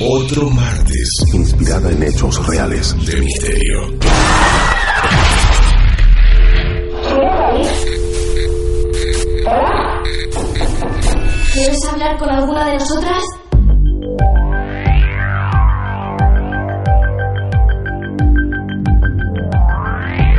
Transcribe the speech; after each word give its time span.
otro 0.00 0.50
martes. 0.50 1.08
Inspirada 1.32 1.90
en 1.90 2.02
hechos 2.02 2.46
reales. 2.46 2.94
De 3.06 3.20
misterio. 3.20 3.98
¿Quieres 11.52 11.84
hablar 11.90 12.18
con 12.18 12.30
alguna 12.30 12.66
de 12.66 12.74
nosotras? 12.74 13.22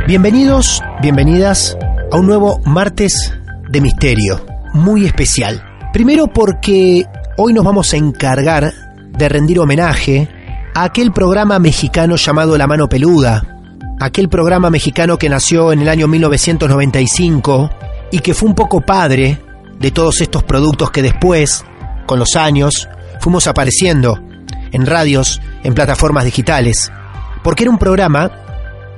Bienvenidos, 0.06 0.82
bienvenidas 1.02 1.76
a 2.10 2.16
un 2.16 2.26
nuevo 2.26 2.60
martes 2.64 3.34
de 3.68 3.80
misterio, 3.80 4.40
muy 4.72 5.04
especial. 5.04 5.62
Primero 5.92 6.28
porque 6.28 7.04
hoy 7.36 7.52
nos 7.52 7.64
vamos 7.64 7.92
a 7.92 7.98
encargar 7.98 8.87
de 9.18 9.28
rendir 9.28 9.58
homenaje 9.58 10.28
a 10.74 10.84
aquel 10.84 11.12
programa 11.12 11.58
mexicano 11.58 12.14
llamado 12.14 12.56
La 12.56 12.68
Mano 12.68 12.88
Peluda, 12.88 13.58
aquel 14.00 14.28
programa 14.28 14.70
mexicano 14.70 15.18
que 15.18 15.28
nació 15.28 15.72
en 15.72 15.80
el 15.80 15.88
año 15.88 16.06
1995 16.06 17.70
y 18.12 18.20
que 18.20 18.32
fue 18.32 18.48
un 18.48 18.54
poco 18.54 18.80
padre 18.80 19.40
de 19.80 19.90
todos 19.90 20.20
estos 20.20 20.44
productos 20.44 20.92
que 20.92 21.02
después, 21.02 21.64
con 22.06 22.20
los 22.20 22.36
años, 22.36 22.88
fuimos 23.20 23.48
apareciendo 23.48 24.20
en 24.70 24.86
radios, 24.86 25.40
en 25.64 25.74
plataformas 25.74 26.24
digitales, 26.24 26.92
porque 27.42 27.64
era 27.64 27.72
un 27.72 27.78
programa 27.78 28.30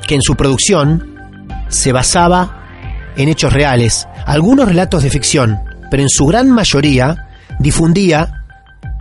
que 0.06 0.16
en 0.16 0.22
su 0.22 0.34
producción 0.36 1.16
se 1.68 1.92
basaba 1.92 2.58
en 3.16 3.30
hechos 3.30 3.54
reales, 3.54 4.06
algunos 4.26 4.68
relatos 4.68 5.02
de 5.02 5.10
ficción, 5.10 5.60
pero 5.90 6.02
en 6.02 6.10
su 6.10 6.26
gran 6.26 6.50
mayoría 6.50 7.26
difundía 7.58 8.39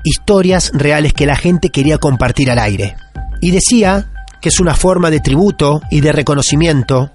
historias 0.10 0.72
reales 0.74 1.14
que 1.14 1.26
la 1.26 1.36
gente 1.36 1.70
quería 1.70 1.98
compartir 1.98 2.52
al 2.52 2.60
aire. 2.60 2.96
Y 3.42 3.52
decía 3.52 4.08
que 4.42 4.50
es 4.50 4.60
una 4.60 4.76
forma 4.76 5.10
de 5.10 5.20
tributo 5.20 5.82
y 5.92 6.02
de 6.02 6.12
reconocimiento 6.12 7.12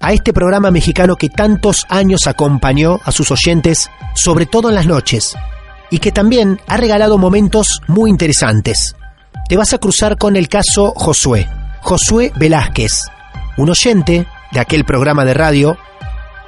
a 0.00 0.12
este 0.12 0.32
programa 0.32 0.70
mexicano 0.70 1.16
que 1.16 1.28
tantos 1.28 1.86
años 1.88 2.26
acompañó 2.26 3.00
a 3.04 3.12
sus 3.12 3.30
oyentes, 3.30 3.90
sobre 4.14 4.46
todo 4.46 4.68
en 4.68 4.74
las 4.74 4.86
noches, 4.86 5.34
y 5.90 5.98
que 5.98 6.12
también 6.12 6.60
ha 6.68 6.76
regalado 6.76 7.18
momentos 7.18 7.80
muy 7.88 8.10
interesantes. 8.10 8.94
Te 9.48 9.56
vas 9.56 9.72
a 9.72 9.78
cruzar 9.78 10.18
con 10.18 10.36
el 10.36 10.48
caso 10.48 10.92
Josué, 10.94 11.48
Josué 11.80 12.32
Velázquez, 12.36 13.04
un 13.56 13.70
oyente 13.70 14.26
de 14.52 14.60
aquel 14.60 14.84
programa 14.84 15.24
de 15.24 15.34
radio 15.34 15.78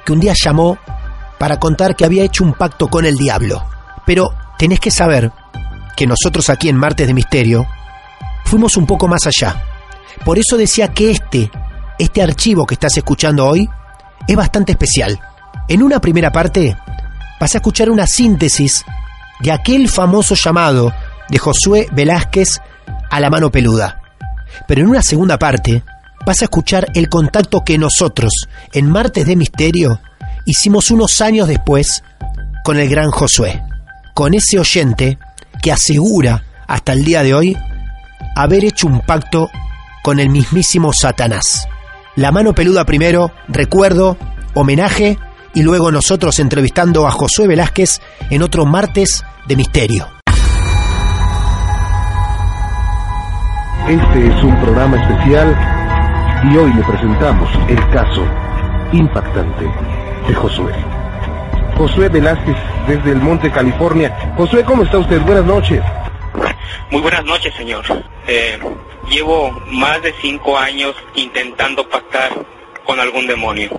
que 0.05 0.13
un 0.13 0.19
día 0.19 0.33
llamó 0.35 0.77
para 1.39 1.59
contar 1.59 1.95
que 1.95 2.05
había 2.05 2.23
hecho 2.23 2.43
un 2.43 2.53
pacto 2.53 2.87
con 2.87 3.05
el 3.05 3.17
diablo. 3.17 3.65
Pero 4.05 4.33
tenés 4.57 4.79
que 4.79 4.91
saber 4.91 5.31
que 5.95 6.07
nosotros 6.07 6.49
aquí 6.49 6.69
en 6.69 6.77
Martes 6.77 7.07
de 7.07 7.13
Misterio 7.13 7.67
fuimos 8.45 8.77
un 8.77 8.85
poco 8.85 9.07
más 9.07 9.21
allá. 9.25 9.63
Por 10.25 10.37
eso 10.37 10.57
decía 10.57 10.89
que 10.89 11.11
este, 11.11 11.49
este 11.99 12.21
archivo 12.21 12.65
que 12.65 12.75
estás 12.75 12.97
escuchando 12.97 13.45
hoy, 13.45 13.69
es 14.27 14.35
bastante 14.35 14.73
especial. 14.73 15.19
En 15.67 15.83
una 15.83 15.99
primera 15.99 16.31
parte 16.31 16.77
vas 17.39 17.55
a 17.55 17.57
escuchar 17.57 17.89
una 17.89 18.07
síntesis 18.07 18.83
de 19.39 19.51
aquel 19.51 19.89
famoso 19.89 20.35
llamado 20.35 20.93
de 21.29 21.37
Josué 21.37 21.87
Velázquez 21.91 22.59
a 23.09 23.19
la 23.19 23.29
mano 23.29 23.51
peluda. 23.51 23.99
Pero 24.67 24.81
en 24.81 24.87
una 24.87 25.01
segunda 25.01 25.39
parte 25.39 25.83
vas 26.25 26.41
a 26.41 26.45
escuchar 26.45 26.87
el 26.93 27.09
contacto 27.09 27.63
que 27.63 27.77
nosotros, 27.77 28.31
en 28.73 28.89
Martes 28.89 29.25
de 29.25 29.35
Misterio, 29.35 29.99
hicimos 30.45 30.91
unos 30.91 31.19
años 31.21 31.47
después 31.47 32.03
con 32.63 32.77
el 32.77 32.89
gran 32.89 33.09
Josué, 33.09 33.63
con 34.13 34.33
ese 34.33 34.59
oyente 34.59 35.17
que 35.61 35.71
asegura 35.71 36.43
hasta 36.67 36.93
el 36.93 37.03
día 37.03 37.23
de 37.23 37.33
hoy 37.33 37.57
haber 38.35 38.65
hecho 38.65 38.87
un 38.87 39.01
pacto 39.01 39.49
con 40.03 40.19
el 40.19 40.29
mismísimo 40.29 40.93
Satanás. 40.93 41.67
La 42.15 42.31
mano 42.31 42.53
peluda 42.53 42.85
primero, 42.85 43.31
recuerdo, 43.47 44.17
homenaje 44.53 45.17
y 45.53 45.63
luego 45.63 45.91
nosotros 45.91 46.39
entrevistando 46.39 47.07
a 47.07 47.11
Josué 47.11 47.47
Velázquez 47.47 48.01
en 48.29 48.41
otro 48.41 48.65
martes 48.65 49.23
de 49.47 49.55
misterio. 49.55 50.07
Este 53.87 54.27
es 54.27 54.43
un 54.43 54.59
programa 54.61 54.97
especial 54.97 55.55
y 56.51 56.57
hoy 56.57 56.73
le 56.73 56.83
presentamos 56.83 57.49
el 57.67 57.89
caso 57.89 58.25
impactante 58.93 59.65
de 60.27 60.33
Josué. 60.33 61.00
Josué 61.81 62.09
Velázquez 62.09 62.55
desde 62.87 63.09
el 63.09 63.17
Monte 63.17 63.49
California. 63.49 64.15
Josué, 64.37 64.63
¿cómo 64.63 64.83
está 64.83 64.99
usted? 64.99 65.19
Buenas 65.21 65.45
noches. 65.45 65.81
Muy 66.91 67.01
buenas 67.01 67.25
noches, 67.25 67.55
señor. 67.55 67.83
Eh, 68.27 68.59
llevo 69.09 69.49
más 69.65 69.99
de 70.03 70.13
cinco 70.21 70.59
años 70.59 70.93
intentando 71.15 71.89
pactar 71.89 72.29
con 72.85 72.99
algún 72.99 73.25
demonio. 73.25 73.71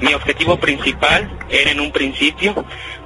Mi 0.00 0.14
objetivo 0.14 0.58
principal 0.58 1.28
era 1.48 1.72
en 1.72 1.80
un 1.80 1.90
principio, 1.90 2.54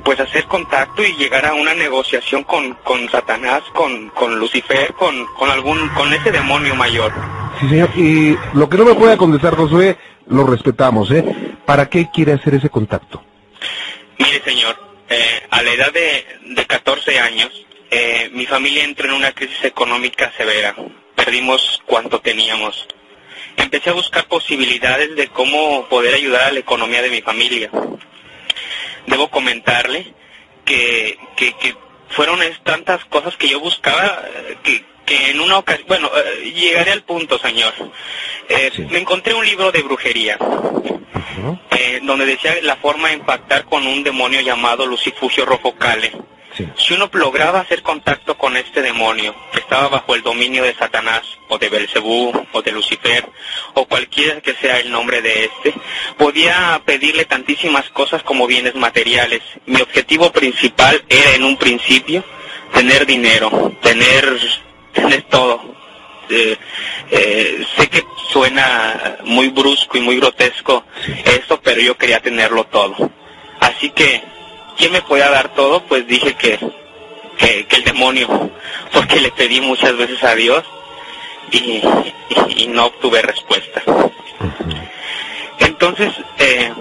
pues 0.04 0.20
hacer 0.20 0.44
contacto 0.44 1.02
y 1.02 1.16
llegar 1.16 1.46
a 1.46 1.54
una 1.54 1.72
negociación 1.72 2.44
con, 2.44 2.74
con 2.84 3.08
Satanás, 3.08 3.62
con, 3.72 4.10
con 4.10 4.38
Lucifer, 4.38 4.92
con, 4.92 5.24
con 5.38 5.48
algún, 5.48 5.88
con 5.96 6.12
ese 6.12 6.30
demonio 6.30 6.74
mayor. 6.74 7.14
Sí, 7.60 7.68
señor. 7.70 7.88
Y 7.96 8.36
lo 8.52 8.68
que 8.68 8.76
no 8.76 8.84
me 8.84 8.94
pueda 8.94 9.16
contestar, 9.16 9.56
Josué, 9.56 9.96
lo 10.26 10.44
respetamos, 10.44 11.10
¿eh? 11.12 11.24
¿Para 11.64 11.86
qué 11.86 12.10
quiere 12.12 12.34
hacer 12.34 12.56
ese 12.56 12.68
contacto? 12.68 13.22
Mire, 14.18 14.42
señor, 14.44 14.76
eh, 15.08 15.42
a 15.50 15.62
la 15.62 15.72
edad 15.72 15.92
de, 15.92 16.26
de 16.42 16.66
14 16.66 17.18
años, 17.18 17.50
eh, 17.90 18.30
mi 18.32 18.46
familia 18.46 18.84
entró 18.84 19.06
en 19.06 19.14
una 19.14 19.32
crisis 19.32 19.64
económica 19.64 20.32
severa. 20.36 20.74
Perdimos 21.14 21.82
cuanto 21.86 22.20
teníamos. 22.20 22.86
Empecé 23.56 23.90
a 23.90 23.94
buscar 23.94 24.26
posibilidades 24.26 25.14
de 25.14 25.28
cómo 25.28 25.88
poder 25.88 26.14
ayudar 26.14 26.42
a 26.42 26.52
la 26.52 26.60
economía 26.60 27.02
de 27.02 27.10
mi 27.10 27.22
familia. 27.22 27.70
Debo 29.06 29.30
comentarle 29.30 30.12
que, 30.64 31.18
que, 31.36 31.52
que 31.54 31.76
fueron 32.08 32.40
tantas 32.62 33.04
cosas 33.06 33.36
que 33.36 33.48
yo 33.48 33.60
buscaba 33.60 34.22
eh, 34.26 34.56
que, 34.62 34.84
que 35.04 35.30
en 35.30 35.40
una 35.40 35.58
ocasión, 35.58 35.86
bueno, 35.88 36.10
eh, 36.14 36.52
llegaré 36.52 36.92
al 36.92 37.02
punto, 37.02 37.38
señor. 37.38 37.72
Eh, 38.48 38.70
Me 38.90 38.98
encontré 38.98 39.34
un 39.34 39.44
libro 39.44 39.72
de 39.72 39.82
brujería, 39.82 40.38
eh, 41.70 42.00
donde 42.02 42.26
decía 42.26 42.56
la 42.62 42.76
forma 42.76 43.08
de 43.08 43.14
impactar 43.14 43.64
con 43.64 43.86
un 43.86 44.02
demonio 44.02 44.40
llamado 44.40 44.86
Lucifugio 44.86 45.44
Rofocale. 45.44 46.12
Si 46.76 46.94
uno 46.94 47.10
lograba 47.12 47.60
hacer 47.60 47.82
contacto 47.82 48.38
con 48.38 48.56
este 48.56 48.80
demonio, 48.80 49.34
que 49.52 49.58
estaba 49.58 49.88
bajo 49.88 50.14
el 50.14 50.22
dominio 50.22 50.62
de 50.62 50.72
Satanás, 50.74 51.22
o 51.48 51.58
de 51.58 51.68
Belcebú, 51.68 52.32
o 52.52 52.62
de 52.62 52.70
Lucifer, 52.70 53.28
o 53.74 53.86
cualquiera 53.86 54.40
que 54.40 54.54
sea 54.54 54.78
el 54.78 54.92
nombre 54.92 55.20
de 55.20 55.46
este, 55.46 55.74
podía 56.16 56.80
pedirle 56.84 57.24
tantísimas 57.24 57.90
cosas 57.90 58.22
como 58.22 58.46
bienes 58.46 58.76
materiales. 58.76 59.42
Mi 59.66 59.80
objetivo 59.80 60.30
principal 60.30 61.04
era 61.08 61.34
en 61.34 61.42
un 61.42 61.56
principio 61.56 62.22
tener 62.72 63.04
dinero, 63.04 63.72
tener, 63.82 64.38
tener 64.94 65.22
todo. 65.22 65.60
Eh, 66.30 66.56
eh, 67.10 67.66
sé 67.76 67.88
que 67.88 68.02
suena 68.32 69.18
muy 69.24 69.48
brusco 69.48 69.98
y 69.98 70.00
muy 70.00 70.16
grotesco 70.16 70.84
esto, 71.24 71.60
pero 71.60 71.80
yo 71.80 71.96
quería 71.98 72.20
tenerlo 72.20 72.64
todo. 72.64 73.10
Así 73.60 73.90
que 73.90 74.22
¿quién 74.76 74.92
me 74.92 75.02
podía 75.02 75.28
dar 75.30 75.54
todo? 75.54 75.82
Pues 75.84 76.06
dije 76.06 76.34
que, 76.34 76.58
que, 77.36 77.66
el 77.76 77.84
demonio, 77.84 78.50
porque 78.92 79.20
le 79.20 79.30
pedí 79.32 79.60
muchas 79.60 79.96
veces 79.96 80.22
a 80.24 80.34
Dios 80.34 80.64
y, 81.50 81.82
y 82.56 82.66
no 82.68 82.86
obtuve 82.86 83.22
respuesta. 83.22 83.82
Entonces 85.58 86.12
eh, 86.38 86.72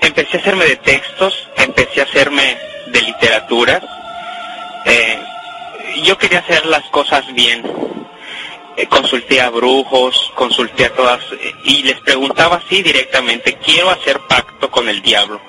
empecé 0.00 0.36
a 0.36 0.40
hacerme 0.40 0.64
de 0.66 0.76
textos, 0.76 1.48
empecé 1.56 2.00
a 2.00 2.04
hacerme 2.04 2.56
de 2.86 3.02
literatura. 3.02 3.82
Eh, 4.84 5.18
yo 6.02 6.18
quería 6.18 6.40
hacer 6.40 6.66
las 6.66 6.84
cosas 6.90 7.24
bien. 7.34 7.62
Eh, 8.76 8.86
consulté 8.86 9.40
a 9.40 9.50
brujos, 9.50 10.32
consulté 10.34 10.86
a 10.86 10.92
todas 10.94 11.20
eh, 11.32 11.54
y 11.64 11.82
les 11.84 12.00
preguntaba 12.00 12.56
así 12.56 12.82
directamente, 12.82 13.56
quiero 13.64 13.90
hacer 13.90 14.18
pacto 14.20 14.68
con 14.68 14.88
el 14.88 15.00
diablo, 15.00 15.40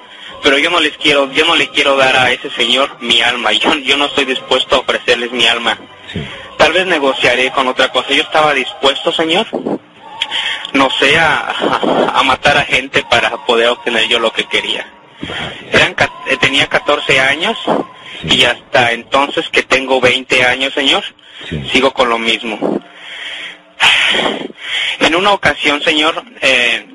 pero 0.44 0.60
yo 0.60 0.70
no 0.70 0.80
les 0.80 0.96
quiero, 0.98 1.32
yo 1.32 1.44
no 1.46 1.56
le 1.56 1.70
quiero 1.70 1.98
dar 1.98 2.16
a 2.16 2.32
ese 2.32 2.52
señor 2.52 2.98
mi 3.02 3.22
alma, 3.22 3.52
yo, 3.54 3.74
yo 3.78 3.98
no 3.98 4.06
estoy 4.06 4.26
dispuesto 4.26 4.76
a 4.76 4.80
ofrecerles 4.80 5.32
mi 5.32 5.48
alma. 5.48 5.78
Tal 6.58 6.72
vez 6.72 6.86
negociaré 6.86 7.52
con 7.52 7.68
otra 7.68 7.92
cosa. 7.92 8.10
Yo 8.12 8.22
estaba 8.22 8.54
dispuesto, 8.54 9.12
señor, 9.12 9.48
no 10.74 10.90
sé, 10.92 11.18
a, 11.18 11.54
a 12.14 12.24
matar 12.24 12.58
a 12.58 12.64
gente 12.64 13.04
para 13.10 13.32
poder 13.46 13.70
obtener 13.70 14.08
yo 14.08 14.20
lo 14.20 14.32
que 14.32 14.46
quería. 14.46 14.86
Eran, 15.72 15.96
eh, 16.28 16.38
tenía 16.38 16.68
14 16.68 17.20
años 17.20 17.58
y 18.24 18.44
hasta 18.44 18.92
entonces 18.92 19.50
que 19.50 19.64
tengo 19.64 20.00
20 20.02 20.44
años, 20.46 20.74
señor, 20.74 21.04
sigo 21.72 21.92
con 21.94 22.10
lo 22.10 22.18
mismo. 22.18 22.82
En 25.00 25.16
una 25.16 25.34
ocasión, 25.34 25.82
señor, 25.82 26.24
eh, 26.42 26.86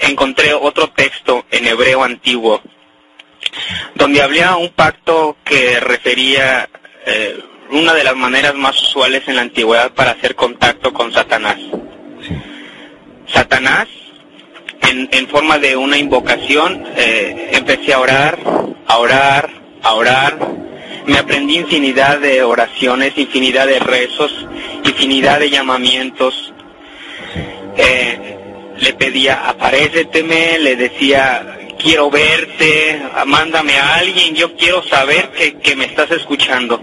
encontré 0.00 0.52
otro 0.54 0.90
texto 0.90 1.44
en 1.50 1.66
hebreo 1.66 2.02
antiguo 2.02 2.62
donde 3.94 4.22
había 4.22 4.56
un 4.56 4.70
pacto 4.70 5.36
que 5.44 5.80
refería 5.80 6.68
eh, 7.06 7.38
una 7.70 7.94
de 7.94 8.04
las 8.04 8.16
maneras 8.16 8.54
más 8.54 8.80
usuales 8.82 9.22
en 9.26 9.36
la 9.36 9.42
antigüedad 9.42 9.92
para 9.92 10.12
hacer 10.12 10.34
contacto 10.34 10.92
con 10.92 11.12
Satanás. 11.12 11.58
Satanás, 13.26 13.88
en, 14.82 15.08
en 15.12 15.28
forma 15.28 15.58
de 15.58 15.76
una 15.76 15.96
invocación, 15.96 16.86
eh, 16.96 17.50
empecé 17.52 17.94
a 17.94 18.00
orar, 18.00 18.38
a 18.86 18.98
orar, 18.98 19.50
a 19.84 19.92
orar. 19.94 20.38
Me 21.06 21.18
aprendí 21.18 21.58
infinidad 21.58 22.18
de 22.18 22.42
oraciones, 22.42 23.16
infinidad 23.16 23.66
de 23.66 23.78
rezos, 23.78 24.32
infinidad 24.84 25.38
de 25.38 25.50
llamamientos. 25.50 26.52
Eh, 27.76 28.36
le 28.78 28.92
pedía, 28.94 29.48
aparéceteme, 29.48 30.58
le 30.58 30.76
decía, 30.76 31.58
quiero 31.78 32.10
verte, 32.10 33.00
mándame 33.26 33.76
a 33.76 33.96
alguien, 33.96 34.34
yo 34.34 34.56
quiero 34.56 34.82
saber 34.82 35.30
que, 35.30 35.58
que 35.58 35.76
me 35.76 35.84
estás 35.84 36.10
escuchando. 36.10 36.82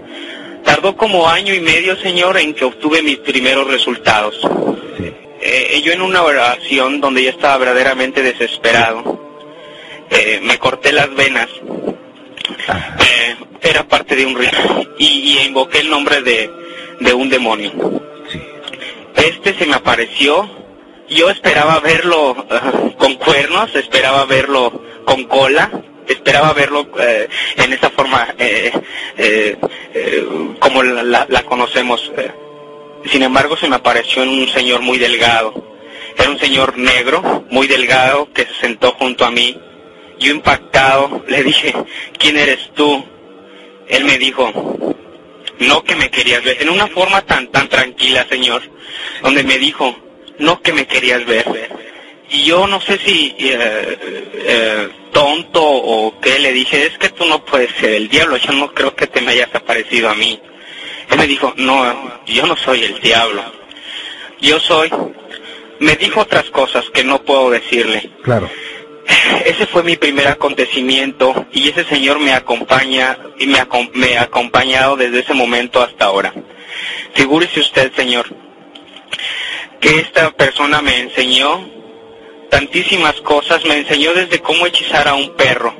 Tardó 0.64 0.96
como 0.96 1.28
año 1.28 1.52
y 1.54 1.60
medio, 1.60 1.96
Señor, 1.96 2.38
en 2.38 2.54
que 2.54 2.64
obtuve 2.64 3.02
mis 3.02 3.18
primeros 3.18 3.66
resultados. 3.66 4.40
Eh, 5.44 5.82
yo 5.84 5.92
en 5.92 6.02
una 6.02 6.22
oración 6.22 7.00
donde 7.00 7.24
yo 7.24 7.30
estaba 7.30 7.58
verdaderamente 7.58 8.22
desesperado, 8.22 9.20
eh, 10.08 10.38
me 10.40 10.56
corté 10.58 10.92
las 10.92 11.12
venas, 11.14 11.48
Eh, 12.48 13.36
era 13.62 13.84
parte 13.84 14.16
de 14.16 14.26
un 14.26 14.36
rito, 14.36 14.56
y, 14.98 15.06
y 15.06 15.38
invoqué 15.46 15.80
el 15.80 15.90
nombre 15.90 16.20
de, 16.22 16.50
de 17.00 17.12
un 17.14 17.28
demonio. 17.28 17.72
Este 19.16 19.54
se 19.54 19.66
me 19.66 19.74
apareció, 19.74 20.48
yo 21.08 21.30
esperaba 21.30 21.78
verlo 21.80 22.36
eh, 22.50 22.94
con 22.98 23.14
cuernos, 23.16 23.74
esperaba 23.76 24.24
verlo 24.24 24.82
con 25.04 25.24
cola, 25.24 25.70
esperaba 26.08 26.52
verlo 26.52 26.88
eh, 26.98 27.28
en 27.56 27.72
esa 27.72 27.90
forma 27.90 28.34
eh, 28.38 28.72
eh, 29.16 29.56
como 30.58 30.82
la, 30.82 31.02
la- 31.02 31.26
la 31.28 31.42
conocemos. 31.44 32.10
Sin 33.10 33.22
embargo, 33.22 33.56
se 33.56 33.68
me 33.68 33.76
apareció 33.76 34.22
en 34.22 34.28
un 34.30 34.48
señor 34.48 34.80
muy 34.80 34.98
delgado. 34.98 35.70
Era 36.16 36.30
un 36.30 36.38
señor 36.38 36.76
negro, 36.78 37.44
muy 37.50 37.66
delgado, 37.66 38.28
que 38.32 38.44
se 38.44 38.54
sentó 38.60 38.92
junto 38.92 39.24
a 39.24 39.30
mí. 39.30 39.58
Yo 40.22 40.30
impactado 40.30 41.24
le 41.26 41.42
dije, 41.42 41.74
¿quién 42.16 42.36
eres 42.36 42.70
tú? 42.74 43.04
Él 43.88 44.04
me 44.04 44.18
dijo, 44.18 44.52
no 45.58 45.82
que 45.82 45.96
me 45.96 46.10
querías 46.10 46.44
ver, 46.44 46.62
en 46.62 46.70
una 46.70 46.86
forma 46.86 47.22
tan 47.22 47.48
tan 47.48 47.68
tranquila, 47.68 48.24
señor, 48.28 48.62
donde 49.22 49.42
me 49.42 49.58
dijo, 49.58 49.96
no 50.38 50.62
que 50.62 50.72
me 50.72 50.86
querías 50.86 51.26
ver. 51.26 51.44
Y 52.30 52.44
yo 52.44 52.68
no 52.68 52.80
sé 52.80 52.98
si 52.98 53.34
eh, 53.38 53.98
eh, 54.34 54.88
tonto 55.12 55.60
o 55.60 56.18
qué 56.20 56.38
le 56.38 56.52
dije, 56.52 56.86
es 56.86 56.96
que 56.98 57.08
tú 57.10 57.26
no 57.26 57.44
puedes 57.44 57.70
ser 57.72 57.90
el 57.94 58.08
diablo, 58.08 58.36
yo 58.36 58.52
no 58.52 58.72
creo 58.72 58.94
que 58.94 59.08
te 59.08 59.20
me 59.20 59.32
hayas 59.32 59.54
aparecido 59.54 60.08
a 60.08 60.14
mí. 60.14 60.40
Él 61.10 61.18
me 61.18 61.26
dijo, 61.26 61.52
no, 61.56 62.22
yo 62.26 62.46
no 62.46 62.56
soy 62.56 62.84
el 62.84 63.00
diablo, 63.00 63.42
yo 64.40 64.60
soy... 64.60 64.90
Me 65.80 65.96
dijo 65.96 66.20
otras 66.20 66.48
cosas 66.50 66.84
que 66.94 67.02
no 67.02 67.20
puedo 67.24 67.50
decirle. 67.50 68.08
Claro. 68.22 68.48
Ese 69.44 69.66
fue 69.66 69.82
mi 69.82 69.96
primer 69.96 70.28
acontecimiento 70.28 71.46
y 71.52 71.68
ese 71.68 71.84
señor 71.84 72.18
me 72.20 72.32
acompaña 72.32 73.18
y 73.38 73.46
me, 73.46 73.58
acom- 73.58 73.90
me 73.94 74.16
ha 74.16 74.22
acompañado 74.22 74.96
desde 74.96 75.20
ese 75.20 75.34
momento 75.34 75.82
hasta 75.82 76.04
ahora. 76.06 76.32
Figúrese 77.14 77.60
usted, 77.60 77.92
señor, 77.94 78.26
que 79.80 79.98
esta 79.98 80.30
persona 80.30 80.80
me 80.80 80.98
enseñó 81.00 81.68
tantísimas 82.50 83.14
cosas, 83.22 83.64
me 83.64 83.78
enseñó 83.78 84.12
desde 84.14 84.40
cómo 84.40 84.66
hechizar 84.66 85.08
a 85.08 85.14
un 85.14 85.34
perro, 85.34 85.74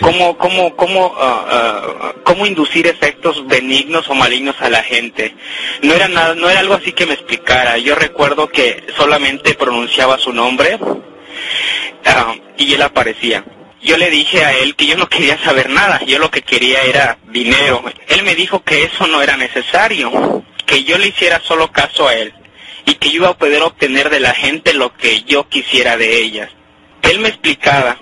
cómo, 0.00 0.36
cómo, 0.38 0.76
cómo, 0.76 1.14
ah, 1.18 1.46
ah, 1.50 2.12
cómo 2.22 2.46
inducir 2.46 2.86
efectos 2.86 3.46
benignos 3.48 4.08
o 4.08 4.14
malignos 4.14 4.56
a 4.60 4.70
la 4.70 4.82
gente. 4.82 5.34
No 5.82 5.92
era 5.94 6.06
nada, 6.08 6.34
no 6.34 6.48
era 6.48 6.60
algo 6.60 6.74
así 6.74 6.92
que 6.92 7.06
me 7.06 7.14
explicara. 7.14 7.78
Yo 7.78 7.94
recuerdo 7.96 8.48
que 8.48 8.84
solamente 8.96 9.54
pronunciaba 9.54 10.18
su 10.18 10.32
nombre 10.32 10.78
ah, 12.04 12.34
y 12.56 12.74
él 12.74 12.82
aparecía. 12.82 13.44
Yo 13.80 13.96
le 13.96 14.10
dije 14.10 14.44
a 14.44 14.56
él 14.58 14.74
que 14.74 14.86
yo 14.86 14.96
no 14.96 15.08
quería 15.08 15.38
saber 15.38 15.70
nada, 15.70 16.00
yo 16.04 16.18
lo 16.18 16.30
que 16.30 16.42
quería 16.42 16.82
era 16.82 17.18
dinero. 17.28 17.82
Él 18.08 18.24
me 18.24 18.34
dijo 18.34 18.62
que 18.62 18.84
eso 18.84 19.06
no 19.06 19.22
era 19.22 19.36
necesario, 19.36 20.44
que 20.66 20.82
yo 20.82 20.98
le 20.98 21.08
hiciera 21.08 21.40
solo 21.40 21.70
caso 21.70 22.08
a 22.08 22.14
él 22.14 22.34
y 22.84 22.94
que 22.94 23.10
yo 23.10 23.16
iba 23.16 23.28
a 23.28 23.38
poder 23.38 23.62
obtener 23.62 24.10
de 24.10 24.20
la 24.20 24.34
gente 24.34 24.74
lo 24.74 24.96
que 24.96 25.22
yo 25.22 25.48
quisiera 25.48 25.96
de 25.96 26.18
ellas. 26.18 26.50
Él 27.02 27.20
me 27.20 27.28
explicaba 27.28 27.96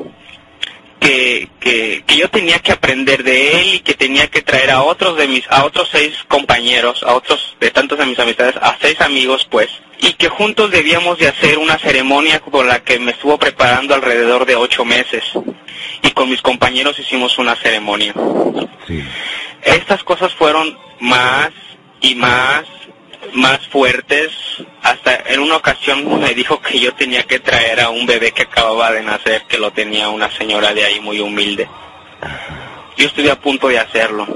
que, 0.99 1.49
que, 1.61 2.05
que 2.07 2.17
yo 2.17 2.31
tenía 2.31 2.59
que 2.61 2.73
aprender 2.73 3.23
de 3.23 3.61
él 3.61 3.75
y 3.75 3.81
que 3.81 3.95
tenía 3.95 4.29
que 4.29 4.43
traer 4.43 4.71
a 4.71 4.83
otros 4.83 5.17
de 5.17 5.29
mis, 5.29 5.45
a 5.51 5.65
otros 5.65 5.89
seis 5.93 6.15
compañeros, 6.29 7.03
a 7.03 7.15
otros 7.15 7.57
de 7.61 7.71
tantos 7.71 7.99
de 7.99 8.07
mis 8.07 8.19
amistades, 8.19 8.57
a 8.57 8.77
seis 8.81 9.01
amigos 9.01 9.47
pues, 9.51 9.69
y 10.01 10.13
que 10.15 10.29
juntos 10.29 10.71
debíamos 10.71 11.19
de 11.19 11.29
hacer 11.29 11.59
una 11.59 11.79
ceremonia 11.79 12.41
con 12.41 12.67
la 12.67 12.83
que 12.83 12.99
me 12.99 13.13
estuvo 13.13 13.39
preparando 13.39 13.95
alrededor 13.95 14.45
de 14.45 14.57
ocho 14.57 14.85
meses. 14.85 15.25
Y 16.03 16.11
con 16.11 16.29
mis 16.29 16.43
compañeros 16.43 16.99
hicimos 16.99 17.39
una 17.39 17.57
ceremonia. 17.57 18.15
Estas 19.63 20.03
cosas 20.05 20.33
fueron 20.35 20.77
más 21.01 21.51
y 22.01 22.15
más, 22.15 22.65
más 23.33 23.67
fuertes. 23.69 24.31
Hasta 24.83 25.23
en 25.27 25.41
una 25.41 25.57
ocasión 25.57 26.21
me 26.21 26.35
dijo 26.35 26.61
que 26.61 26.79
yo 26.79 26.95
tenía 26.95 27.23
que 27.25 27.41
traer 27.41 27.81
a 27.81 27.91
un 27.91 28.07
bebé 28.07 28.33
que 28.33 28.43
acababa 28.43 28.93
de 28.93 29.03
nacer, 29.03 29.43
que 29.49 29.59
lo 29.59 29.73
tenía 29.73 30.09
una 30.09 30.31
señora 30.31 30.73
de 30.75 30.85
ahí 30.85 31.01
muy 31.01 31.21
humilde. 31.21 31.69
Yo 32.97 33.07
estuve 33.07 33.31
a 33.31 33.41
punto 33.41 33.69
de 33.69 33.79
hacerlo. 33.79 34.27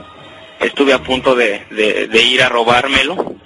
Estuve 0.58 0.92
a 0.92 1.02
punto 1.02 1.35
de, 1.35 1.64
de, 1.70 2.06
de 2.08 2.23
ir 2.23 2.42
a 2.42 2.49
robármelo. 2.49 3.37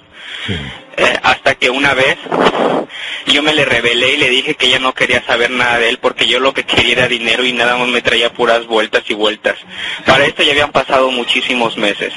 Eh, 0.47 1.19
hasta 1.23 1.55
que 1.55 1.69
una 1.69 1.93
vez 1.93 2.17
yo 3.27 3.43
me 3.43 3.53
le 3.53 3.65
rebelé 3.65 4.13
y 4.13 4.17
le 4.17 4.29
dije 4.29 4.55
que 4.55 4.69
ya 4.69 4.79
no 4.79 4.93
quería 4.93 5.23
saber 5.25 5.49
nada 5.51 5.79
de 5.79 5.89
él 5.89 5.97
porque 5.97 6.27
yo 6.27 6.39
lo 6.39 6.53
que 6.53 6.63
quería 6.63 6.93
era 6.93 7.07
dinero 7.07 7.43
y 7.43 7.51
nada 7.51 7.75
más 7.77 7.87
me 7.87 8.01
traía 8.01 8.31
puras 8.31 8.65
vueltas 8.65 9.03
y 9.09 9.13
vueltas. 9.13 9.57
Para 10.05 10.25
esto 10.25 10.43
ya 10.43 10.51
habían 10.51 10.71
pasado 10.71 11.11
muchísimos 11.11 11.77
meses. 11.77 12.13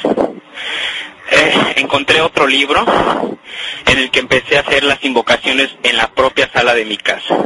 Eh, 1.30 1.74
encontré 1.76 2.20
otro 2.20 2.46
libro 2.46 2.84
en 3.86 3.98
el 3.98 4.10
que 4.10 4.20
empecé 4.20 4.56
a 4.56 4.60
hacer 4.60 4.84
las 4.84 5.02
invocaciones 5.04 5.70
en 5.82 5.96
la 5.96 6.10
propia 6.12 6.50
sala 6.52 6.74
de 6.74 6.84
mi 6.84 6.96
casa. 6.96 7.36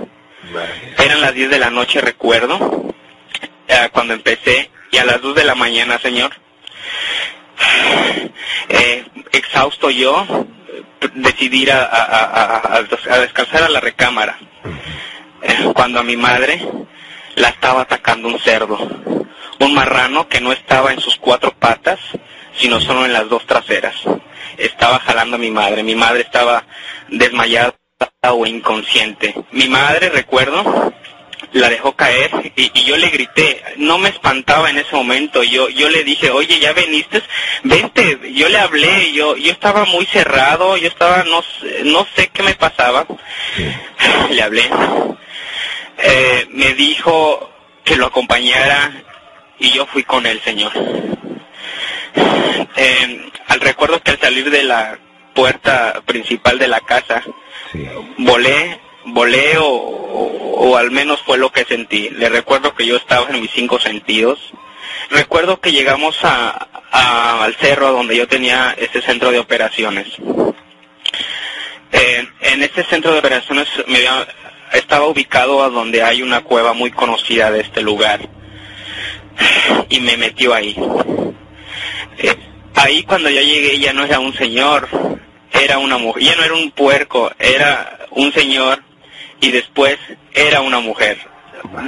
Eran 0.98 1.20
las 1.20 1.34
10 1.34 1.50
de 1.50 1.58
la 1.58 1.70
noche, 1.70 2.00
recuerdo, 2.00 2.94
eh, 3.68 3.88
cuando 3.92 4.12
empecé, 4.12 4.70
y 4.90 4.98
a 4.98 5.04
las 5.04 5.20
2 5.20 5.34
de 5.34 5.44
la 5.44 5.54
mañana, 5.54 5.98
señor, 5.98 6.32
eh, 8.68 9.04
exhausto 9.32 9.90
yo, 9.90 10.26
eh, 10.72 10.82
decidí 11.14 11.62
ir 11.62 11.72
a, 11.72 12.76
a, 12.76 13.18
descansar 13.20 13.64
a 13.64 13.68
la 13.68 13.80
recámara. 13.80 14.38
Cuando 15.74 16.00
a 16.00 16.02
mi 16.02 16.16
madre 16.16 16.62
la 17.34 17.48
estaba 17.48 17.82
atacando 17.82 18.28
un 18.28 18.38
cerdo, 18.38 18.78
un 19.58 19.74
marrano 19.74 20.28
que 20.28 20.40
no 20.40 20.52
estaba 20.52 20.92
en 20.92 21.00
sus 21.00 21.16
cuatro 21.16 21.52
patas, 21.52 21.98
sino 22.54 22.80
solo 22.80 23.04
en 23.04 23.12
las 23.12 23.28
dos 23.28 23.46
traseras. 23.46 23.96
Estaba 24.56 24.98
jalando 25.00 25.36
a 25.36 25.38
mi 25.38 25.50
madre, 25.50 25.82
mi 25.82 25.94
madre 25.94 26.22
estaba 26.22 26.64
desmayada 27.08 27.74
o 28.30 28.46
inconsciente. 28.46 29.34
Mi 29.50 29.68
madre, 29.68 30.10
recuerdo, 30.10 30.92
la 31.52 31.68
dejó 31.68 31.94
caer 31.94 32.52
y, 32.56 32.70
y, 32.74 32.84
yo 32.84 32.96
le 32.96 33.08
grité, 33.08 33.62
no 33.76 33.98
me 33.98 34.08
espantaba 34.08 34.70
en 34.70 34.78
ese 34.78 34.94
momento, 34.94 35.42
yo 35.42 35.68
yo 35.68 35.88
le 35.90 36.04
dije, 36.04 36.30
oye, 36.30 36.58
ya 36.58 36.72
veniste, 36.72 37.22
vente, 37.62 38.18
yo 38.32 38.48
le 38.48 38.58
hablé, 38.58 39.12
yo 39.12 39.36
yo 39.36 39.52
estaba 39.52 39.84
muy 39.84 40.06
cerrado, 40.06 40.76
yo 40.76 40.88
estaba, 40.88 41.24
no, 41.24 41.42
no 41.84 42.06
sé 42.16 42.28
qué 42.28 42.42
me 42.42 42.54
pasaba, 42.54 43.06
le 44.30 44.42
hablé, 44.42 44.68
eh, 45.98 46.46
me 46.50 46.74
dijo 46.74 47.50
que 47.84 47.96
lo 47.96 48.06
acompañara 48.06 48.92
y 49.58 49.70
yo 49.70 49.86
fui 49.86 50.04
con 50.04 50.26
el 50.26 50.40
Señor. 50.42 50.72
Eh, 52.74 53.30
al 53.48 53.60
recuerdo 53.60 54.02
que 54.02 54.12
al 54.12 54.18
salir 54.18 54.50
de 54.50 54.62
la 54.62 54.98
puerta 55.34 56.00
principal 56.06 56.58
de 56.58 56.68
la 56.68 56.80
casa, 56.80 57.22
volé 58.16 58.80
volé 59.06 59.58
o, 59.58 59.66
o, 59.66 60.76
al 60.76 60.90
menos 60.90 61.20
fue 61.22 61.38
lo 61.38 61.50
que 61.50 61.64
sentí. 61.64 62.10
Le 62.10 62.28
recuerdo 62.28 62.74
que 62.74 62.86
yo 62.86 62.96
estaba 62.96 63.28
en 63.30 63.40
mis 63.40 63.50
cinco 63.50 63.78
sentidos. 63.80 64.38
Recuerdo 65.10 65.60
que 65.60 65.72
llegamos 65.72 66.18
a, 66.22 66.68
al 66.92 67.54
cerro 67.56 67.92
donde 67.92 68.16
yo 68.16 68.28
tenía 68.28 68.74
este 68.78 69.02
centro 69.02 69.30
de 69.30 69.38
operaciones. 69.38 70.06
Eh, 71.92 72.26
en 72.40 72.62
este 72.62 72.84
centro 72.84 73.12
de 73.12 73.18
operaciones 73.18 73.68
me 73.86 74.00
estaba 74.72 75.06
ubicado 75.06 75.62
a 75.62 75.68
donde 75.68 76.02
hay 76.02 76.22
una 76.22 76.42
cueva 76.42 76.72
muy 76.72 76.90
conocida 76.90 77.50
de 77.50 77.60
este 77.60 77.82
lugar 77.82 78.20
y 79.88 80.00
me 80.00 80.16
metió 80.16 80.54
ahí. 80.54 80.74
Eh, 82.18 82.34
ahí 82.74 83.02
cuando 83.02 83.28
yo 83.28 83.40
llegué 83.40 83.78
ya 83.78 83.92
no 83.92 84.04
era 84.04 84.18
un 84.18 84.34
señor, 84.34 84.88
era 85.52 85.78
una 85.78 85.98
mujer, 85.98 86.22
ya 86.22 86.36
no 86.36 86.44
era 86.44 86.54
un 86.54 86.70
puerco, 86.70 87.30
era 87.38 88.06
un 88.10 88.32
señor 88.32 88.82
y 89.42 89.50
después 89.50 89.98
era 90.32 90.62
una 90.62 90.80
mujer. 90.80 91.18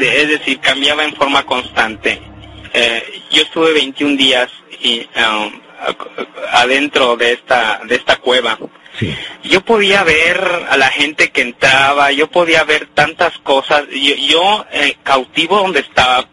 es 0.00 0.28
decir, 0.28 0.60
cambiaba 0.60 1.04
en 1.04 1.14
forma 1.14 1.46
constante. 1.46 2.20
Eh, 2.74 3.22
yo 3.30 3.42
estuve 3.42 3.72
21 3.72 4.16
días 4.16 4.50
y, 4.82 5.06
um, 5.16 5.52
adentro 6.52 7.16
de 7.16 7.32
esta, 7.32 7.80
de 7.86 7.94
esta 7.94 8.16
cueva. 8.16 8.58
Yo 9.42 9.60
podía 9.62 10.02
ver 10.04 10.40
a 10.70 10.76
la 10.76 10.88
gente 10.88 11.30
que 11.30 11.42
entraba, 11.42 12.12
yo 12.12 12.28
podía 12.30 12.64
ver 12.64 12.86
tantas 12.94 13.36
cosas. 13.38 13.84
Yo, 13.90 14.14
yo 14.14 14.66
eh, 14.72 14.96
cautivo 15.02 15.58
donde 15.58 15.80
estaba, 15.80 16.28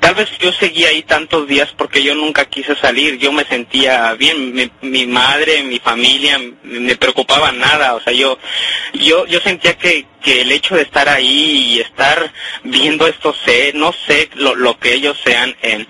tal 0.00 0.14
vez 0.14 0.30
yo 0.38 0.52
seguía 0.52 0.88
ahí 0.88 1.02
tantos 1.02 1.46
días 1.46 1.72
porque 1.76 2.02
yo 2.02 2.14
nunca 2.14 2.46
quise 2.46 2.74
salir. 2.76 3.18
Yo 3.18 3.32
me 3.32 3.44
sentía 3.44 4.14
bien, 4.14 4.54
mi, 4.54 4.70
mi 4.82 5.06
madre, 5.06 5.62
mi 5.62 5.78
familia, 5.78 6.40
me 6.62 6.96
preocupaba 6.96 7.52
nada. 7.52 7.94
O 7.94 8.00
sea, 8.00 8.12
yo, 8.12 8.38
yo, 8.94 9.26
yo 9.26 9.40
sentía 9.40 9.76
que, 9.76 10.06
que 10.22 10.40
el 10.40 10.52
hecho 10.52 10.76
de 10.76 10.82
estar 10.82 11.08
ahí 11.08 11.74
y 11.74 11.80
estar 11.80 12.32
viendo 12.62 13.06
estos, 13.06 13.36
no 13.74 13.92
sé 13.92 14.30
lo, 14.34 14.54
lo 14.54 14.78
que 14.78 14.94
ellos 14.94 15.20
sean, 15.22 15.54
eh, 15.62 15.86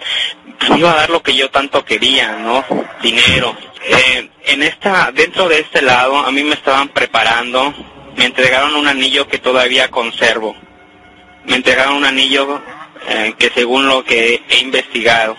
pues 0.58 0.78
iba 0.78 0.92
a 0.92 0.96
dar 0.96 1.10
lo 1.10 1.22
que 1.22 1.34
yo 1.34 1.50
tanto 1.50 1.84
quería, 1.84 2.32
¿no? 2.36 2.64
Dinero. 3.02 3.56
Eh, 3.86 4.28
en 4.46 4.62
esta, 4.62 5.10
dentro 5.12 5.48
de 5.48 5.60
este 5.60 5.82
lado, 5.82 6.18
a 6.18 6.30
mí 6.30 6.42
me 6.42 6.54
estaban 6.54 6.88
preparando, 6.88 7.74
me 8.16 8.26
entregaron 8.26 8.74
un 8.76 8.86
anillo 8.86 9.28
que 9.28 9.38
todavía 9.38 9.90
conservo. 9.90 10.56
Me 11.46 11.56
entregaron 11.56 11.96
un 11.96 12.04
anillo 12.04 12.62
eh, 13.08 13.34
que 13.38 13.50
según 13.50 13.86
lo 13.86 14.04
que 14.04 14.42
he 14.48 14.58
investigado, 14.60 15.36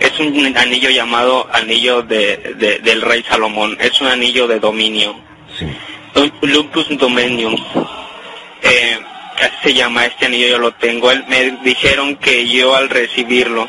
es 0.00 0.18
un 0.18 0.56
anillo 0.56 0.90
llamado 0.90 1.48
anillo 1.52 2.02
de, 2.02 2.80
del 2.82 3.02
rey 3.02 3.22
Salomón, 3.28 3.76
es 3.80 4.00
un 4.00 4.08
anillo 4.08 4.46
de 4.46 4.58
dominio. 4.60 5.14
Sí. 5.58 5.66
Lupus 6.42 6.86
Dominium. 6.96 7.54
Eh, 8.62 8.98
se 9.62 9.74
llama 9.74 10.06
este 10.06 10.26
anillo, 10.26 10.48
yo 10.48 10.58
lo 10.58 10.72
tengo. 10.74 11.10
me 11.28 11.58
dijeron 11.62 12.16
que 12.16 12.48
yo 12.48 12.74
al 12.74 12.88
recibirlo 12.88 13.66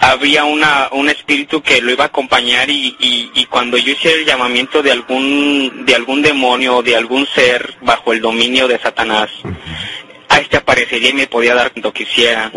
había 0.00 0.44
una, 0.44 0.88
un 0.92 1.08
espíritu 1.08 1.62
que 1.62 1.80
lo 1.80 1.90
iba 1.90 2.04
a 2.04 2.08
acompañar 2.08 2.68
y, 2.70 2.96
y, 2.98 3.46
cuando 3.46 3.76
yo 3.76 3.92
hiciera 3.92 4.18
el 4.18 4.26
llamamiento 4.26 4.82
de 4.82 4.92
algún, 4.92 5.84
de 5.86 5.94
algún 5.94 6.22
demonio 6.22 6.76
o 6.76 6.82
de 6.82 6.96
algún 6.96 7.26
ser 7.26 7.76
bajo 7.80 8.12
el 8.12 8.20
dominio 8.20 8.68
de 8.68 8.78
Satanás, 8.78 9.30
a 10.28 10.38
este 10.40 10.56
aparecería 10.56 11.10
y 11.10 11.14
me 11.14 11.26
podía 11.26 11.54
dar 11.54 11.70
cuando 11.72 11.92
quisiera. 11.92 12.50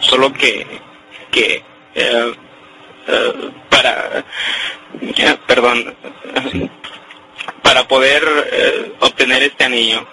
Solo 0.00 0.32
que, 0.32 0.66
que 1.30 1.62
eh, 1.94 2.32
eh, 3.08 3.32
para, 3.68 4.24
eh, 5.00 5.36
perdón, 5.46 5.94
para 7.62 7.86
poder 7.86 8.96
obtener 9.00 9.42
este 9.42 9.64
anillo 9.64 10.06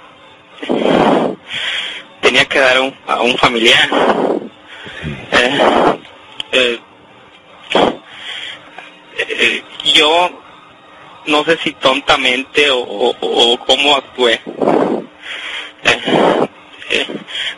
tenía 2.21 2.45
que 2.45 2.59
dar 2.59 2.77
a 3.07 3.21
un 3.21 3.37
familiar. 3.37 3.89
Eh, 5.31 5.59
eh, 6.51 6.79
eh, 9.17 9.63
yo 9.93 10.29
no 11.25 11.43
sé 11.43 11.57
si 11.57 11.73
tontamente 11.73 12.71
o, 12.71 12.79
o, 12.79 13.57
cómo 13.59 13.95
actué. 13.95 14.41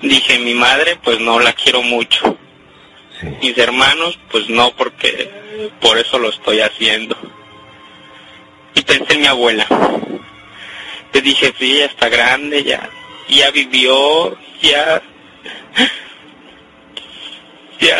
dije, 0.01 0.39
mi 0.39 0.53
madre 0.53 0.97
pues 1.03 1.19
no 1.19 1.39
la 1.39 1.53
quiero 1.53 1.81
mucho. 1.81 2.37
Mis 3.41 3.57
hermanos 3.57 4.19
pues 4.31 4.49
no 4.49 4.71
porque 4.71 5.31
por 5.79 5.97
eso 5.97 6.19
lo 6.19 6.29
estoy 6.29 6.61
haciendo. 6.61 7.15
Y 8.73 8.81
pensé 8.81 9.13
en 9.13 9.21
mi 9.21 9.27
abuela. 9.27 9.67
Le 11.15 11.21
dije, 11.21 11.53
sí, 11.57 11.77
ya 11.77 11.85
está 11.85 12.09
grande, 12.09 12.61
ya 12.61 12.89
ya 13.27 13.51
vivió, 13.51 14.37
ya, 14.61 15.01
ya, 17.79 17.97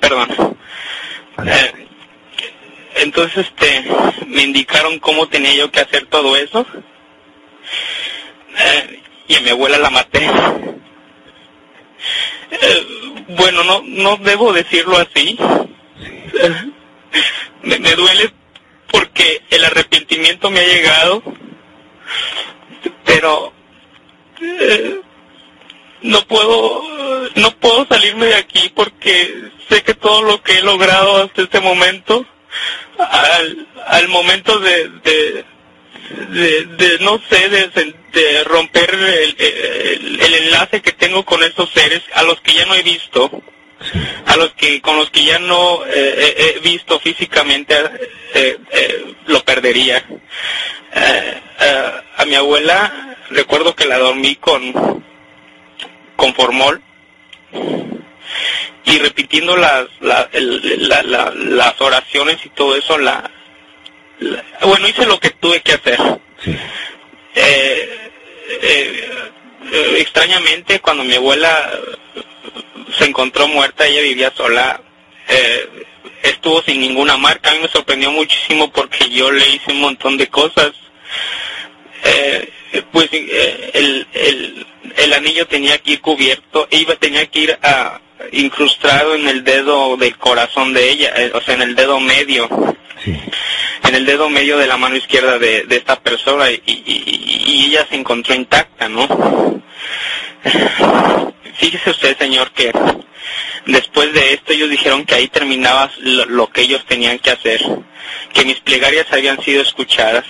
perdón. 0.00 0.56
Eh, 1.44 1.86
entonces, 2.96 3.46
este, 3.46 3.84
me 4.26 4.42
indicaron 4.42 4.98
cómo 4.98 5.28
tenía 5.28 5.54
yo 5.54 5.70
que 5.70 5.80
hacer 5.80 6.06
todo 6.06 6.36
eso. 6.36 6.66
Eh, 8.58 9.02
y 9.28 9.36
a 9.36 9.40
mi 9.40 9.50
abuela 9.50 9.78
la 9.78 9.90
maté. 9.90 10.26
Eh, 12.50 13.24
bueno, 13.28 13.62
no, 13.64 13.82
no 13.84 14.16
debo 14.18 14.52
decirlo 14.52 14.98
así. 14.98 15.38
me, 17.62 17.78
me 17.78 17.94
duele 17.94 18.32
porque 18.90 19.42
el 19.50 19.64
arrepentimiento 19.64 20.50
me 20.50 20.60
ha 20.60 20.66
llegado 20.66 21.22
pero 23.04 23.52
eh, 24.40 25.00
no 26.02 26.26
puedo 26.26 26.82
no 27.34 27.50
puedo 27.56 27.86
salirme 27.86 28.26
de 28.26 28.36
aquí 28.36 28.72
porque 28.74 29.50
sé 29.68 29.82
que 29.82 29.94
todo 29.94 30.22
lo 30.22 30.42
que 30.42 30.58
he 30.58 30.62
logrado 30.62 31.22
hasta 31.22 31.42
este 31.42 31.60
momento 31.60 32.24
al, 32.98 33.66
al 33.86 34.08
momento 34.08 34.58
de, 34.58 34.88
de, 34.88 35.44
no 37.00 37.20
sé 37.30 37.48
de, 37.48 37.94
de 38.12 38.44
romper 38.44 38.94
el, 38.94 40.20
el, 40.20 40.34
enlace 40.34 40.82
que 40.82 40.92
tengo 40.92 41.24
con 41.24 41.42
esos 41.42 41.70
seres 41.70 42.02
a 42.14 42.22
los 42.22 42.40
que 42.40 42.54
ya 42.54 42.66
no 42.66 42.74
he 42.74 42.82
visto 42.82 43.30
a 44.26 44.36
los 44.36 44.52
que 44.54 44.80
con 44.80 44.96
los 44.96 45.10
que 45.10 45.24
ya 45.24 45.38
no 45.38 45.84
eh, 45.86 46.54
he 46.56 46.60
visto 46.60 46.98
físicamente 47.00 47.74
eh, 48.34 48.58
lo 49.26 49.42
perdería. 49.44 50.04
A 52.16 52.24
mi 52.24 52.34
abuela 52.34 53.16
recuerdo 53.30 53.74
que 53.74 53.86
la 53.86 53.98
dormí 53.98 54.36
con, 54.36 55.04
con 56.16 56.34
formol. 56.34 56.82
Y 58.84 58.98
repitiendo 58.98 59.56
las, 59.56 59.86
las 60.00 61.80
oraciones 61.80 62.38
y 62.44 62.48
todo 62.50 62.74
eso, 62.74 62.96
la, 62.96 63.30
bueno, 64.62 64.88
hice 64.88 65.06
lo 65.06 65.20
que 65.20 65.30
tuve 65.30 65.60
que 65.60 65.72
hacer. 65.74 65.98
Eh, 67.34 68.10
eh, 68.62 69.10
extrañamente, 69.98 70.80
cuando 70.80 71.04
mi 71.04 71.14
abuela 71.14 71.70
se 72.96 73.04
encontró 73.04 73.48
muerta, 73.48 73.86
ella 73.86 74.00
vivía 74.02 74.32
sola, 74.36 74.80
eh, 75.28 75.68
estuvo 76.22 76.62
sin 76.62 76.80
ninguna 76.80 77.16
marca. 77.16 77.50
A 77.50 77.54
mí 77.54 77.60
me 77.60 77.68
sorprendió 77.68 78.10
muchísimo 78.10 78.70
porque 78.70 79.08
yo 79.10 79.30
le 79.30 79.48
hice 79.48 79.72
un 79.72 79.80
montón 79.80 80.16
de 80.16 80.28
cosas 80.28 80.72
eh, 82.04 82.50
pues 82.92 83.08
eh, 83.12 83.70
el, 83.74 84.06
el, 84.12 84.66
el, 84.96 85.12
anillo 85.12 85.46
tenía 85.46 85.78
que 85.78 85.92
ir 85.92 86.00
cubierto, 86.00 86.68
iba, 86.70 86.94
tenía 86.96 87.26
que 87.26 87.40
ir 87.40 87.58
a, 87.62 88.00
incrustado 88.32 89.14
en 89.14 89.28
el 89.28 89.44
dedo 89.44 89.96
del 89.96 90.16
corazón 90.16 90.72
de 90.74 90.90
ella, 90.90 91.12
eh, 91.16 91.32
o 91.34 91.40
sea, 91.40 91.54
en 91.54 91.62
el 91.62 91.74
dedo 91.74 92.00
medio. 92.00 92.48
En 93.84 93.94
el 93.94 94.04
dedo 94.04 94.28
medio 94.28 94.58
de 94.58 94.66
la 94.66 94.76
mano 94.76 94.96
izquierda 94.96 95.38
de, 95.38 95.62
de 95.62 95.76
esta 95.76 95.98
persona 95.98 96.50
y, 96.50 96.60
y, 96.66 97.66
ella 97.66 97.86
se 97.88 97.96
encontró 97.96 98.34
intacta, 98.34 98.88
¿no? 98.88 99.06
Fíjese 101.58 101.90
usted, 101.90 102.16
señor, 102.16 102.52
que 102.52 102.72
después 103.66 104.12
de 104.12 104.34
esto 104.34 104.52
ellos 104.52 104.70
dijeron 104.70 105.04
que 105.04 105.16
ahí 105.16 105.26
terminaba 105.26 105.90
lo, 105.98 106.48
que 106.50 106.62
ellos 106.62 106.84
tenían 106.86 107.18
que 107.18 107.32
hacer, 107.32 107.60
que 108.32 108.44
mis 108.44 108.60
plegarias 108.60 109.06
habían 109.10 109.42
sido 109.42 109.62
escuchadas 109.62 110.24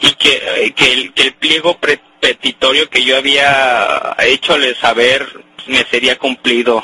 y 0.00 0.12
que, 0.12 0.42
eh, 0.56 0.72
que, 0.74 0.92
el, 0.92 1.12
que 1.12 1.22
el 1.22 1.34
pliego 1.34 1.76
petitorio 2.20 2.88
que 2.88 3.02
yo 3.02 3.16
había 3.16 4.14
hechole 4.20 4.76
saber 4.76 5.26
me 5.66 5.84
sería 5.84 6.16
cumplido. 6.16 6.80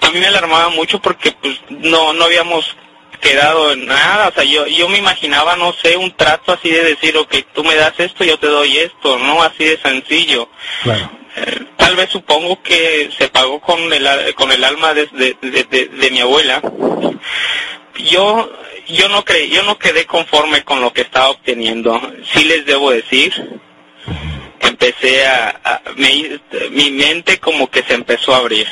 A 0.00 0.10
mí 0.10 0.18
me 0.18 0.26
alarmaba 0.26 0.70
mucho 0.70 0.98
porque 1.00 1.32
pues 1.32 1.60
no 1.68 2.14
no 2.14 2.24
habíamos 2.24 2.74
quedado 3.22 3.72
en 3.72 3.86
nada, 3.86 4.28
o 4.28 4.32
sea, 4.34 4.44
yo 4.44 4.66
yo 4.66 4.88
me 4.90 4.98
imaginaba, 4.98 5.56
no 5.56 5.72
sé, 5.72 5.96
un 5.96 6.14
trato 6.16 6.52
así 6.52 6.70
de 6.70 6.82
decir, 6.82 7.16
ok, 7.16 7.34
tú 7.54 7.64
me 7.64 7.74
das 7.76 7.94
esto, 7.98 8.24
yo 8.24 8.38
te 8.38 8.48
doy 8.48 8.76
esto, 8.78 9.18
no 9.18 9.42
así 9.42 9.64
de 9.64 9.78
sencillo. 9.78 10.48
Claro. 10.82 11.10
Eh, 11.36 11.60
tal 11.78 11.96
vez 11.96 12.10
supongo 12.10 12.62
que 12.62 13.10
se 13.16 13.28
pagó 13.28 13.58
con 13.60 13.90
el, 13.92 14.34
con 14.34 14.52
el 14.52 14.62
alma 14.64 14.92
de, 14.92 15.06
de, 15.12 15.34
de- 15.40 16.10
mi 16.10 16.20
abuela. 16.20 16.60
Yo 18.10 18.52
yo 18.88 19.08
no 19.08 19.24
cre, 19.24 19.48
yo 19.48 19.62
no 19.62 19.78
quedé 19.78 20.04
conforme 20.06 20.62
con 20.64 20.80
lo 20.82 20.92
que 20.92 21.02
estaba 21.02 21.30
obteniendo. 21.30 21.98
Sí 22.34 22.44
les 22.44 22.66
debo 22.66 22.90
decir. 22.90 23.32
Empecé 24.60 25.26
a, 25.26 25.60
a- 25.64 25.80
me- 25.96 26.40
mi 26.70 26.90
mente 26.90 27.38
como 27.38 27.70
que 27.70 27.82
se 27.84 27.94
empezó 27.94 28.34
a 28.34 28.38
abrir. 28.38 28.66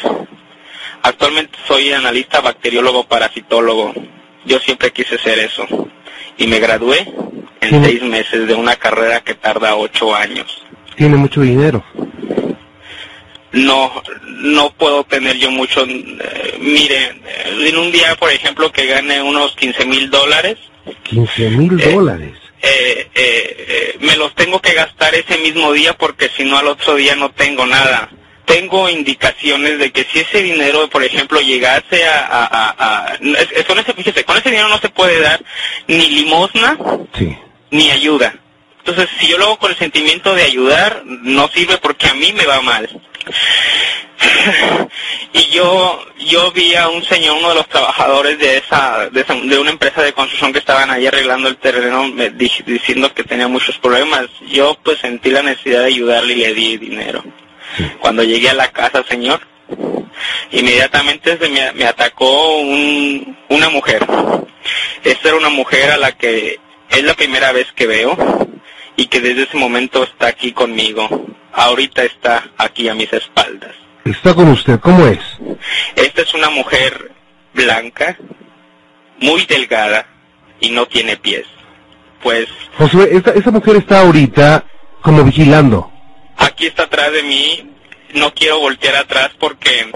Actualmente 1.03 1.57
soy 1.67 1.93
analista 1.93 2.41
bacteriólogo 2.41 3.05
parasitólogo. 3.05 3.95
Yo 4.51 4.59
siempre 4.59 4.91
quise 4.91 5.17
ser 5.19 5.39
eso. 5.39 5.65
Y 6.37 6.47
me 6.49 6.59
gradué 6.59 7.07
en 7.61 7.85
seis 7.85 8.03
meses 8.03 8.49
de 8.49 8.55
una 8.55 8.75
carrera 8.75 9.21
que 9.21 9.35
tarda 9.35 9.77
ocho 9.77 10.13
años. 10.15 10.63
Tiene 10.97 11.17
mucho 11.17 11.41
dinero. 11.43 11.85
no 13.53 14.03
no 14.27 14.71
puedo 14.73 15.05
tener 15.05 15.37
yo 15.37 15.51
mucho 15.51 15.85
eh, 15.87 16.57
mire 16.61 17.21
en 17.69 17.77
un 17.77 17.91
día 17.93 18.15
por 18.17 18.31
ejemplo 18.31 18.71
que 18.73 18.87
gane 18.87 19.21
unos 19.23 19.55
15 19.57 19.85
mil 19.87 20.09
dólares 20.09 20.57
15 21.03 21.51
mil 21.51 21.81
Eh. 21.81 21.93
dólares. 21.93 22.33
eh, 22.63 23.09
eh, 23.15 23.97
me 24.01 24.17
los 24.17 24.35
tengo 24.37 24.61
que 24.61 24.73
gastar 24.73 25.15
ese 25.17 25.37
mismo 25.39 25.73
día 25.73 25.95
porque 25.95 26.29
si 26.37 26.45
no 26.45 26.59
al 26.59 26.69
otro 26.69 26.95
día 26.95 27.15
no 27.17 27.31
tengo 27.33 27.67
nada 27.67 28.09
tengo 28.51 28.89
indicaciones 28.89 29.79
de 29.79 29.93
que 29.93 30.05
si 30.05 30.21
ese 30.21 30.43
dinero 30.43 30.89
por 30.91 31.05
ejemplo 31.05 31.41
llegase 31.41 32.05
a, 32.07 32.27
a, 32.27 32.45
a- 32.47 32.75
a- 32.79 33.15
es- 33.15 33.53
es- 33.53 33.65
con 33.67 33.79
ese 33.79 33.93
fíjese, 33.95 34.25
con 34.25 34.37
ese 34.37 34.51
dinero 34.51 34.69
no 34.69 34.79
se 34.79 34.89
puede 34.89 35.21
dar 35.21 35.41
ni 35.87 36.09
limosna 36.09 36.77
Sí. 37.17 37.37
ni 37.71 37.91
ayuda. 37.91 38.35
Entonces, 38.79 39.09
si 39.21 39.29
yo 39.29 39.37
lo 39.39 39.45
hago 39.45 39.59
con 39.59 39.71
el 39.71 39.77
sentimiento 39.77 40.35
de 40.35 40.43
ayudar, 40.43 41.03
no 41.05 41.49
sirve 41.49 41.77
porque 41.79 42.09
a 42.09 42.15
mí 42.15 42.33
me 42.33 42.47
va 42.47 42.61
mal. 42.63 42.89
y 45.33 45.47
yo 45.51 46.05
yo 46.19 46.51
vi 46.53 46.75
a 46.75 46.89
un 46.89 47.05
señor, 47.05 47.37
uno 47.39 47.51
de 47.51 47.55
los 47.57 47.69
trabajadores 47.69 48.39
de 48.39 48.57
esa, 48.59 49.09
de, 49.11 49.21
esa- 49.21 49.35
de 49.35 49.59
una 49.59 49.71
empresa 49.71 50.03
de 50.03 50.13
construcción 50.13 50.53
que 50.53 50.59
estaban 50.59 50.91
ahí 50.91 51.07
arreglando 51.07 51.49
el 51.49 51.57
terreno, 51.59 52.09
me 52.09 52.31
di- 52.31 52.51
diciendo 52.67 53.13
que 53.15 53.23
tenía 53.25 53.49
muchos 53.49 53.79
problemas. 53.79 54.27
Yo 54.49 54.77
pues 54.83 54.99
sentí 54.99 55.31
la 55.31 55.43
necesidad 55.43 55.81
de 55.81 55.87
ayudarle 55.87 56.33
y 56.35 56.37
le 56.37 56.55
di 56.55 56.77
dinero. 56.79 57.23
Cuando 58.01 58.23
llegué 58.23 58.51
a 58.51 58.55
la 58.55 58.71
casa, 58.73 59.05
señor, 59.09 59.41
inmediatamente 60.51 61.39
se 61.39 61.49
me, 61.49 61.73
me 61.73 61.85
atacó 61.85 62.59
un, 62.59 63.37
una 63.49 63.69
mujer. 63.71 64.07
Esta 65.05 65.29
era 65.29 65.37
una 65.37 65.49
mujer 65.51 65.91
a 65.91 65.97
la 65.97 66.13
que 66.13 66.59
es 66.91 67.05
la 67.05 67.15
primera 67.15 67.53
vez 67.53 67.73
que 67.73 67.87
veo 67.87 68.17
y 68.97 69.07
que 69.07 69.21
desde 69.21 69.45
ese 69.45 69.57
momento 69.57 70.03
está 70.03 70.29
aquí 70.29 70.53
conmigo. 70.53 71.09
Ahorita 71.53 72.03
está 72.05 72.51
aquí 72.59 72.89
a 72.89 72.95
mis 72.95 73.13
espaldas. 73.13 73.75
Está 74.05 74.35
con 74.35 74.49
usted. 74.49 74.79
¿Cómo 74.81 75.07
es? 75.07 75.21
Esta 75.97 76.23
es 76.23 76.35
una 76.35 76.51
mujer 76.51 77.13
blanca, 77.55 78.17
muy 79.19 79.45
delgada 79.47 80.07
y 80.61 80.71
no 80.71 80.87
tiene 80.87 81.17
pies. 81.17 81.47
Pues 82.23 82.47
Josué, 82.77 83.09
esta, 83.13 83.33
esta 83.33 83.51
mujer 83.51 83.77
está 83.77 84.01
ahorita 84.01 84.65
como 85.03 85.25
vigilando. 85.25 85.91
Aquí 86.41 86.67
está 86.67 86.85
atrás 86.85 87.13
de 87.13 87.23
mí. 87.23 87.67
No 88.15 88.35
quiero 88.35 88.59
voltear 88.59 88.97
atrás 88.97 89.31
porque, 89.39 89.89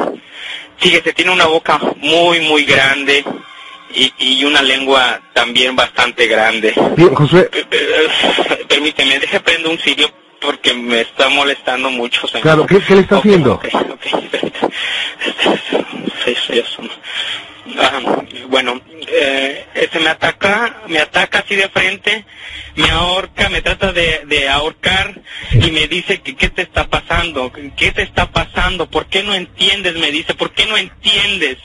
fíjese, 0.79 1.13
tiene 1.13 1.33
una 1.33 1.47
boca 1.47 1.79
muy, 1.97 2.41
muy 2.41 2.65
grande 2.65 3.25
y, 3.93 4.13
y 4.19 4.45
una 4.45 4.63
lengua 4.63 5.21
también 5.33 5.75
bastante 5.75 6.27
grande. 6.29 6.73
Bien, 6.97 7.13
Eh, 7.33 7.49
eh, 7.71 8.65
Permíteme, 8.69 9.19
deje 9.19 9.41
prendo 9.41 9.71
un 9.71 9.79
cirio 9.79 10.09
porque 10.41 10.75
me 10.75 11.01
está 11.01 11.29
molestando 11.29 11.91
mucho. 11.91 12.27
señor. 12.29 12.43
Claro, 12.43 12.67
¿qué- 12.67 12.83
qué 12.87 12.95
le 12.95 13.01
está 13.03 13.17
Ok, 13.19 13.25
haciendo? 13.25 13.55
ok, 13.55 13.65
ok, 13.75 14.31
permítame. 14.31 14.75
Sí, 16.25 16.35
soy 16.47 16.57
yo 16.59 16.65
solo. 16.67 16.91
Ah, 17.79 18.01
bueno, 18.49 18.81
eh, 19.17 19.67
este 19.75 20.01
me 20.01 20.11
ataca, 20.11 20.83
me 20.89 20.99
ataca 20.99 21.41
así 21.41 21.55
de 21.55 21.69
frente, 21.69 22.25
me 22.75 22.91
ahorca, 22.91 23.49
me 23.49 23.63
trata 23.63 23.93
de, 23.93 24.23
de 24.27 24.49
ahorcar 24.49 25.21
y 25.53 25.71
me 25.71 25.87
dice 25.87 26.21
que 26.21 26.35
qué 26.35 26.49
te 26.49 26.63
está 26.63 26.89
pasando, 26.89 27.53
qué 27.77 27.93
te 27.93 28.03
está 28.03 28.31
pasando, 28.31 28.91
por 28.91 29.07
qué 29.07 29.23
no 29.23 29.35
entiendes, 29.35 29.95
me 29.97 30.11
dice, 30.11 30.35
por 30.35 30.53
qué 30.53 30.67
no 30.67 30.77
entiendes. 30.77 31.59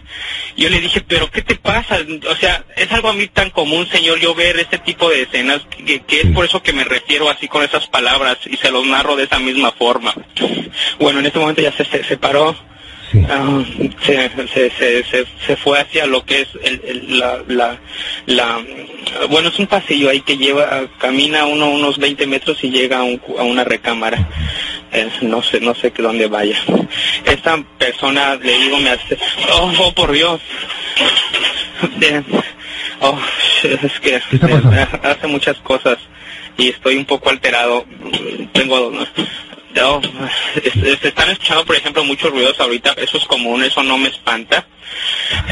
Yo 0.55 0.69
le 0.69 0.79
dije, 0.81 1.01
pero 1.01 1.31
qué 1.31 1.41
te 1.41 1.55
pasa, 1.55 1.99
o 2.29 2.35
sea, 2.35 2.65
es 2.75 2.91
algo 2.91 3.09
a 3.09 3.13
mí 3.13 3.27
tan 3.27 3.49
común, 3.49 3.87
señor, 3.89 4.19
yo 4.19 4.35
ver 4.35 4.59
este 4.59 4.77
tipo 4.77 5.09
de 5.09 5.23
escenas, 5.23 5.61
que, 5.85 6.03
es 6.07 6.27
por 6.33 6.45
eso 6.45 6.61
que 6.61 6.73
me 6.73 6.83
refiero 6.83 7.29
así 7.29 7.47
con 7.47 7.63
esas 7.63 7.87
palabras 7.87 8.37
y 8.45 8.57
se 8.57 8.71
los 8.71 8.85
narro 8.85 9.15
de 9.15 9.23
esa 9.23 9.39
misma 9.39 9.71
forma. 9.71 10.13
Bueno, 10.99 11.19
en 11.19 11.25
este 11.25 11.39
momento 11.39 11.61
ya 11.61 11.71
se 11.71 11.85
se 11.85 12.03
separó. 12.03 12.68
Sí. 13.11 13.25
Ah, 13.29 13.63
se, 14.05 14.29
se, 14.53 14.69
se, 14.69 15.03
se, 15.03 15.25
se 15.45 15.55
fue 15.57 15.79
hacia 15.79 16.05
lo 16.05 16.23
que 16.25 16.41
es 16.41 16.49
el, 16.63 16.81
el- 16.85 17.19
la, 17.19 17.39
la, 17.47 17.79
la, 18.27 18.61
bueno, 19.29 19.49
es 19.49 19.57
un 19.57 19.65
pasillo 19.67 20.09
ahí 20.09 20.21
que 20.21 20.37
lleva, 20.37 20.83
camina 20.99 21.45
uno 21.45 21.69
unos 21.71 21.97
20 21.97 22.27
metros 22.27 22.63
y 22.63 22.69
llega 22.69 22.99
a, 22.99 23.03
un 23.03 23.19
a 23.37 23.43
una 23.43 23.63
recámara. 23.63 24.29
Eh, 24.91 25.09
no 25.21 25.41
sé, 25.41 25.59
no 25.59 25.73
sé 25.75 25.91
que 25.91 26.01
dónde 26.03 26.27
vaya. 26.27 26.57
Esta 27.25 27.57
persona, 27.77 28.35
le 28.35 28.57
digo, 28.57 28.77
me 28.79 28.89
hace, 28.91 29.17
oh, 29.53 29.71
oh, 29.79 29.91
por 29.93 30.11
Dios. 30.11 30.39
Eh, 32.01 32.21
oh, 33.01 33.17
es 33.63 33.99
que 34.01 34.15
eh, 34.15 34.87
hace 35.03 35.27
muchas 35.27 35.57
cosas 35.57 35.97
y 36.57 36.69
estoy 36.69 36.95
un 36.97 37.05
poco 37.05 37.29
alterado. 37.29 37.85
Tengo 38.53 38.91
no, 39.75 40.01
es- 40.63 40.99
se 40.99 41.07
están 41.07 41.29
escuchando, 41.29 41.65
por 41.65 41.75
ejemplo, 41.75 42.03
muchos 42.03 42.31
ruidos 42.31 42.59
ahorita. 42.59 42.93
Eso 42.97 43.17
es 43.17 43.25
común, 43.25 43.63
eso 43.63 43.83
no 43.83 43.97
me 43.97 44.09
espanta. 44.09 44.65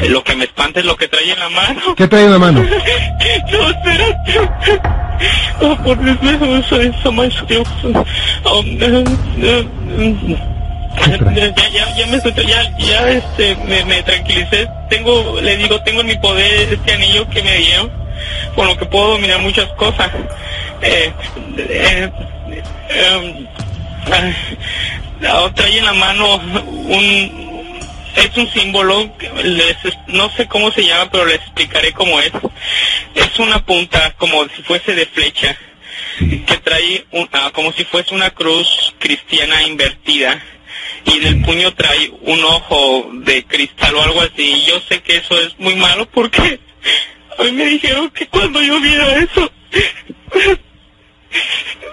Lo 0.08 0.24
que 0.24 0.34
me 0.34 0.44
espanta 0.44 0.80
es 0.80 0.86
lo 0.86 0.96
que 0.96 1.06
trae 1.08 1.30
en 1.32 1.38
la 1.38 1.48
mano. 1.48 1.94
¿qué 1.96 2.08
trae 2.08 2.24
en 2.24 2.32
la 2.32 2.38
mano? 2.38 2.60
No, 3.52 3.70
espérate. 3.70 4.80
Oh, 5.60 5.76
por 5.82 5.98
Dios, 6.02 6.16
eso 6.64 6.80
es 6.80 6.94
eso 6.96 7.12
más. 7.12 7.28
Oh, 8.44 8.62
ya, 11.34 11.54
ya, 11.70 11.96
ya 11.96 12.06
me 12.06 12.16
estoy, 12.16 12.32
ya, 12.46 12.76
ya, 12.78 13.10
este, 13.10 13.56
me, 13.66 13.84
me 13.84 14.02
tranquilicé. 14.02 14.68
Tengo, 14.88 15.40
le 15.40 15.56
digo, 15.56 15.80
tengo 15.82 16.00
en 16.00 16.06
mi 16.08 16.16
poder 16.18 16.72
este 16.72 16.92
anillo 16.92 17.28
que 17.28 17.42
me 17.42 17.56
dieron, 17.58 17.90
con 18.54 18.66
lo 18.66 18.76
que 18.76 18.86
puedo 18.86 19.12
dominar 19.12 19.40
muchas 19.40 19.66
cosas. 19.74 20.10
Eh, 20.82 21.12
eh, 21.58 22.10
eh, 22.50 22.62
ah, 23.10 23.20
trae 25.54 25.78
en 25.78 25.84
la 25.84 25.92
mano 25.94 26.36
un, 26.36 27.72
es 28.16 28.36
un 28.36 28.50
símbolo, 28.52 29.14
no 30.08 30.30
sé 30.30 30.46
cómo 30.46 30.70
se 30.72 30.84
llama, 30.84 31.10
pero 31.10 31.24
les 31.26 31.36
explicaré 31.36 31.92
cómo 31.92 32.20
es. 32.20 32.30
Es 33.14 33.38
una 33.38 33.64
punta 33.64 34.14
como 34.16 34.44
si 34.48 34.62
fuese 34.62 34.94
de 34.94 35.06
flecha, 35.06 35.56
que 36.18 36.56
trae 36.64 37.06
un- 37.12 37.28
ah, 37.32 37.50
como 37.52 37.72
si 37.72 37.84
fuese 37.84 38.14
una 38.14 38.30
cruz 38.30 38.94
cristiana 38.98 39.62
invertida 39.62 40.42
y 41.04 41.12
en 41.18 41.26
el 41.26 41.42
puño 41.42 41.72
trae 41.74 42.10
un 42.22 42.42
ojo 42.44 43.10
de 43.12 43.44
cristal 43.44 43.94
o 43.96 44.02
algo 44.02 44.20
así. 44.22 44.64
Yo 44.66 44.80
sé 44.88 45.00
que 45.00 45.16
eso 45.16 45.40
es 45.40 45.58
muy 45.58 45.74
malo 45.76 46.08
porque 46.10 46.60
a 47.38 47.42
mí 47.44 47.52
me 47.52 47.64
dijeron 47.66 48.10
que 48.10 48.26
cuando 48.26 48.60
yo 48.62 48.80
viera 48.80 49.16
eso 49.22 49.50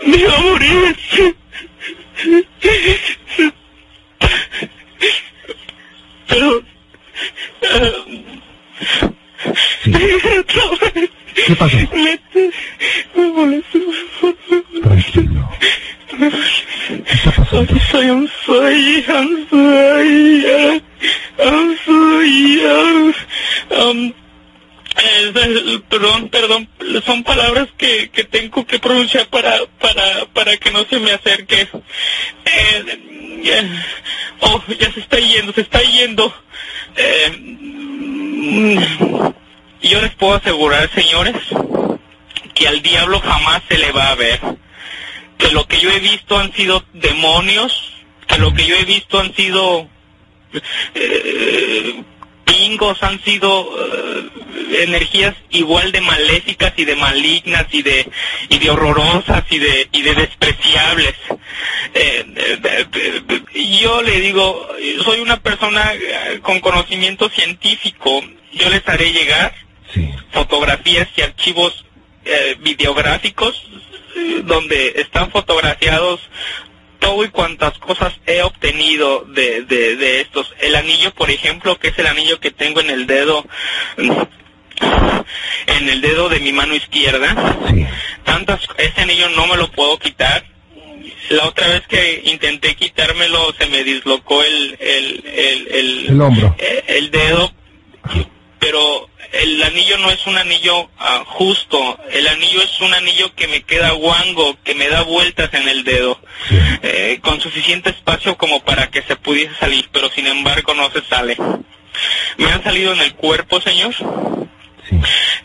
me 0.05 0.17
iba 0.17 0.35
a 0.35 0.41
morir. 0.41 0.95
Pero... 6.27 6.63
eh, 7.61 7.93
otra 10.39 10.91
vez. 10.93 11.09
¿Qué 11.45 11.55
pasó? 11.55 11.77
Me, 11.93 12.19
me 13.15 13.29
molesta. 13.31 13.79
Tranquilo. 14.83 15.49
Soy, 17.49 17.67
soy 17.91 18.09
un 18.09 18.29
soy, 18.45 19.03
I'm 19.07 19.47
sorry, 19.49 20.45
I'm 21.37 21.77
sorry, 21.85 22.65
um, 23.71 24.13
eh, 24.97 25.33
eh, 25.35 25.79
perdón, 25.89 26.29
perdón, 26.29 26.69
son 27.05 27.23
palabras 27.23 27.67
que, 27.77 28.09
que 28.11 28.23
pronunciar 28.85 29.25
para, 29.29 29.65
para, 29.79 30.25
para 30.31 30.57
que 30.57 30.69
no 30.69 30.85
se 30.85 30.99
me 30.99 31.11
acerque. 31.11 31.67
Eh, 32.45 33.81
oh, 34.41 34.61
ya 34.79 34.91
se 34.91 34.99
está 34.99 35.17
yendo, 35.17 35.51
se 35.53 35.61
está 35.61 35.81
yendo. 35.81 36.31
Eh, 36.95 37.31
yo 39.81 40.01
les 40.01 40.13
puedo 40.13 40.35
asegurar, 40.35 40.87
señores, 40.93 41.35
que 42.53 42.67
al 42.67 42.83
diablo 42.83 43.19
jamás 43.21 43.63
se 43.67 43.79
le 43.79 43.91
va 43.91 44.11
a 44.11 44.15
ver 44.15 44.39
que 45.39 45.49
lo 45.51 45.67
que 45.67 45.79
yo 45.79 45.89
he 45.89 45.99
visto 45.99 46.37
han 46.37 46.53
sido 46.53 46.85
demonios, 46.93 47.91
que 48.27 48.37
lo 48.37 48.53
que 48.53 48.67
yo 48.67 48.75
he 48.75 48.85
visto 48.85 49.19
han 49.19 49.33
sido 49.33 49.89
eh, 50.93 52.03
pingos, 52.45 53.01
han 53.03 53.21
sido 53.23 53.69
eh, 53.77 54.83
energías 54.83 55.35
igual 55.49 55.91
de 55.91 56.01
maléficas 56.01 56.73
y 56.77 56.85
de 56.85 56.95
malignas 56.95 57.65
y 57.71 57.81
de 57.81 58.09
y 58.49 58.59
de 58.59 58.69
horrorosas 58.69 59.43
y 59.49 59.59
de 59.59 59.89
y 59.91 60.01
de 60.01 60.15
despreciables. 60.15 61.13
Eh, 61.93 62.25
yo 63.81 64.01
le 64.01 64.19
digo, 64.19 64.67
soy 65.03 65.19
una 65.19 65.39
persona 65.41 65.93
eh, 65.93 66.39
con 66.41 66.59
conocimiento 66.59 67.29
científico, 67.29 68.21
yo 68.53 68.69
les 68.69 68.87
haré 68.87 69.11
llegar 69.11 69.53
Sí. 69.93 70.09
fotografías 70.31 71.07
y 71.15 71.21
archivos 71.21 71.85
eh, 72.25 72.55
videográficos 72.59 73.65
eh, 74.15 74.41
donde 74.43 74.93
están 74.97 75.29
fotografiados 75.31 76.19
todo 76.99 77.23
y 77.23 77.29
cuantas 77.29 77.77
cosas 77.79 78.13
he 78.25 78.41
obtenido 78.41 79.25
de, 79.25 79.61
de, 79.63 79.95
de 79.95 80.21
estos. 80.21 80.53
El 80.59 80.75
anillo, 80.75 81.11
por 81.13 81.29
ejemplo, 81.29 81.77
que 81.77 81.89
es 81.89 81.99
el 81.99 82.07
anillo 82.07 82.39
que 82.39 82.51
tengo 82.51 82.81
en 82.81 82.89
el 82.89 83.07
dedo, 83.07 83.45
en 85.67 85.89
el 85.89 86.01
dedo 86.01 86.29
de 86.29 86.39
mi 86.39 86.51
mano 86.51 86.75
izquierda. 86.75 87.57
Sí. 87.69 87.85
Tantas, 88.23 88.61
ese 88.77 89.01
anillo 89.01 89.29
no 89.29 89.47
me 89.47 89.57
lo 89.57 89.71
puedo 89.71 89.97
quitar. 89.99 90.45
La 91.29 91.45
otra 91.45 91.67
vez 91.67 91.81
que 91.87 92.21
intenté 92.25 92.75
quitármelo 92.75 93.53
se 93.57 93.65
me 93.67 93.83
dislocó 93.83 94.43
el, 94.43 94.77
el, 94.79 95.23
el, 95.25 95.67
el, 95.71 96.05
El 96.09 96.21
hombro. 96.21 96.55
eh, 96.59 96.83
el 96.87 97.09
dedo, 97.09 97.51
pero 98.65 99.07
el 99.31 99.61
anillo 99.61 99.97
no 99.99 100.09
es 100.09 100.25
un 100.25 100.37
anillo 100.37 100.89
ah, 100.97 101.23
justo, 101.27 101.99
el 102.11 102.27
anillo 102.27 102.63
es 102.63 102.81
un 102.81 102.95
anillo 102.95 103.31
que 103.35 103.47
me 103.47 103.61
queda 103.61 103.91
guango, 103.91 104.57
que 104.63 104.73
me 104.73 104.87
da 104.87 105.03
vueltas 105.03 105.53
en 105.53 105.69
el 105.69 105.83
dedo, 105.83 106.19
eh, 106.81 107.19
con 107.21 107.39
suficiente 107.41 107.91
espacio 107.91 108.35
como 108.37 108.63
para 108.63 108.89
que 108.89 109.03
se 109.03 109.15
pudiese 109.17 109.53
salir, 109.59 109.87
pero 109.91 110.09
sin 110.09 110.25
embargo 110.25 110.73
no 110.73 110.89
se 110.91 111.01
sale. 111.03 111.37
Me 112.37 112.51
han 112.51 112.63
salido 112.63 112.91
en 112.93 113.01
el 113.01 113.13
cuerpo, 113.13 113.61
señor, 113.61 113.93
Sí. 114.89 114.95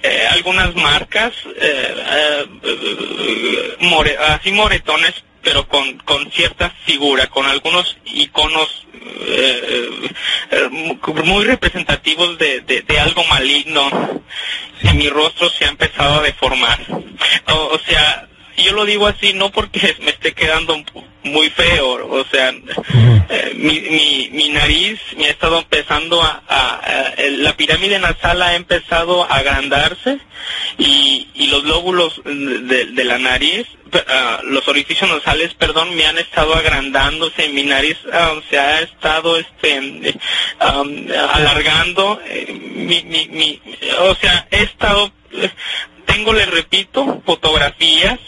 eh, 0.02 0.26
algunas 0.30 0.74
marcas, 0.74 1.32
eh, 1.60 1.94
eh, 1.96 2.46
eh, 2.62 3.76
more- 3.80 4.16
así 4.18 4.50
moretones, 4.52 5.12
pero 5.42 5.66
con, 5.68 5.98
con 5.98 6.30
cierta 6.30 6.70
figura, 6.84 7.26
con 7.28 7.46
algunos 7.46 7.96
iconos 8.06 8.86
eh, 9.26 9.90
eh, 10.50 10.68
mu- 10.70 10.98
muy 11.24 11.44
representativos 11.44 12.38
de, 12.38 12.60
de, 12.60 12.82
de 12.82 12.98
algo 13.00 13.24
maligno, 13.24 14.22
que 14.80 14.92
mi 14.94 15.08
rostro 15.08 15.48
se 15.50 15.64
ha 15.64 15.68
empezado 15.68 16.20
a 16.20 16.22
deformar. 16.22 16.78
O, 17.48 17.54
o 17.74 17.78
sea, 17.78 18.28
yo 18.62 18.72
lo 18.72 18.84
digo 18.84 19.06
así 19.06 19.32
no 19.32 19.50
porque 19.50 19.96
me 20.00 20.10
esté 20.10 20.32
quedando 20.32 20.82
muy 21.22 21.50
feo, 21.50 22.08
o 22.10 22.24
sea, 22.30 22.48
eh, 22.48 23.52
mi, 23.54 23.78
mi, 23.80 24.30
mi 24.32 24.48
nariz 24.48 24.98
me 25.18 25.26
ha 25.26 25.30
estado 25.30 25.58
empezando 25.58 26.22
a, 26.22 26.42
a- 26.48 26.80
a- 26.82 27.08
el- 27.18 27.42
la 27.44 27.54
pirámide 27.56 27.98
nasal 27.98 28.40
ha 28.40 28.54
empezado 28.56 29.24
a 29.24 29.36
agrandarse 29.36 30.18
y, 30.78 31.28
y 31.34 31.48
los 31.48 31.62
lóbulos 31.64 32.22
de, 32.24 32.86
de 32.86 33.04
la 33.04 33.18
nariz, 33.18 33.66
ah, 34.08 34.40
los 34.44 34.66
orificios 34.68 35.10
nasales, 35.10 35.52
perdón, 35.54 35.94
me 35.94 36.06
han 36.06 36.16
estado 36.16 36.54
agrandándose, 36.54 37.50
mi 37.50 37.64
nariz 37.64 37.98
ah, 38.14 38.40
se 38.48 38.58
ha 38.58 38.80
estado 38.80 39.36
este 39.36 40.14
am, 40.58 41.06
alargando, 41.34 42.18
eh, 42.26 42.46
mi, 42.50 43.02
mi, 43.02 43.28
mi, 43.28 43.60
o 44.00 44.14
sea, 44.14 44.48
he 44.50 44.62
estado 44.62 45.12
tengo, 46.06 46.32
le 46.32 46.46
repito, 46.46 47.22
fotografías 47.24 48.18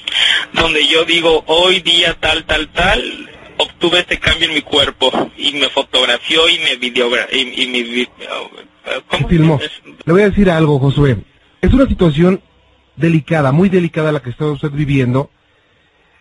donde 0.53 0.87
yo 0.87 1.05
digo, 1.05 1.43
hoy 1.47 1.81
día 1.81 2.17
tal, 2.21 2.45
tal, 2.45 2.69
tal, 2.69 3.31
obtuve 3.59 4.01
este 4.01 4.19
cambio 4.19 4.49
en 4.49 4.55
mi 4.55 4.63
cuerpo 4.63 5.11
y 5.37 5.53
me 5.53 5.69
fotografió 5.69 6.49
y 6.49 6.59
me 6.59 6.77
videogra 6.77 7.27
y, 7.33 7.63
y 7.63 7.67
me 7.67 8.09
¿cómo 9.09 9.29
filmó. 9.29 9.61
Le 10.05 10.13
voy 10.13 10.23
a 10.23 10.31
decir 10.31 10.51
algo, 10.51 10.79
Josué. 10.79 11.19
Es 11.61 11.73
una 11.73 11.87
situación 11.87 12.43
delicada, 12.97 13.53
muy 13.53 13.69
delicada 13.69 14.13
la 14.13 14.21
que 14.21 14.31
está 14.31 14.47
usted 14.47 14.71
viviendo. 14.71 15.31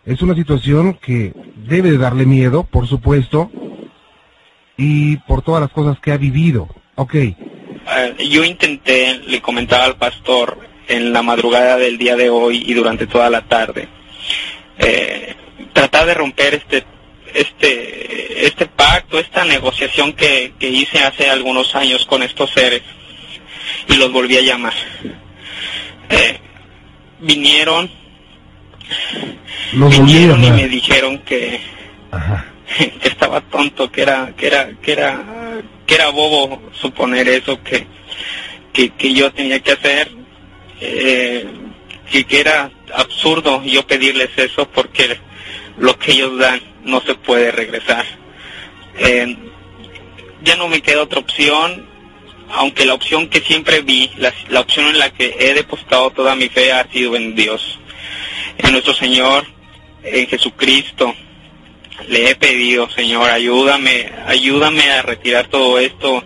Es 0.05 0.21
una 0.21 0.35
situación 0.35 0.95
que 0.95 1.33
debe 1.55 1.91
de 1.91 1.97
darle 1.97 2.25
miedo, 2.25 2.63
por 2.63 2.87
supuesto, 2.87 3.51
y 4.77 5.17
por 5.17 5.43
todas 5.43 5.61
las 5.61 5.71
cosas 5.71 5.99
que 5.99 6.11
ha 6.11 6.17
vivido. 6.17 6.67
Ok, 6.95 7.15
Eh, 7.15 7.35
yo 8.29 8.43
intenté, 8.43 9.19
le 9.27 9.41
comentaba 9.41 9.85
al 9.85 9.97
pastor 9.97 10.57
en 10.95 11.13
la 11.13 11.21
madrugada 11.21 11.77
del 11.77 11.97
día 11.97 12.15
de 12.15 12.29
hoy 12.29 12.63
y 12.65 12.73
durante 12.73 13.07
toda 13.07 13.29
la 13.29 13.41
tarde, 13.41 13.87
eh, 14.77 15.35
tratar 15.73 16.05
de 16.05 16.13
romper 16.13 16.55
este 16.55 16.83
este 17.33 18.45
este 18.47 18.65
pacto, 18.65 19.19
esta 19.19 19.45
negociación 19.45 20.13
que, 20.13 20.53
que 20.59 20.69
hice 20.69 20.99
hace 20.99 21.29
algunos 21.29 21.75
años 21.75 22.05
con 22.05 22.23
estos 22.23 22.51
seres 22.51 22.81
y 23.87 23.95
los 23.95 24.11
volví 24.11 24.37
a 24.37 24.41
llamar. 24.41 24.73
Eh, 26.09 26.39
vinieron, 27.19 27.89
los 29.73 29.97
vinieron 29.97 30.43
y 30.43 30.51
me 30.51 30.67
dijeron 30.67 31.19
que 31.19 31.61
Ajá. 32.11 32.45
que 33.01 33.07
estaba 33.07 33.41
tonto, 33.41 33.91
que 33.91 34.01
era, 34.01 34.33
que 34.35 34.47
era, 34.47 34.71
que 34.81 34.91
era, 34.91 35.23
que 35.85 35.95
era 35.95 36.09
bobo 36.09 36.61
suponer 36.73 37.27
eso 37.27 37.61
que, 37.63 37.87
que, 38.73 38.89
que 38.91 39.13
yo 39.13 39.31
tenía 39.31 39.59
que 39.59 39.71
hacer, 39.71 40.11
eh, 40.81 41.47
que, 42.11 42.45
absurdo 42.93 43.63
yo 43.63 43.85
pedirles 43.87 44.29
eso 44.35 44.67
porque 44.69 45.17
lo 45.77 45.97
que 45.97 46.11
ellos 46.11 46.37
dan 46.37 46.61
no 46.83 47.01
se 47.01 47.15
puede 47.15 47.51
regresar. 47.51 48.05
Eh, 48.97 49.37
ya 50.43 50.55
no 50.55 50.67
me 50.67 50.81
queda 50.81 51.03
otra 51.03 51.19
opción, 51.19 51.85
aunque 52.49 52.85
la 52.85 52.95
opción 52.95 53.29
que 53.29 53.39
siempre 53.39 53.81
vi, 53.81 54.11
la, 54.17 54.33
la 54.49 54.59
opción 54.59 54.87
en 54.87 54.99
la 54.99 55.11
que 55.11 55.35
he 55.39 55.53
depositado 55.53 56.09
toda 56.11 56.35
mi 56.35 56.49
fe 56.49 56.71
ha 56.71 56.85
sido 56.91 57.15
en 57.15 57.35
Dios, 57.35 57.79
en 58.57 58.71
nuestro 58.71 58.93
Señor, 58.93 59.45
en 60.03 60.27
Jesucristo, 60.27 61.15
le 62.07 62.31
he 62.31 62.35
pedido, 62.35 62.89
Señor, 62.89 63.29
ayúdame, 63.29 64.11
ayúdame 64.25 64.89
a 64.89 65.01
retirar 65.03 65.47
todo 65.47 65.79
esto. 65.79 66.23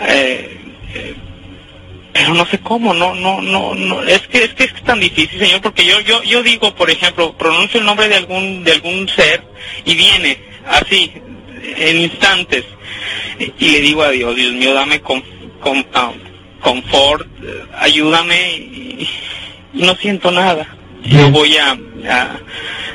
Eh, 0.00 0.58
pero 2.18 2.34
no 2.34 2.44
sé 2.46 2.58
cómo, 2.58 2.92
no, 2.92 3.14
no, 3.14 3.40
no, 3.40 3.74
no, 3.76 4.02
es 4.02 4.26
que 4.26 4.42
es 4.44 4.54
que 4.54 4.64
es 4.64 4.74
tan 4.82 4.98
difícil, 4.98 5.38
Señor, 5.38 5.60
porque 5.60 5.84
yo, 5.84 6.00
yo, 6.00 6.20
yo 6.24 6.42
digo, 6.42 6.74
por 6.74 6.90
ejemplo, 6.90 7.32
pronuncio 7.36 7.78
el 7.78 7.86
nombre 7.86 8.08
de 8.08 8.16
algún, 8.16 8.64
de 8.64 8.72
algún 8.72 9.08
ser 9.08 9.44
y 9.84 9.94
viene 9.94 10.36
así, 10.66 11.12
en 11.76 12.00
instantes, 12.00 12.64
y 13.58 13.70
le 13.70 13.80
digo 13.80 14.02
a 14.02 14.10
Dios, 14.10 14.34
Dios 14.34 14.52
mío, 14.52 14.74
dame 14.74 15.00
con, 15.00 15.22
con, 15.60 15.86
ah, 15.94 16.10
confort, 16.60 17.28
ayúdame, 17.78 18.56
y, 18.56 19.08
y 19.74 19.82
no 19.82 19.94
siento 19.94 20.32
nada. 20.32 20.66
Yo 21.04 21.30
voy 21.30 21.56
a, 21.56 21.78
a, 22.10 22.36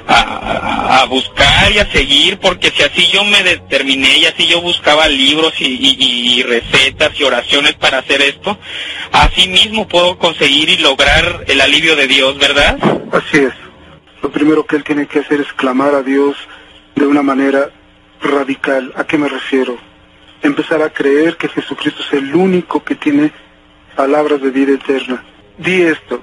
a, 0.08 1.06
buscar 1.10 1.72
y 1.72 1.80
a 1.80 1.92
seguir, 1.92 2.38
porque 2.40 2.70
si 2.72 2.82
así 2.84 3.08
yo 3.12 3.24
me 3.26 3.44
determiné 3.44 4.18
y 4.20 4.26
así 4.26 4.48
yo 4.48 4.62
buscaba 4.62 5.08
libros 5.08 5.54
y, 5.60 5.66
y- 5.66 6.40
y 6.40 6.44
recetas 6.44 7.12
y 7.20 7.24
oraciones 7.24 7.74
para 7.74 8.00
hacer 8.00 8.22
esto, 8.22 8.58
así 9.12 9.48
mismo 9.48 9.88
puedo 9.88 10.18
conseguir 10.18 10.70
y 10.70 10.78
lograr 10.78 11.44
el 11.48 11.62
alivio 11.62 11.96
de 11.96 12.08
Dios, 12.08 12.38
¿verdad? 12.38 12.78
Así 13.12 13.38
es. 13.38 13.54
Lo 14.22 14.32
primero 14.32 14.66
que 14.66 14.76
él 14.78 14.84
tiene 14.84 15.06
que 15.08 15.20
hacer 15.20 15.42
es 15.42 15.52
clamar 15.54 15.94
a 15.96 16.02
Dios 16.04 16.36
de 16.96 17.06
una 17.06 17.22
manera 17.22 17.70
radical. 18.22 18.94
¿A 18.96 19.04
qué 19.06 19.18
me 19.18 19.28
refiero? 19.30 19.78
Empezar 20.42 20.82
a 20.82 20.90
creer 20.92 21.38
que 21.38 21.50
Jesucristo 21.50 22.02
es 22.08 22.14
el 22.14 22.34
único 22.36 22.84
que 22.84 22.96
tiene 22.96 23.32
palabras 23.96 24.42
de 24.42 24.50
vida 24.50 24.74
eterna. 24.74 25.24
Di 25.58 25.82
esto. 25.84 26.22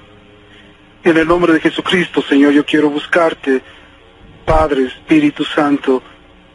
En 1.03 1.17
el 1.17 1.27
nombre 1.27 1.55
de 1.55 1.61
Jesucristo, 1.61 2.23
Señor, 2.23 2.53
yo 2.53 2.65
quiero 2.65 2.91
buscarte. 2.91 3.63
Padre, 4.45 4.87
Espíritu 4.87 5.45
Santo, 5.45 6.03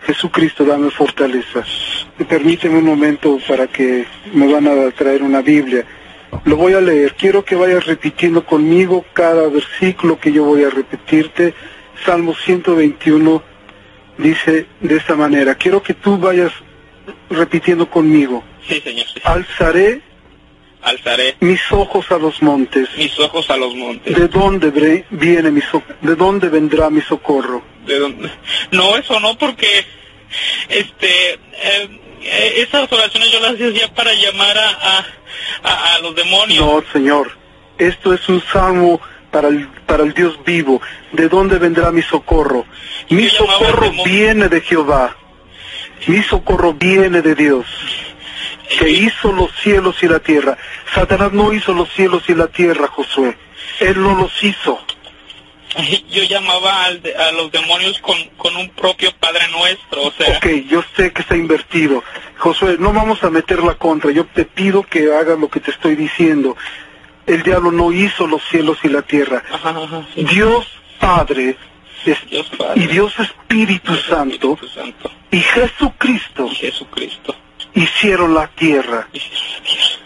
Jesucristo, 0.05 0.65
dame 0.65 0.91
fortaleza. 0.91 1.63
Permíteme 2.27 2.77
un 2.77 2.86
momento 2.86 3.39
para 3.47 3.67
que 3.67 4.05
me 4.34 4.51
van 4.51 4.67
a 4.67 4.91
traer 4.91 5.23
una 5.23 5.41
Biblia. 5.41 5.86
Lo 6.43 6.58
voy 6.58 6.73
a 6.73 6.81
leer. 6.81 7.15
Quiero 7.15 7.43
que 7.43 7.55
vayas 7.55 7.86
repitiendo 7.86 8.45
conmigo 8.45 9.05
cada 9.13 9.47
versículo 9.47 10.19
que 10.19 10.31
yo 10.31 10.43
voy 10.43 10.63
a 10.63 10.69
repetirte. 10.69 11.53
Salmo 12.05 12.36
121 12.36 13.41
dice 14.17 14.67
de 14.81 14.95
esta 14.95 15.15
manera. 15.15 15.55
Quiero 15.55 15.81
que 15.81 15.93
tú 15.93 16.17
vayas 16.17 16.51
repitiendo 17.29 17.89
conmigo. 17.89 18.43
Sí, 18.67 18.81
Señor. 18.81 19.05
sí. 19.08 19.21
Alzaré 19.23 20.01
Alzaré 20.86 21.36
mis 21.39 21.60
ojos 21.71 22.10
a 22.12 22.17
los 22.17 22.41
montes. 22.41 22.88
mis 22.98 23.17
ojos 23.19 23.50
a 23.50 23.58
los 23.58 23.74
montes. 23.76 24.15
¿De 24.15 24.28
dónde 24.28 24.71
viene 25.10 25.52
mi 25.52 25.62
so- 25.62 25.84
de 26.02 26.15
dónde 26.15 26.48
vendrá 26.50 26.89
mi 26.89 27.02
socorro? 27.02 27.63
¿De 27.86 28.00
dónde? 28.00 28.30
No, 28.71 28.95
eso 28.95 29.19
no, 29.19 29.38
porque 29.38 29.67
este 30.69 31.34
eh, 31.34 31.89
eh, 32.21 32.54
esas 32.58 32.91
oraciones 32.91 33.32
yo 33.32 33.39
las 33.39 33.54
hacía 33.56 33.93
para 33.93 34.13
llamar 34.13 34.58
a, 34.58 34.69
a, 34.69 35.06
a- 35.63 35.95
a 35.95 36.00
los 36.00 36.15
demonios. 36.15 36.65
No, 36.65 36.84
Señor. 36.93 37.32
Esto 37.78 38.13
es 38.13 38.28
un 38.30 38.41
salmo 38.54 39.02
para 39.32 39.50
el, 39.50 39.67
para 39.86 40.04
el 40.04 40.13
Dios 40.13 40.39
vivo. 40.45 40.82
¿De 41.12 41.28
dónde 41.28 41.58
vendrá 41.58 41.91
mi 41.91 42.02
socorro? 42.02 42.65
Mi 43.10 43.28
socorro 43.30 43.91
viene 44.06 44.48
de 44.48 44.62
Jehová. 44.62 45.15
Mi 46.08 46.21
socorro 46.24 46.74
viene 46.74 47.21
de 47.21 47.34
Dios, 47.36 47.65
que 48.80 48.89
hizo 48.89 49.32
los 49.32 49.51
cielos 49.62 50.01
y 50.04 50.08
la 50.08 50.19
tierra. 50.19 50.58
Satanás 50.93 51.32
no 51.34 51.54
hizo 51.54 51.73
los 51.73 51.91
cielos 51.93 52.23
y 52.30 52.34
la 52.36 52.47
tierra, 52.47 52.88
Josué. 52.88 53.38
Él 53.80 54.01
no 54.01 54.15
los 54.15 54.43
hizo. 54.43 54.80
Yo 56.10 56.23
llamaba 56.23 56.86
al 56.86 57.01
a 57.19 57.32
los 57.34 57.51
demonios 57.51 57.99
con, 57.99 58.17
con 58.38 58.56
un 58.56 58.69
propio 58.69 59.12
Padre 59.19 59.41
Nuestro, 59.51 60.04
o 60.04 60.12
sea, 60.12 60.38
Ok, 60.38 60.45
yo 60.69 60.82
sé 60.95 61.12
que 61.12 61.21
está 61.21 61.36
invertido. 61.36 62.01
Josué, 62.38 62.78
no 62.80 62.93
vamos 62.93 63.21
a 63.23 63.30
meter 63.30 63.62
la 63.62 63.75
contra. 63.75 64.12
Yo 64.12 64.25
te 64.25 64.45
pido 64.45 64.84
que 64.84 65.13
hagas 65.13 65.38
lo 65.38 65.49
que 65.49 65.60
te 65.60 65.71
estoy 65.71 65.95
diciendo. 65.95 66.56
El 67.28 67.43
diablo 67.43 67.71
no 67.71 67.91
hizo 67.91 68.25
los 68.25 68.41
cielos 68.49 68.78
y 68.84 68.88
la 68.88 69.01
tierra. 69.01 69.43
ajá, 69.51 69.69
ajá, 69.71 70.08
sí. 70.15 70.23
Dios 70.23 70.65
Padre 70.99 71.58
es- 72.06 72.30
Dios 72.30 72.49
Padre, 72.58 72.82
y 72.84 72.88
Dios 72.88 73.13
Espíritu 73.19 73.95
Santo 73.95 74.54
Espíritu 74.54 74.67
Santo 74.67 75.12
y 75.32 75.39
Jesucristo 75.39 76.47
y 76.51 76.56
Jesucristo 76.56 77.36
hicieron 77.75 78.33
la 78.33 78.47
tierra. 78.47 79.07
hicieron 79.13 79.43
la 79.53 79.63
tierra. 79.63 80.05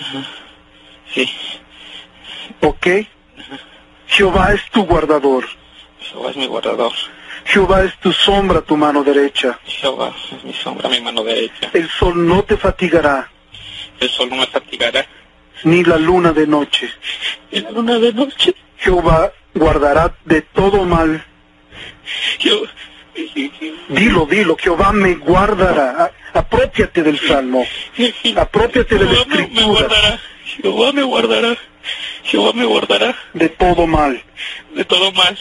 Ajá. 0.00 0.26
Sí, 1.14 1.30
¿Ok? 2.60 2.86
Jehová 4.06 4.52
es 4.54 4.62
tu 4.70 4.84
guardador. 4.84 5.44
Jehová 6.00 6.30
es 6.30 6.36
mi 6.36 6.46
guardador, 6.46 6.92
Jehová 7.44 7.84
es 7.84 7.96
tu 8.00 8.12
sombra, 8.12 8.60
tu 8.60 8.76
mano 8.76 9.02
derecha. 9.04 9.58
Jehová 9.64 10.12
es 10.32 10.44
mi 10.44 10.52
sombra, 10.52 10.88
mi 10.88 11.00
mano 11.00 11.22
derecha. 11.24 11.70
El 11.72 11.88
sol 11.88 12.26
no 12.26 12.42
te 12.44 12.56
fatigará, 12.56 13.30
El 14.00 14.10
sol 14.10 14.28
no 14.30 14.36
me 14.36 14.46
fatigará, 14.46 15.06
ni 15.64 15.82
la 15.84 15.96
luna 15.96 16.32
de 16.32 16.46
noche. 16.46 16.90
y 17.50 17.60
la 17.60 17.70
luna 17.70 17.98
de 17.98 18.12
noche. 18.12 18.54
Jehová 18.78 19.32
guardará 19.54 20.14
de 20.24 20.42
todo 20.42 20.84
mal. 20.84 21.24
Yo, 22.40 22.62
Dilo, 23.88 24.26
dilo, 24.26 24.56
Jehová 24.56 24.92
me 24.92 25.14
guardará. 25.14 26.10
Apropiate 26.32 27.02
del 27.02 27.18
salmo. 27.20 27.64
Apropiate 28.36 28.96
de 28.98 29.04
la 29.04 29.10
Jehová 29.10 29.26
me, 29.28 29.36
me 29.36 29.42
escritura. 29.42 29.66
guardará, 29.66 30.20
Jehová 30.44 30.92
me 30.92 31.02
guardará, 31.02 31.56
Jehová 32.24 32.52
me 32.54 32.64
guardará 32.64 33.16
De 33.34 33.48
todo 33.50 33.86
mal. 33.86 34.22
de 34.74 34.84
todo 34.84 35.12
mal. 35.12 35.36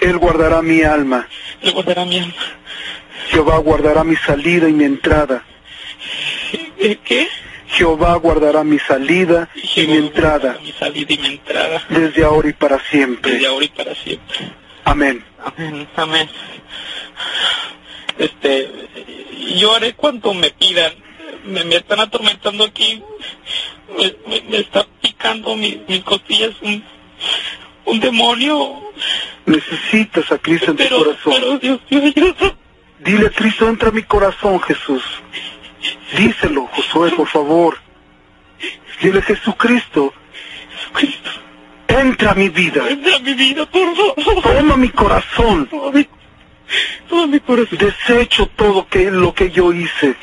Él 0.00 0.18
guardará 0.18 0.62
mi 0.62 0.82
alma. 0.82 1.28
Él 1.62 1.72
guardará 1.72 2.04
mi 2.04 2.18
alma. 2.18 2.34
Jehová 3.30 3.58
guardará 3.58 4.04
mi 4.04 4.16
salida 4.16 4.68
y 4.68 4.72
mi 4.72 4.84
entrada. 4.84 5.44
¿Eh, 6.78 6.98
¿Qué? 7.04 7.28
Jehová 7.68 8.14
guardará 8.16 8.64
mi 8.64 8.78
salida 8.78 9.48
y 9.54 9.86
mi 9.86 9.96
entrada 9.98 10.56
Mi 10.62 10.72
salida 10.72 11.12
y 11.12 11.18
mi 11.18 11.26
entrada, 11.34 11.84
desde 11.90 12.24
ahora 12.24 12.48
y 12.48 12.52
para 12.54 12.76
desde 12.78 12.88
siempre. 12.90 13.46
ahora 13.46 13.64
y 13.64 13.68
para 13.68 13.94
siempre. 13.94 14.36
Amén. 14.88 15.24
Amén, 15.44 15.88
amén. 15.96 16.28
Este, 18.18 18.70
yo 19.56 19.74
haré 19.74 19.94
cuanto 19.94 20.32
me 20.34 20.50
pidan. 20.50 20.92
Me, 21.44 21.64
me 21.64 21.76
están 21.76 22.00
atormentando 22.00 22.64
aquí. 22.64 23.02
Me, 23.96 24.14
me- 24.28 24.42
me 24.50 24.58
está 24.58 24.86
picando 25.00 25.56
mi- 25.56 25.80
mis 25.88 26.02
costillas 26.04 26.54
un, 26.62 26.82
un 27.84 28.00
demonio. 28.00 28.80
Necesitas 29.46 30.30
a 30.32 30.38
Cristo 30.38 30.70
en 30.72 30.76
tu 30.76 30.82
Pero, 30.84 30.98
corazón. 31.04 31.32
pero 31.34 31.58
Dios 31.58 31.80
ayuda. 31.90 32.54
Dile 33.00 33.30
Cristo, 33.30 33.68
entra 33.68 33.88
a 33.90 33.92
mi 33.92 34.02
corazón, 34.02 34.60
Jesús. 34.60 35.02
Díselo, 36.16 36.66
Josué, 36.66 37.10
por 37.12 37.28
favor. 37.28 37.78
Dile, 39.00 39.22
Jesucristo, 39.22 40.12
Cristo, 40.92 41.30
entra 41.88 42.32
a 42.32 42.34
mi 42.34 42.48
vida. 42.48 42.88
entra 42.88 43.16
a 43.16 43.18
mi 43.20 43.34
vida, 43.34 43.66
por 43.66 43.96
favor. 43.96 44.42
Toma 44.42 44.76
mi 44.76 44.90
corazón. 44.90 45.66
Toma 45.66 45.90
mi, 45.90 46.06
toma 47.08 47.26
mi 47.26 47.40
corazón. 47.40 47.78
Desecho 47.78 48.46
todo 48.54 48.86
que, 48.86 49.10
lo 49.10 49.34
que 49.34 49.50
yo 49.50 49.72
hice. 49.72 50.14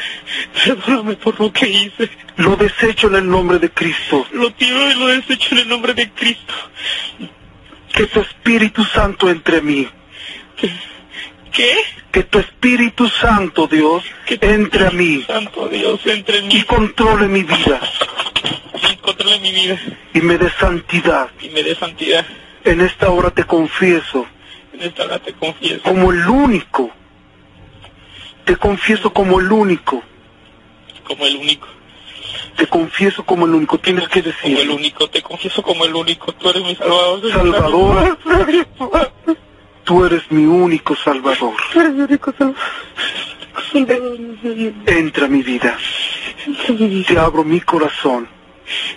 Perdóname 0.64 1.16
por 1.16 1.40
lo 1.40 1.52
que 1.52 1.68
hice. 1.68 2.10
Lo 2.38 2.56
desecho 2.56 3.08
en 3.08 3.16
el 3.16 3.30
nombre 3.30 3.60
de 3.60 3.70
Cristo. 3.70 4.26
Lo 4.32 4.52
tiro 4.54 4.92
y 4.92 4.94
lo 4.96 5.08
desecho 5.08 5.50
en 5.56 5.58
el 5.60 5.68
nombre 5.68 5.94
de 5.94 6.10
Cristo. 6.12 6.54
Que 7.92 8.06
tu 8.08 8.22
Espíritu 8.22 8.84
Santo 8.84 9.30
entre 9.30 9.62
mí. 9.62 9.88
¿Qué? 11.52 11.74
Que 12.12 12.24
tu 12.24 12.40
Espíritu 12.40 13.10
Santo, 13.10 13.68
Dios, 13.68 14.04
Que 14.26 14.38
entre 14.42 14.88
a 14.88 14.92
mí 14.92 15.24
Santo 15.28 15.68
Dios, 15.68 16.00
entre 16.06 16.40
en 16.40 16.48
mí 16.48 16.56
y 16.56 16.64
controle 16.64 17.28
mi 17.28 17.44
vida 17.44 17.80
controle 19.06 19.40
mi 19.40 19.52
vida 19.52 19.80
y 20.14 20.22
me 20.22 20.38
dé 20.38 20.50
santidad. 20.60 21.30
y 21.42 21.50
me 21.50 21.64
dé 21.64 21.76
santidad. 21.76 22.26
En 22.64 22.82
esta 22.82 23.10
hora 23.12 23.30
te 23.30 23.44
confieso 23.44 24.26
En 24.74 24.82
esta 24.82 25.04
hora 25.06 25.20
te 25.20 25.34
confieso 25.34 25.82
como 25.84 26.12
el 26.12 26.28
único. 26.28 26.92
Te 28.44 28.56
confieso 28.58 29.14
como 29.14 29.40
el 29.40 29.52
único. 29.52 30.04
como 31.08 31.26
el 31.26 31.36
único. 31.38 31.68
Te 32.58 32.68
confieso 32.68 33.24
como 33.26 33.46
el 33.46 33.54
único. 33.54 33.78
Tienes 33.78 34.08
que 34.10 34.22
Como 34.22 34.36
el 34.46 34.56
decir. 34.56 34.72
único, 34.72 35.10
te 35.10 35.22
confieso 35.22 35.62
como 35.64 35.86
el 35.86 35.96
único. 35.96 36.32
Tú 36.34 36.50
eres 36.50 36.64
mi 36.64 36.76
salvador. 36.76 37.32
Salvador. 37.32 38.18
Tú 39.84 40.04
eres 40.06 40.32
mi 40.32 40.46
único 40.46 40.96
Salvador. 40.96 41.54
Tú 41.72 41.80
eres 41.82 41.94
mi 41.94 42.06
único 42.06 42.34
salvador. 42.38 42.56
Salvador. 43.72 44.18
Entra 44.88 45.26
a 45.26 45.30
mi 45.30 45.44
vida. 45.44 45.78
Te 47.08 47.18
abro 47.20 47.44
mi 47.44 47.62
corazón. 47.62 48.28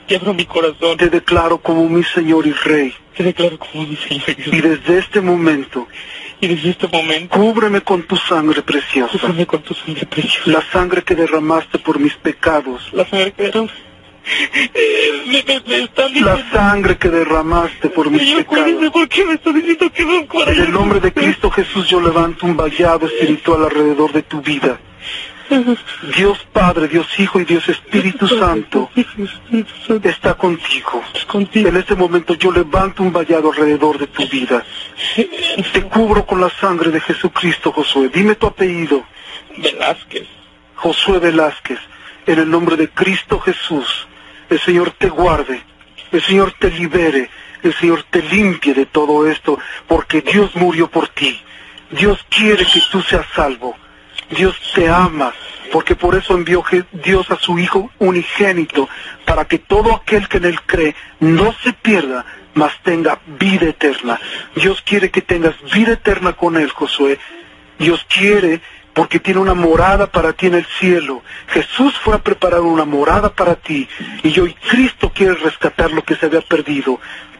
Te 0.06 0.16
abro 0.16 0.34
mi 0.34 0.44
corazón. 0.46 0.96
Te 0.96 1.08
declaro 1.10 1.58
como 1.58 1.88
mi 1.88 2.02
Señor 2.04 2.46
y 2.46 2.52
Rey. 2.52 2.94
Te 3.16 3.22
declaro 3.24 3.58
como 3.58 3.86
mi 3.86 3.96
Señor. 3.96 4.24
Y 4.36 4.60
desde 4.60 4.98
este 4.98 5.20
momento, 5.20 5.86
Y 6.40 6.46
desde 6.48 6.70
este 6.70 6.86
momento, 6.88 7.36
cúbreme 7.36 7.80
con 7.82 8.02
tu 8.04 8.16
sangre 8.16 8.62
preciosa. 8.62 9.18
cúbreme 9.18 9.46
con 9.46 9.60
tu 9.62 9.74
sangre 9.74 10.06
preciosa. 10.06 10.50
La 10.50 10.62
sangre 10.72 11.02
que 11.02 11.14
derramaste 11.14 11.78
por 11.78 11.98
mis 11.98 12.14
pecados. 12.14 12.88
La 12.92 13.04
sangre 13.08 13.32
que 13.32 13.42
derrama- 13.44 13.70
Eh, 14.52 15.22
me, 15.26 15.42
me, 15.42 15.60
me 15.66 15.84
están 15.84 16.12
La 16.22 16.34
diciendo... 16.34 16.42
sangre 16.52 16.98
que 16.98 17.08
derramaste 17.08 17.88
por 17.88 18.10
mis 18.10 18.20
Señor, 18.22 18.44
pecados. 18.44 18.90
¿por 18.92 19.08
qué 19.08 19.24
me 19.24 19.32
está 19.34 19.52
diciendo 19.52 19.90
que 19.90 20.04
no 20.04 20.42
En 20.52 20.60
el 20.64 20.70
nombre 20.72 21.00
de 21.00 21.12
Cristo 21.12 21.50
Jesús 21.50 21.88
yo 21.88 21.98
levanto 22.00 22.44
un 22.46 22.54
vallado 22.56 23.06
espiritual 23.06 23.64
alrededor 23.64 24.12
de 24.12 24.22
tu 24.22 24.42
vida. 24.42 24.78
Dios 26.16 26.46
Padre, 26.52 26.88
Dios 26.88 27.06
Hijo 27.18 27.40
y 27.40 27.44
Dios 27.44 27.68
Espíritu 27.68 28.28
Santo 28.28 28.90
está 30.04 30.34
contigo. 30.34 31.02
En 31.54 31.76
este 31.76 31.94
momento 31.94 32.34
yo 32.34 32.52
levanto 32.52 33.02
un 33.02 33.12
vallado 33.12 33.50
alrededor 33.50 33.98
de 33.98 34.06
tu 34.08 34.26
vida. 34.28 34.64
Te 35.72 35.82
cubro 35.84 36.26
con 36.26 36.40
la 36.40 36.50
sangre 36.50 36.90
de 36.90 37.00
Jesucristo, 37.00 37.72
Josué. 37.72 38.10
Dime 38.12 38.34
tu 38.34 38.46
apellido. 38.46 39.04
Velázquez. 39.56 40.26
Josué 40.74 41.18
Velázquez. 41.18 41.78
En 42.26 42.38
el 42.38 42.50
nombre 42.50 42.76
de 42.76 42.88
Cristo 42.90 43.40
Jesús. 43.40 44.06
El 44.50 44.60
Señor 44.60 44.90
te 44.92 45.08
guarde. 45.08 45.62
El 46.12 46.22
Señor 46.22 46.52
te 46.58 46.70
libere. 46.70 47.30
El 47.62 47.74
Señor 47.74 48.04
te 48.10 48.22
limpie 48.22 48.74
de 48.74 48.86
todo 48.86 49.28
esto. 49.28 49.58
Porque 49.86 50.20
Dios 50.20 50.54
murió 50.54 50.88
por 50.90 51.08
ti. 51.08 51.40
Dios 51.90 52.24
quiere 52.28 52.66
que 52.66 52.82
tú 52.92 53.00
seas 53.00 53.26
salvo. 53.34 53.76
Dios 54.30 54.56
te 54.74 54.88
ama. 54.88 55.32
Porque 55.72 55.94
por 55.94 56.14
eso 56.14 56.34
envió 56.34 56.64
Dios 56.92 57.30
a 57.30 57.36
su 57.36 57.58
Hijo 57.58 57.90
unigénito. 57.98 58.88
Para 59.24 59.44
que 59.46 59.58
todo 59.58 59.94
aquel 59.94 60.28
que 60.28 60.38
en 60.38 60.46
Él 60.46 60.60
cree 60.62 60.94
no 61.20 61.54
se 61.62 61.72
pierda, 61.72 62.24
mas 62.54 62.72
tenga 62.82 63.20
vida 63.38 63.66
eterna. 63.66 64.18
Dios 64.54 64.82
quiere 64.82 65.10
que 65.10 65.20
tengas 65.20 65.54
vida 65.72 65.92
eterna 65.92 66.32
con 66.32 66.56
Él, 66.56 66.70
Josué. 66.70 67.18
Dios 67.78 68.04
quiere 68.08 68.60
porque 68.98 69.20
tiene 69.20 69.38
una 69.38 69.54
morada 69.54 70.08
para 70.08 70.32
ti 70.32 70.46
en 70.46 70.54
el 70.54 70.66
cielo. 70.80 71.22
Jesús 71.46 71.94
fue 72.02 72.16
a 72.16 72.18
preparar 72.18 72.62
una 72.62 72.84
morada 72.84 73.28
para 73.28 73.54
ti 73.54 73.88
y 74.24 74.40
hoy 74.40 74.54
Cristo 74.54 75.12
quiere 75.14 75.34
rescatar 75.34 75.92
lo 75.92 76.02
que 76.02 76.16
se 76.16 76.26
había 76.26 76.40
perdido. 76.40 76.98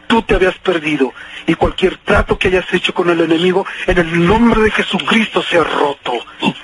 Tú 0.09 0.23
te 0.23 0.33
habías 0.33 0.57
perdido 0.57 1.13
y 1.45 1.53
cualquier 1.53 1.97
trato 1.97 2.35
que 2.35 2.47
hayas 2.47 2.73
hecho 2.73 2.95
con 2.95 3.11
el 3.11 3.21
enemigo 3.21 3.63
en 3.85 3.99
el 3.99 4.25
nombre 4.25 4.59
de 4.63 4.71
Jesucristo 4.71 5.43
se 5.43 5.63
roto. 5.63 6.13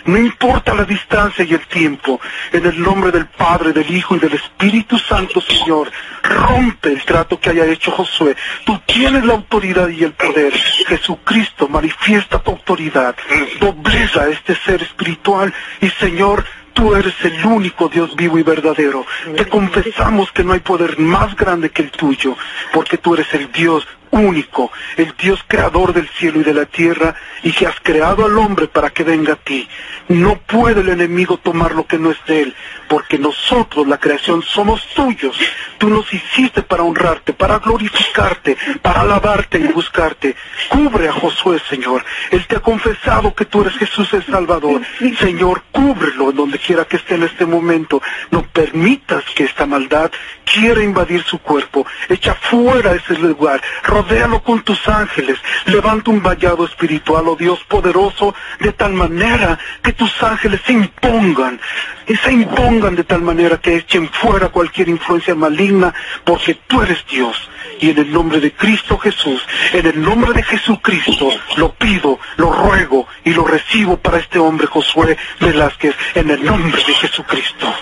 No 0.06 0.18
importa 0.18 0.74
la 0.74 0.84
distancia 0.84 1.46
y 1.46 1.54
el 1.54 1.68
tiempo, 1.68 2.20
en 2.52 2.66
el 2.66 2.82
nombre 2.82 3.12
del 3.12 3.28
Padre, 3.28 3.72
del 3.72 3.96
Hijo 3.96 4.16
y 4.16 4.20
del 4.20 4.34
Espíritu 4.34 4.98
Santo, 4.98 5.42
Señor, 5.42 5.92
rompe 6.24 6.90
el 6.90 7.06
trato 7.06 7.40
que 7.40 7.52
haya 7.52 7.68
hecho 7.68 7.92
Josué. 7.92 8.36
Tú 8.66 8.82
tienes 8.88 9.24
la 9.24 9.34
autoridad 9.34 9.90
y 9.90 10.04
el 10.04 10.14
poder. 10.14 10.52
Jesucristo 10.88 11.68
manifiesta 11.68 12.42
tu 12.42 12.50
autoridad. 12.50 13.16
Dobleza 13.60 14.24
a 14.24 14.30
este 14.30 14.56
ser 14.56 14.82
espiritual 14.82 15.54
y 15.82 15.90
Señor, 15.90 16.46
Tú 16.76 16.94
eres 16.94 17.16
el 17.24 17.46
único 17.46 17.88
Dios 17.88 18.16
vivo 18.16 18.38
y 18.38 18.44
verdadero. 18.44 19.06
Te 19.36 19.48
confesamos 19.48 20.32
que 20.32 20.44
no 20.44 20.54
hay 20.54 20.60
poder 20.60 21.00
más 21.00 21.36
grande 21.36 21.72
que 21.72 21.82
el 21.82 21.90
tuyo, 21.90 22.36
porque 22.74 22.98
tú 22.98 23.16
eres 23.16 23.34
el 23.34 23.52
Dios 23.52 23.88
único, 24.16 24.72
el 24.98 25.14
Dios 25.18 25.44
creador 25.48 25.94
del 25.94 26.08
cielo 26.10 26.40
y 26.40 26.44
de 26.44 26.54
la 26.54 26.66
tierra, 26.66 27.16
y 27.44 27.52
que 27.52 27.68
has 27.68 27.80
creado 27.82 28.26
al 28.26 28.38
hombre 28.38 28.68
para 28.68 28.90
que 28.90 29.04
venga 29.04 29.34
a 29.34 29.38
ti. 29.38 29.68
No 30.08 30.38
puede 30.38 30.82
el 30.82 30.90
enemigo 30.90 31.38
tomar 31.38 31.74
lo 31.74 31.86
que 31.86 31.98
no 31.98 32.12
es 32.12 32.18
de 32.26 32.44
él, 32.44 32.56
porque 32.88 33.18
nosotros, 33.18 33.88
la 33.88 34.00
creación, 34.00 34.42
somos 34.44 34.88
tuyos. 34.96 35.38
Tú 35.78 35.90
nos 35.90 36.12
hiciste 36.14 36.62
para 36.62 36.84
honrarte, 36.84 37.34
para 37.34 37.60
glorificarte, 37.60 38.58
para 38.82 39.02
alabarte 39.02 39.60
y 39.60 39.68
buscarte. 39.68 40.36
Cubre 40.70 41.10
a 41.10 41.14
Josué, 41.14 41.60
Señor. 41.70 42.06
Él 42.32 42.46
te 42.48 42.56
ha 42.56 42.60
confesado 42.60 43.34
que 43.34 43.46
tú 43.46 43.62
eres 43.62 43.76
Jesús 43.78 44.14
el 44.14 44.26
Salvador. 44.26 44.82
Señor, 45.20 45.64
cúbrelo 45.72 46.32
donde 46.32 46.60
quiera 46.60 46.86
que 46.86 46.98
esté 46.98 47.16
en 47.16 47.24
este 47.24 47.46
momento. 47.46 48.02
No 48.32 48.44
permitas 48.44 49.24
que 49.36 49.44
esta 49.44 49.66
maldad 49.66 50.12
quiera 50.46 50.84
invadir 50.84 51.24
su 51.24 51.40
cuerpo. 51.40 51.86
Echa 52.10 52.36
fuera 52.36 52.94
ese 52.94 53.18
lugar. 53.18 53.62
Rodéalo 54.08 54.44
con 54.44 54.62
tus 54.62 54.88
ángeles. 54.88 55.40
Levanta 55.66 56.12
un 56.12 56.22
vallado 56.22 56.66
espiritual, 56.66 57.28
oh 57.28 57.36
Dios 57.36 57.60
poderoso, 57.68 58.36
de 58.60 58.72
tal 58.72 58.94
manera 58.94 59.58
que 59.82 59.94
tus 59.94 60.22
ángeles 60.22 60.62
se 60.64 60.74
impongan. 60.74 61.60
Y 62.08 62.16
se 62.16 62.32
impongan 62.32 62.96
de 62.96 63.04
tal 63.04 63.24
manera 63.24 63.58
que 63.58 63.78
echen 63.78 64.08
fuera 64.10 64.50
cualquier 64.50 64.90
influencia 64.90 65.34
maligna, 65.34 65.92
porque 66.24 66.54
tú 66.68 66.84
eres 66.84 67.04
Dios. 67.10 67.50
Y 67.80 67.90
en 67.90 67.98
el 67.98 68.12
nombre 68.12 68.40
de 68.40 68.54
Cristo 68.54 69.00
Jesús, 69.00 69.42
en 69.74 69.88
el 69.88 70.00
nombre 70.00 70.34
de 70.34 70.44
Jesucristo, 70.44 71.30
lo 71.58 71.74
pido, 71.74 72.20
lo 72.38 72.52
ruego 72.52 73.08
y 73.24 73.34
lo 73.34 73.44
recibo 73.44 73.98
para 73.98 74.20
este 74.20 74.38
hombre 74.38 74.68
Josué 74.68 75.18
Velázquez, 75.40 75.96
en 76.14 76.30
el 76.30 76.46
nombre 76.46 76.84
de 76.86 76.94
Jesucristo. 76.94 77.74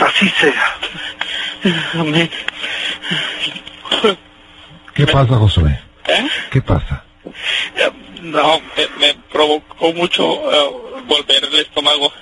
Así 0.00 0.28
sea. 0.28 0.76
Amén. 1.94 2.30
¿Qué 4.98 5.06
pasa, 5.06 5.36
Josué? 5.36 5.78
¿Eh? 6.08 6.28
¿Qué 6.50 6.60
pasa? 6.60 7.04
No, 8.20 8.60
me, 8.76 8.88
me 8.98 9.14
provocó 9.30 9.92
mucho 9.92 10.24
eh, 10.24 10.70
volver 11.06 11.44
el 11.44 11.54
estómago. 11.60 12.12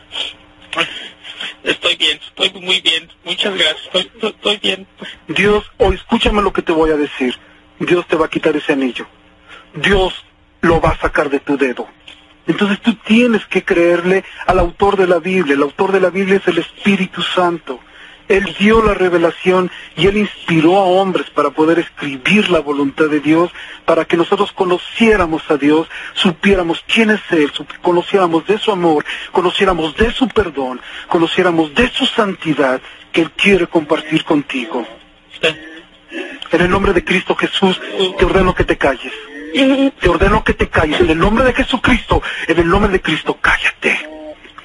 Estoy 1.65 1.97
bien, 1.97 2.21
estoy 2.23 2.61
muy 2.61 2.83
bien. 2.83 3.11
Muchas 3.25 3.55
gracias. 3.55 3.81
Estoy, 3.87 4.03
estoy, 4.03 4.31
estoy 4.31 4.57
bien. 4.59 4.87
Dios, 5.27 5.65
o 5.79 5.91
escúchame 5.91 6.43
lo 6.43 6.53
que 6.53 6.61
te 6.61 6.73
voy 6.73 6.91
a 6.91 6.99
decir. 6.99 7.35
Dios 7.79 8.07
te 8.09 8.17
va 8.17 8.27
a 8.27 8.31
quitar 8.31 8.55
ese 8.55 8.75
anillo. 8.75 9.07
Dios 9.73 10.13
lo 10.61 10.79
va 10.79 10.91
a 10.91 10.99
sacar 10.99 11.31
de 11.31 11.41
tu 11.41 11.57
dedo. 11.57 11.89
Entonces 12.47 12.79
tú 12.83 12.93
tienes 13.07 13.47
que 13.47 13.65
creerle 13.65 14.23
al 14.47 14.59
autor 14.59 14.99
de 14.99 15.07
la 15.07 15.19
Biblia. 15.19 15.55
El 15.55 15.63
autor 15.63 15.93
de 15.93 16.01
la 16.01 16.11
Biblia 16.11 16.37
es 16.37 16.47
el 16.47 16.59
Espíritu 16.59 17.23
Santo. 17.23 17.81
Él 18.29 18.55
dio 18.59 18.83
la 18.83 18.95
revelación 18.95 19.71
y 19.97 20.07
él 20.07 20.17
inspiró 20.17 20.77
a 20.77 20.85
hombres 20.85 21.31
para 21.31 21.51
poder 21.51 21.79
escribir 21.79 22.51
la 22.51 22.61
voluntad 22.61 23.07
de 23.07 23.21
Dios, 23.21 23.51
para 23.85 24.05
que 24.05 24.17
nosotros 24.17 24.53
conociéramos 24.53 25.49
a 25.49 25.57
Dios, 25.57 25.89
supiéramos 26.15 26.85
quién 26.87 27.11
es 27.11 27.21
Él, 27.31 27.53
conociéramos 27.83 28.47
de 28.47 28.59
su 28.59 28.73
amor, 28.73 29.05
conociéramos 29.31 29.97
de 29.97 30.11
su 30.13 30.29
perdón, 30.29 30.81
conociéramos 31.09 31.75
de 31.75 31.89
su 31.91 32.07
santidad 32.07 32.81
que 33.13 33.23
Él 33.23 33.31
quiere 33.31 33.67
compartir 33.67 34.25
contigo. 34.25 34.87
En 36.51 36.61
el 36.61 36.71
nombre 36.71 36.93
de 36.93 37.05
Cristo 37.05 37.35
Jesús, 37.35 37.81
te 38.19 38.25
ordeno 38.25 38.55
que 38.55 38.65
te 38.65 38.77
calles. 38.77 39.13
Te 40.01 40.09
ordeno 40.09 40.45
que 40.45 40.55
te 40.55 40.69
calles. 40.69 41.01
En 41.01 41.11
el 41.11 41.19
nombre 41.19 41.45
de 41.45 41.55
Jesucristo, 41.55 42.23
en 42.47 42.59
el 42.59 42.69
nombre 42.69 42.91
de 42.91 43.01
Cristo, 43.01 43.39
cállate. 43.41 43.99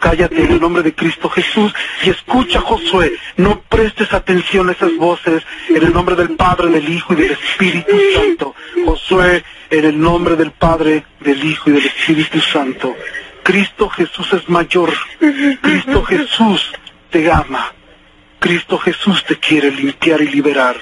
Cállate 0.02 0.44
en 0.44 0.54
el 0.54 0.60
nombre 0.60 0.82
de 0.82 0.96
Cristo 0.96 1.30
Jesús 1.30 1.72
y 2.04 2.10
escucha, 2.10 2.60
Josué. 2.60 3.14
No 3.38 3.62
prestes 3.62 4.12
atención 4.14 4.68
a 4.68 4.72
esas 4.72 4.98
voces 4.98 5.44
en 5.70 5.84
el 5.84 5.94
nombre 5.94 6.16
del 6.16 6.32
Padre, 6.36 6.70
del 6.72 6.90
Hijo 6.90 7.14
y 7.14 7.18
del 7.18 7.32
Espíritu 7.32 7.96
Santo. 8.16 8.56
Josué, 8.84 9.44
en 9.70 9.86
el 9.86 10.02
nombre 10.02 10.36
del 10.36 10.52
Padre, 10.54 11.06
del 11.20 11.44
Hijo 11.44 11.70
y 11.70 11.74
del 11.74 11.86
Espíritu 11.86 12.42
Santo. 12.42 12.96
Cristo 13.44 13.90
Jesús 13.90 14.34
es 14.34 14.50
mayor. 14.50 14.92
Cristo 15.62 16.04
Jesús 16.04 16.72
te 17.12 17.32
ama. 17.32 17.72
Cristo 18.42 18.80
Jesús 18.80 19.24
te 19.24 19.38
quiere 19.38 19.70
limpiar 19.70 20.20
y 20.20 20.28
liberar. 20.28 20.76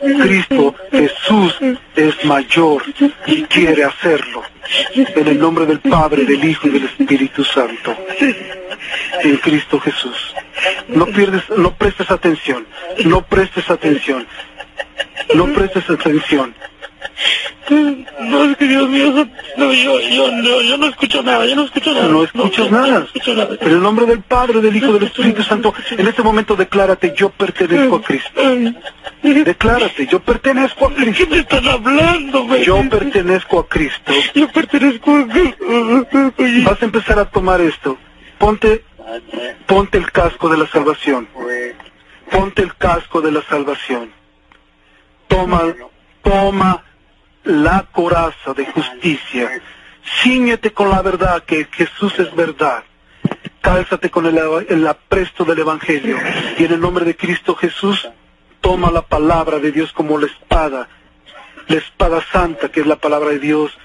Cristo 0.00 0.74
Jesús 0.90 1.56
es 1.94 2.24
mayor 2.24 2.82
y 3.26 3.42
quiere 3.44 3.84
hacerlo. 3.84 4.42
En 4.92 5.28
el 5.28 5.38
nombre 5.38 5.66
del 5.66 5.78
Padre, 5.78 6.24
del 6.24 6.44
Hijo 6.44 6.66
y 6.66 6.70
del 6.72 6.84
Espíritu 6.86 7.44
Santo. 7.44 7.96
En 9.22 9.36
Cristo 9.36 9.78
Jesús. 9.78 10.34
No 10.88 11.06
pierdes, 11.06 11.48
no 11.56 11.72
prestes 11.76 12.10
atención. 12.10 12.66
No 13.04 13.22
prestes 13.22 13.70
atención. 13.70 14.26
No 15.32 15.46
prestes 15.52 15.88
atención. 15.88 16.54
No, 17.68 18.44
es 18.44 18.56
que 18.56 18.66
Dios 18.66 18.88
mío, 18.88 19.28
no, 19.56 19.72
yo, 19.72 20.00
yo, 20.00 20.30
no, 20.30 20.60
yo 20.62 20.78
no 20.78 20.86
escucho 20.86 21.22
nada, 21.22 21.46
yo 21.46 21.56
no 21.56 21.64
escucho 21.64 21.92
nada. 21.92 22.08
No 22.08 22.22
escuchas 22.22 22.70
no, 22.70 22.80
nada. 22.80 22.98
No 23.00 23.04
escucho 23.06 23.34
nada. 23.34 23.56
En 23.60 23.68
el 23.68 23.82
nombre 23.82 24.06
del 24.06 24.20
Padre, 24.20 24.60
del 24.60 24.76
Hijo 24.76 24.92
del 24.92 25.04
Espíritu 25.04 25.42
Santo, 25.42 25.74
en 25.90 26.06
este 26.06 26.22
momento 26.22 26.54
declárate, 26.54 27.12
yo 27.16 27.30
pertenezco 27.30 27.96
a 27.96 28.02
Cristo. 28.02 28.40
Declárate, 29.22 30.06
yo 30.06 30.20
pertenezco 30.20 30.86
a 30.86 30.94
¿Qué 30.94 31.04
Cristo. 31.04 31.26
me 31.28 31.38
están 31.38 31.66
hablando, 31.66 32.44
güey? 32.44 32.64
Yo 32.64 32.88
pertenezco 32.88 33.58
a 33.60 33.68
Cristo. 33.68 34.12
Yo 34.34 34.48
pertenezco 34.48 35.10
a... 35.16 35.26
Vas 36.64 36.82
a 36.82 36.84
empezar 36.84 37.18
a 37.18 37.24
tomar 37.24 37.60
esto. 37.60 37.98
Ponte, 38.38 38.84
ponte 39.66 39.98
el 39.98 40.12
casco 40.12 40.48
de 40.48 40.58
la 40.58 40.68
salvación. 40.68 41.28
Ponte 42.30 42.62
el 42.62 42.74
casco 42.76 43.20
de 43.20 43.32
la 43.32 43.42
salvación. 43.42 44.12
Toma, 45.26 45.62
toma 46.22 46.85
la 47.46 47.86
coraza 47.92 48.52
de 48.54 48.66
justicia. 48.66 49.62
Cíñete 50.22 50.72
con 50.72 50.90
la 50.90 51.00
verdad 51.02 51.44
que 51.44 51.68
Jesús 51.70 52.18
es 52.18 52.34
verdad. 52.34 52.84
Cálzate 53.60 54.10
con 54.10 54.26
el, 54.26 54.86
apresto 54.86 55.44
del 55.44 55.60
Evangelio. 55.60 56.18
Y 56.58 56.64
en 56.64 56.72
el 56.72 56.80
nombre 56.80 57.04
de 57.04 57.16
Cristo 57.16 57.54
Jesús, 57.54 58.08
toma 58.60 58.90
la 58.90 59.02
palabra 59.02 59.58
de 59.58 59.72
Dios 59.72 59.92
como 59.92 60.18
la 60.18 60.26
espada. 60.26 60.88
La 61.68 61.76
espada 61.76 62.20
santa, 62.32 62.68
que 62.68 62.80
es 62.80 62.86
la 62.86 62.96
palabra 62.96 63.30
de 63.30 63.38
Dios. 63.38 63.76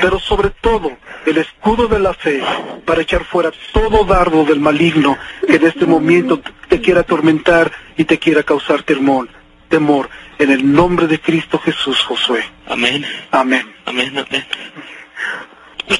Pero 0.00 0.18
sobre 0.18 0.50
todo, 0.50 0.92
el 1.26 1.38
escudo 1.38 1.86
de 1.86 1.98
la 1.98 2.12
fe, 2.12 2.42
para 2.84 3.02
echar 3.02 3.24
fuera 3.24 3.50
todo 3.72 4.04
dardo 4.04 4.44
del 4.44 4.60
maligno 4.60 5.16
que 5.46 5.56
en 5.56 5.66
este 5.66 5.86
momento 5.86 6.40
te 6.68 6.80
quiera 6.80 7.00
atormentar 7.00 7.70
y 7.96 8.04
te 8.04 8.18
quiera 8.18 8.42
causar 8.42 8.82
temor. 8.82 9.28
Temor. 9.68 10.08
En 10.38 10.50
el 10.50 10.70
nombre 10.72 11.06
de 11.06 11.18
Cristo 11.20 11.58
Jesús, 11.58 11.98
Josué. 12.00 12.42
Amén, 12.68 13.04
Amén. 13.30 13.62
amén, 13.86 14.12
amén. 14.18 14.44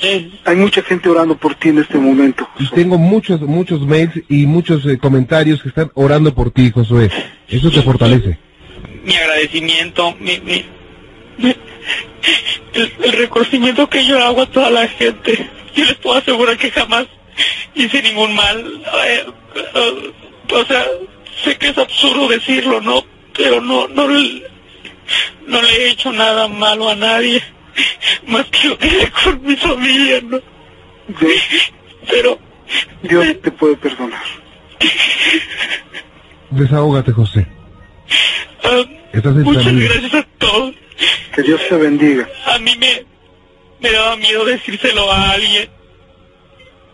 Eh, 0.03 0.31
Hay 0.45 0.57
mucha 0.57 0.83
gente 0.83 1.09
orando 1.09 1.37
por 1.37 1.55
ti 1.55 1.69
en 1.69 1.79
este 1.79 1.97
momento, 1.99 2.49
Y 2.59 2.65
Josué. 2.65 2.83
tengo 2.83 2.99
muchos, 2.99 3.41
muchos 3.43 3.81
mails 3.87 4.13
y 4.29 4.45
muchos 4.47 4.85
eh, 4.87 4.99
comentarios 4.99 5.63
que 5.63 5.69
están 5.69 5.91
orando 5.95 6.35
por 6.35 6.51
ti, 6.51 6.71
Josué. 6.73 7.09
Eso 7.49 7.71
te 7.71 7.83
fortalece. 7.83 8.39
mi 9.05 9.15
agradecimiento, 9.15 10.15
mi, 10.19 10.41
mi, 10.41 10.65
mi- 11.39 11.57
el, 12.75 12.93
el 13.05 13.13
reconocimiento 13.13 13.89
que 13.89 14.05
yo 14.05 14.23
hago 14.23 14.43
a 14.43 14.47
toda 14.51 14.71
la 14.71 14.89
gente. 14.89 15.49
Yo 15.75 15.85
les 15.85 15.95
puedo 15.95 16.19
asegurar 16.19 16.57
que 16.57 16.71
jamás 16.73 17.07
hice 17.75 18.03
ningún 18.03 18.35
mal. 18.35 18.83
Eh, 19.07 19.25
eh, 19.75 20.13
o 20.53 20.65
sea, 20.65 20.85
sé 21.45 21.57
que 21.57 21.69
es 21.69 21.79
absurdo 21.79 22.27
decirlo, 22.29 22.81
¿no? 22.81 23.05
Pero 23.37 23.61
no, 23.61 23.87
no, 23.89 24.09
le- 24.09 24.43
no 25.47 25.61
le 25.63 25.69
he 25.69 25.91
hecho 25.91 26.13
nada 26.13 26.49
malo 26.49 26.89
a 26.89 26.95
nadie. 26.97 27.43
Más 28.27 28.47
que 28.47 28.69
lo 28.69 28.79
que 28.79 28.87
hice 28.87 29.11
con 29.11 29.43
mi 29.43 29.57
familia, 29.57 30.21
¿no? 30.23 30.41
Dios, 31.21 31.43
Pero 32.09 32.39
Dios 33.03 33.27
te 33.43 33.51
puede 33.51 33.77
perdonar. 33.77 34.23
Desahógate, 36.51 37.13
José. 37.13 37.47
ah, 38.65 38.83
muchas 39.45 39.65
familia. 39.65 39.89
gracias 39.93 40.15
a 40.15 40.27
todos. 40.39 40.75
Que 41.35 41.43
Dios 41.43 41.61
te 41.69 41.77
bendiga. 41.77 42.27
A 42.47 42.59
mí 42.59 42.75
me, 42.79 43.05
me 43.81 43.91
daba 43.93 44.17
miedo 44.17 44.45
decírselo 44.45 45.11
a 45.13 45.31
alguien. 45.33 45.69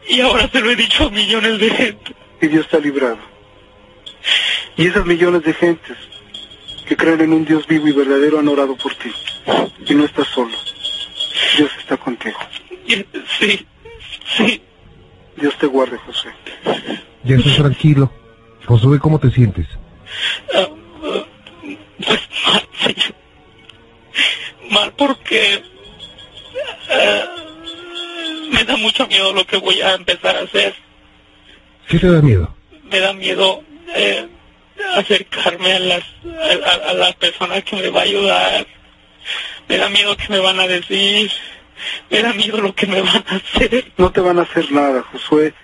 Y 0.09 0.21
ahora 0.21 0.49
se 0.51 0.61
lo 0.61 0.71
he 0.71 0.77
dicho 0.77 1.05
a 1.07 1.11
millones 1.11 1.61
de 1.61 1.71
gente. 1.71 2.13
Y 2.41 2.49
Dios 2.49 2.67
te 2.69 2.77
ha 2.77 2.81
librado. 2.81 3.19
Y 4.77 4.89
esas 4.89 5.07
millones 5.07 5.45
de 5.45 5.55
gentes 5.55 5.97
que 6.87 6.97
creen 6.97 7.21
en 7.21 7.33
un 7.33 7.45
Dios 7.45 7.67
vivo 7.67 7.89
y 7.89 7.93
verdadero 7.93 8.39
han 8.39 8.49
orado 8.49 8.77
por 8.77 8.95
ti. 8.95 9.11
Y 9.87 9.95
no 9.95 10.05
estás 10.05 10.29
solo. 10.29 10.57
Dios 11.57 11.71
está 11.79 11.97
contigo. 11.97 12.39
Sí, 13.39 13.67
sí. 14.37 14.63
Dios 15.37 15.57
te 15.59 15.67
guarde, 15.67 15.99
José. 15.99 16.29
Ya 17.25 17.37
estás 17.37 17.57
tranquilo. 17.57 18.11
Josué, 18.67 18.99
¿cómo 18.99 19.19
te 19.19 19.31
sientes? 19.31 19.67
pues 22.05 22.21
mal, 22.47 22.69
señor. 22.81 23.15
Mal 24.71 24.93
porque 24.97 25.63
ah, 26.91 27.25
me 28.53 28.65
da 28.65 28.77
mucho 28.77 29.07
miedo 29.07 29.33
lo 29.33 29.47
que 29.47 29.57
voy 29.57 29.81
a 29.81 29.95
empezar 29.95 30.37
a 30.37 30.41
hacer. 30.41 30.75
¿Qué 31.89 31.99
te 31.99 32.11
da 32.11 32.23
miedo? 32.23 32.55
Me 32.91 32.99
da 32.99 33.13
miedo 33.13 33.63
eh, 33.95 34.29
acercarme 34.97 35.73
a 35.73 35.79
las 35.81 36.03
a, 36.25 36.71
a- 36.71 36.91
a 36.91 36.95
la 36.95 37.13
persona 37.15 37.61
que 37.63 37.77
me 37.77 37.89
va 37.91 38.01
a 38.01 38.05
ayudar. 38.05 38.67
Me 39.69 39.77
da 39.79 39.89
miedo 39.89 40.17
que 40.17 40.29
me 40.29 40.39
van 40.39 40.59
a 40.61 40.67
decir. 40.67 41.31
Me 42.11 42.23
da 42.23 42.33
miedo 42.33 42.59
lo 42.61 42.75
que 42.75 42.87
me 42.87 43.01
van 43.03 43.25
a 43.29 43.37
hacer. 43.37 43.93
No 43.97 44.13
te 44.13 44.21
van 44.21 44.39
a 44.39 44.43
hacer 44.43 44.71
nada, 44.73 45.03
Josué. 45.03 45.55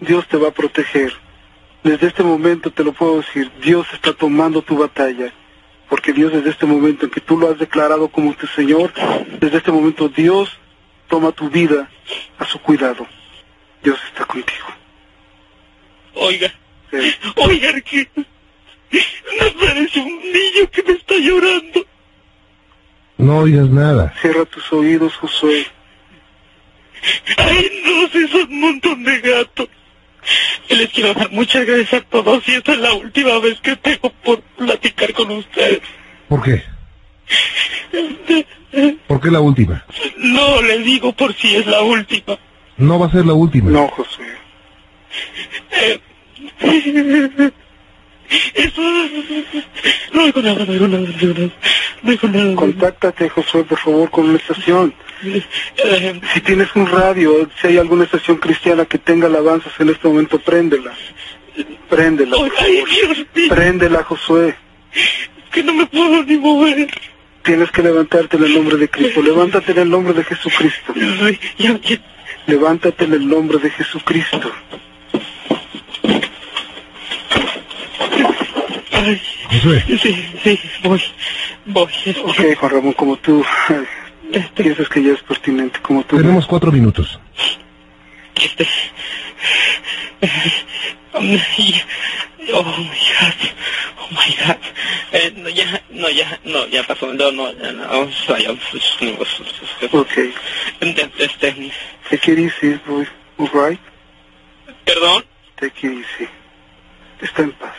Dios 0.00 0.26
te 0.28 0.36
va 0.36 0.48
a 0.48 0.52
proteger. 0.52 1.12
Desde 1.84 2.08
este 2.08 2.22
momento 2.22 2.70
te 2.72 2.82
lo 2.84 2.92
puedo 2.92 3.18
decir, 3.18 3.50
Dios 3.62 3.86
está 3.92 4.12
tomando 4.12 4.62
tu 4.62 4.76
batalla. 4.78 5.32
Porque 5.88 6.12
Dios 6.12 6.32
desde 6.32 6.50
este 6.50 6.66
momento 6.66 7.06
en 7.06 7.10
que 7.10 7.20
tú 7.20 7.38
lo 7.38 7.50
has 7.50 7.58
declarado 7.58 8.08
como 8.08 8.34
tu 8.34 8.46
Señor, 8.48 8.92
desde 9.40 9.58
este 9.58 9.72
momento 9.72 10.08
Dios 10.08 10.50
toma 11.08 11.32
tu 11.32 11.48
vida 11.48 11.88
a 12.38 12.44
su 12.44 12.60
cuidado. 12.60 13.06
Dios 13.82 13.98
está 14.08 14.24
contigo. 14.26 14.66
Oiga, 16.14 16.52
Sí. 16.90 17.14
oiga, 17.36 17.70
me 18.90 19.50
parece 19.66 20.00
un 20.00 20.18
niño 20.18 20.70
que 20.72 20.82
me 20.82 20.92
está 20.92 21.14
llorando. 21.18 21.86
No 23.18 23.38
oigas 23.38 23.68
nada. 23.68 24.14
Cierra 24.20 24.44
tus 24.44 24.72
oídos, 24.72 25.14
Josué. 25.16 25.66
Ay, 27.36 27.82
no, 27.84 28.08
si 28.08 28.28
son 28.28 28.52
un 28.52 28.60
montón 28.60 29.04
de 29.04 29.20
gatos. 29.20 29.68
Y 30.68 30.74
les 30.74 30.88
quiero 30.90 31.14
dar 31.14 31.30
muchas 31.30 31.64
gracias 31.64 32.02
a 32.02 32.04
todos 32.04 32.46
y 32.48 32.52
esta 32.52 32.72
es 32.72 32.78
la 32.78 32.92
última 32.92 33.38
vez 33.38 33.60
que 33.60 33.76
tengo 33.76 34.10
por 34.24 34.40
platicar 34.42 35.12
con 35.14 35.30
ustedes. 35.30 35.80
¿Por 36.28 36.42
qué? 36.42 36.62
¿Por 39.06 39.20
qué 39.20 39.30
la 39.30 39.40
última? 39.40 39.84
No, 40.18 40.60
les 40.62 40.84
digo 40.84 41.12
por 41.12 41.34
si 41.34 41.56
es 41.56 41.66
la 41.66 41.80
última. 41.80 42.38
No 42.76 42.98
va 42.98 43.06
a 43.06 43.10
ser 43.10 43.24
la 43.24 43.32
última. 43.32 43.70
No, 43.70 43.88
Josué. 43.88 44.26
Eso... 48.54 48.82
No 50.12 50.24
digo 50.24 50.42
nada, 50.42 50.64
no 50.64 50.72
digo 50.72 50.88
nada, 50.88 51.02
no 51.02 51.18
digo 51.18 51.34
nada. 51.34 51.50
No 52.02 52.10
digo 52.10 52.28
nada. 52.28 52.54
Contáctate, 52.54 53.28
Josué, 53.28 53.64
por 53.64 53.78
favor, 53.78 54.10
con 54.10 54.28
una 54.28 54.38
estación. 54.38 54.94
Si 56.34 56.40
tienes 56.40 56.68
un 56.74 56.86
radio, 56.86 57.48
si 57.60 57.68
hay 57.68 57.78
alguna 57.78 58.04
estación 58.04 58.36
cristiana 58.36 58.84
que 58.84 58.98
tenga 58.98 59.26
alabanzas 59.26 59.72
en 59.80 59.88
este 59.90 60.06
momento, 60.08 60.38
préndela. 60.38 60.92
Préndela, 61.88 62.36
por 62.36 62.50
favor. 62.52 62.88
Préndela, 63.48 64.04
Josué. 64.04 64.54
que 65.50 65.62
no 65.62 65.72
me 65.74 65.86
puedo 65.86 66.22
ni 66.24 66.36
mover. 66.36 66.88
Tienes 67.42 67.70
que 67.70 67.82
levantarte 67.82 68.36
en 68.36 68.44
el 68.44 68.54
nombre 68.54 68.76
de 68.76 68.88
Cristo. 68.88 69.22
Levántate 69.22 69.72
en 69.72 69.78
el 69.78 69.90
nombre 69.90 70.12
de 70.12 70.24
Jesucristo. 70.24 70.94
Levántate 72.46 73.04
en 73.04 73.12
el 73.14 73.28
nombre 73.28 73.58
de 73.58 73.70
Jesucristo. 73.70 74.52
Ay, 76.02 76.20
Josué, 79.50 79.84
sí, 80.02 80.26
sí, 80.42 80.60
voy, 80.82 81.02
voy. 81.66 81.92
Ok, 82.24 82.58
Juan 82.58 82.72
Ramón, 82.72 82.92
como 82.92 83.16
tú 83.16 83.44
eh, 83.70 84.46
piensas 84.54 84.88
que 84.88 85.02
ya 85.02 85.12
es 85.12 85.22
pertinente, 85.22 85.80
como 85.80 86.02
tú. 86.04 86.16
tenemos 86.16 86.46
cuatro 86.46 86.70
minutos. 86.72 87.18
Este... 88.34 88.66
Oh 91.12 91.20
my 91.20 92.98
God, 93.20 93.34
oh 94.00 94.08
my 94.10 94.36
God. 94.40 94.56
Eh, 95.12 95.34
no, 95.36 95.48
ya, 95.48 95.82
no, 95.90 96.08
ya, 96.08 96.40
no, 96.44 96.66
ya 96.66 96.82
pasó, 96.84 97.12
no, 97.12 97.30
no, 97.30 97.52
ya, 97.52 97.72
no, 97.72 97.86
vamos 97.86 98.30
allá, 98.30 98.52
Ok. 99.92 100.18
Este, 101.18 101.72
Take 102.10 102.32
it 102.32 102.38
easy, 102.38 102.80
boy. 102.86 103.06
All 103.38 103.50
right? 103.52 103.80
perdón, 104.84 105.24
Take 105.56 105.86
it 105.86 105.92
easy. 105.92 106.28
Está 107.20 107.42
en 107.42 107.52
paz. 107.52 107.74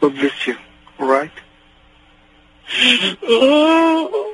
God 0.00 0.14
bless 0.14 0.46
you. 0.46 0.56
All 0.98 1.06
right? 1.08 1.32
oh, 3.28 4.32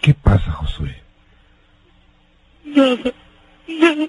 ¿Qué 0.00 0.14
pasa, 0.14 0.52
Josué? 0.52 0.94
nada, 2.64 3.12
nada, 3.66 4.08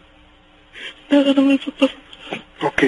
nada 1.09 1.33
no 1.33 1.41
me 1.41 1.57
pasando. 1.57 1.93
Ok. 2.61 2.83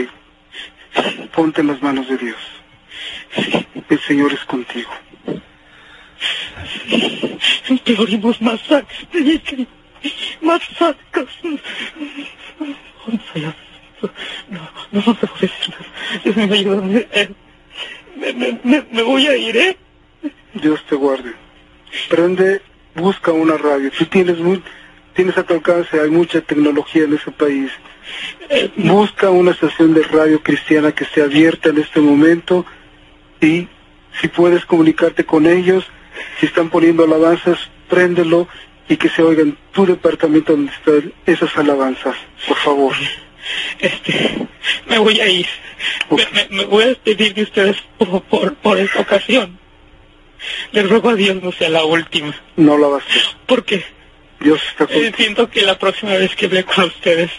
Ponte 1.34 1.61
en 1.61 1.67
las 1.67 1.82
manos 1.82 2.07
de 2.09 2.17
Dios. 2.17 2.38
El 3.89 3.99
Señor 4.01 4.34
es 4.34 4.43
contigo. 4.45 4.91
Sacas. 10.77 11.27
No, 14.49 14.59
no, 14.91 15.01
no 15.05 15.11
a 15.11 15.39
decir 15.39 15.69
nada. 15.69 15.86
Dios 16.23 16.36
mío, 16.36 16.53
ayúdame. 16.53 17.07
Eh, 17.11 17.29
Me, 17.29 17.36
me, 18.16 18.59
me, 18.64 18.86
me 18.91 19.01
voy 19.01 19.28
a 19.28 19.36
ir, 19.36 19.57
¿eh? 19.57 19.78
Dios 20.53 20.84
te 20.88 20.95
guarde. 20.95 21.34
Prende, 22.09 22.62
busca 22.95 23.32
una 23.32 23.57
radio. 23.57 23.91
Tú 23.97 24.05
tienes 24.05 24.38
muy, 24.39 24.62
tienes 25.14 25.38
a 25.38 25.43
tu 25.43 25.53
alcance, 25.53 25.99
hay 25.99 26.09
mucha 26.09 26.41
tecnología 26.41 27.03
en 27.03 27.16
ese 27.16 27.32
país. 27.32 27.72
Busca 28.76 29.30
una 29.30 29.51
estación 29.51 29.93
de 29.93 30.03
radio 30.03 30.41
cristiana 30.41 30.91
que 30.91 31.05
esté 31.05 31.22
abierta 31.22 31.70
en 31.70 31.78
este 31.78 32.01
momento 32.01 32.66
y 33.39 33.68
si 34.20 34.28
puedes 34.28 34.66
comunicarte 34.66 35.26
con 35.26 35.45
ellos, 35.45 35.86
si 36.39 36.45
están 36.45 36.70
poniendo 36.70 37.03
alabanzas, 37.03 37.57
préndelo 37.89 38.47
y 38.89 38.97
que 38.97 39.09
se 39.09 39.24
oigan 39.24 39.57
tu 39.72 39.86
departamento 39.86 40.53
donde 40.53 40.72
están 40.72 41.14
esas 41.26 41.55
alabanzas, 41.57 42.16
por 42.47 42.57
favor. 42.57 42.93
Este, 43.80 44.47
me 44.88 44.97
voy 44.99 45.20
a 45.20 45.28
ir. 45.28 45.47
Me, 46.10 46.26
me- 46.34 46.47
me 46.58 46.66
voy 46.66 46.84
a 46.84 46.88
despedir 46.88 47.34
de 47.34 47.43
ustedes 47.43 47.78
por, 47.97 48.22
por, 48.24 48.56
por 48.56 48.80
esta 48.80 48.99
ocasión. 48.99 49.60
Les 50.72 50.89
ruego 50.89 51.10
a 51.10 51.16
Dios 51.16 51.41
no 51.41 51.52
sea 51.52 51.70
la 51.70 51.84
última. 51.84 52.36
No 52.56 52.78
la 52.78 52.88
va 52.88 52.95
a 52.97 52.99
hacer. 52.99 53.22
Porque 53.45 53.84
Dios 54.39 54.60
está 54.70 54.86
eh, 54.93 55.12
siento 55.16 55.49
que 55.49 55.62
la 55.62 55.78
próxima 55.78 56.14
vez 56.14 56.36
que 56.36 56.45
hable 56.47 56.64
con 56.64 56.86
ustedes, 56.86 57.30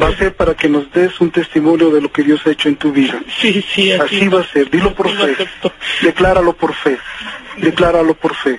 Va 0.00 0.08
a 0.08 0.16
ser 0.16 0.34
para 0.34 0.54
que 0.54 0.70
nos 0.70 0.90
des 0.90 1.20
un 1.20 1.30
testimonio 1.30 1.90
de 1.90 2.00
lo 2.00 2.10
que 2.10 2.22
Dios 2.22 2.40
ha 2.46 2.50
hecho 2.50 2.70
en 2.70 2.76
tu 2.76 2.92
vida. 2.92 3.20
sí, 3.40 3.62
sí, 3.74 3.92
así, 3.92 4.16
Así 4.16 4.28
va 4.28 4.40
a 4.40 4.44
ser. 4.44 4.70
Dilo 4.70 4.94
por 4.94 5.10
fe. 5.14 5.32
acepto. 5.32 5.70
Decláralo 6.00 6.54
por 6.54 6.72
fe. 6.74 6.96
Decláralo 7.58 8.14
por 8.14 8.34
fe. 8.34 8.58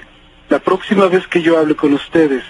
La 0.49 0.59
próxima 0.59 1.07
vez 1.07 1.25
que 1.27 1.41
yo 1.41 1.57
hable 1.57 1.75
con 1.75 1.93
ustedes 1.93 2.43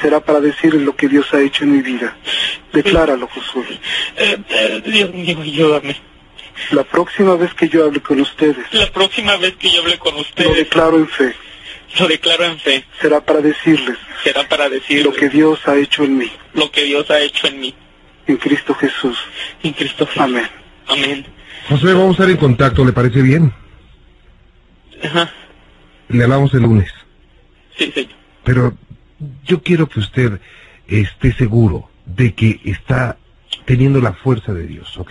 será 0.00 0.20
para 0.20 0.40
decirles 0.40 0.82
lo 0.82 0.94
que 0.96 1.08
Dios 1.08 1.32
ha 1.34 1.40
hecho 1.40 1.64
en 1.64 1.72
mi 1.72 1.82
vida. 1.82 2.16
Decláralo, 2.72 3.28
Josué. 3.28 3.78
Eh, 4.16 4.38
eh, 4.48 4.82
Dios 4.86 5.12
mío, 5.14 5.38
ayúdame. 5.40 5.96
La 6.70 6.84
próxima 6.84 7.34
vez 7.36 7.54
que 7.54 7.68
yo 7.68 7.84
hable 7.84 8.00
con 8.00 8.20
ustedes, 8.20 8.64
La 8.72 8.90
próxima 8.92 9.36
vez 9.36 9.54
que 9.56 9.70
yo 9.70 9.80
hable 9.82 9.98
con 9.98 10.14
lo 10.14 10.20
ustedes, 10.20 10.56
declaro 10.56 10.96
en 10.98 11.08
fe. 11.08 11.34
lo 11.98 12.06
declaro 12.08 12.44
en 12.44 12.58
fe. 12.58 12.84
Será 13.00 13.20
para 13.24 13.40
decirles 13.40 13.96
Será 14.22 14.48
para 14.48 14.68
decir 14.68 15.04
lo 15.04 15.12
que 15.12 15.28
Dios 15.28 15.60
ha 15.66 15.76
hecho 15.76 16.04
en 16.04 16.16
mí, 16.18 16.30
lo 16.54 16.70
que 16.70 16.84
Dios 16.84 17.10
ha 17.10 17.20
hecho 17.20 17.46
en 17.48 17.58
mí. 17.60 17.74
en 18.26 18.36
Cristo 18.36 18.74
Jesús. 18.74 19.18
En 19.62 19.72
Cristo 19.72 20.06
Jesús. 20.06 20.22
Amén. 20.22 20.46
Amén. 20.86 21.26
Josué, 21.68 21.92
vamos 21.94 22.10
a 22.10 22.22
estar 22.22 22.30
en 22.30 22.36
contacto, 22.36 22.84
¿le 22.84 22.92
parece 22.92 23.20
bien? 23.22 23.52
Ajá. 25.02 25.32
Le 26.08 26.22
hablamos 26.24 26.52
el 26.54 26.62
lunes. 26.62 26.90
Sí, 27.76 27.90
señor. 27.92 28.10
Pero 28.44 28.76
yo 29.44 29.62
quiero 29.62 29.88
que 29.88 30.00
usted 30.00 30.40
esté 30.88 31.32
seguro 31.32 31.88
de 32.06 32.34
que 32.34 32.60
está 32.64 33.16
teniendo 33.64 34.00
la 34.00 34.12
fuerza 34.12 34.52
de 34.52 34.66
Dios, 34.66 34.96
¿ok? 34.98 35.10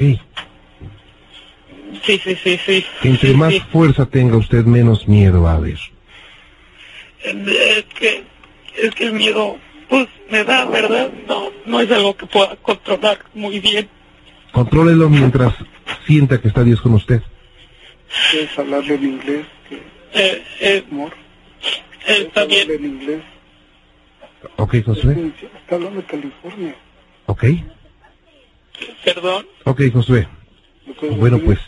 Sí, 2.03 2.19
sí, 2.23 2.35
sí, 2.43 2.59
sí. 2.65 2.85
Entre 3.03 3.29
Sí, 3.29 3.35
más 3.35 3.53
sí. 3.53 3.61
fuerza 3.71 4.05
tenga 4.05 4.37
usted, 4.37 4.63
menos 4.65 5.07
miedo 5.07 5.43
va 5.43 5.53
a 5.53 5.55
haber. 5.55 5.77
Es 7.23 7.85
que, 7.99 8.23
es 8.81 8.95
que 8.95 9.03
el 9.05 9.13
miedo, 9.13 9.57
pues, 9.89 10.07
me 10.29 10.43
da, 10.43 10.65
¿verdad? 10.65 11.11
No, 11.27 11.49
no 11.65 11.79
es 11.79 11.91
algo 11.91 12.15
que 12.15 12.25
pueda 12.25 12.55
controlar 12.57 13.19
muy 13.33 13.59
bien. 13.59 13.87
Contrólelo 14.51 15.09
mientras 15.09 15.53
sienta 16.05 16.41
que 16.41 16.47
está 16.47 16.63
Dios 16.63 16.81
con 16.81 16.93
usted. 16.93 17.21
¿Puedes 18.31 18.57
hablarle 18.59 18.95
en 18.95 19.03
inglés, 19.03 19.45
Eh, 20.13 20.43
eh, 20.59 20.83
amor? 20.91 21.13
eh, 22.07 22.25
está 22.27 22.45
¿Puedes 22.45 22.47
bien. 22.47 22.61
hablarle 22.61 22.75
en 22.75 22.85
inglés? 22.95 23.21
¿Ok, 24.57 24.75
Josué? 24.85 25.31
Está 25.61 25.75
hablando 25.75 26.01
de 26.01 26.05
California. 26.07 26.75
¿Ok? 27.27 27.43
Perdón. 29.03 29.45
Ok, 29.65 29.81
Josué. 29.93 30.27
¿Me 30.87 30.93
puedes 30.93 31.17
Bueno, 31.17 31.37
decir? 31.37 31.45
pues, 31.45 31.59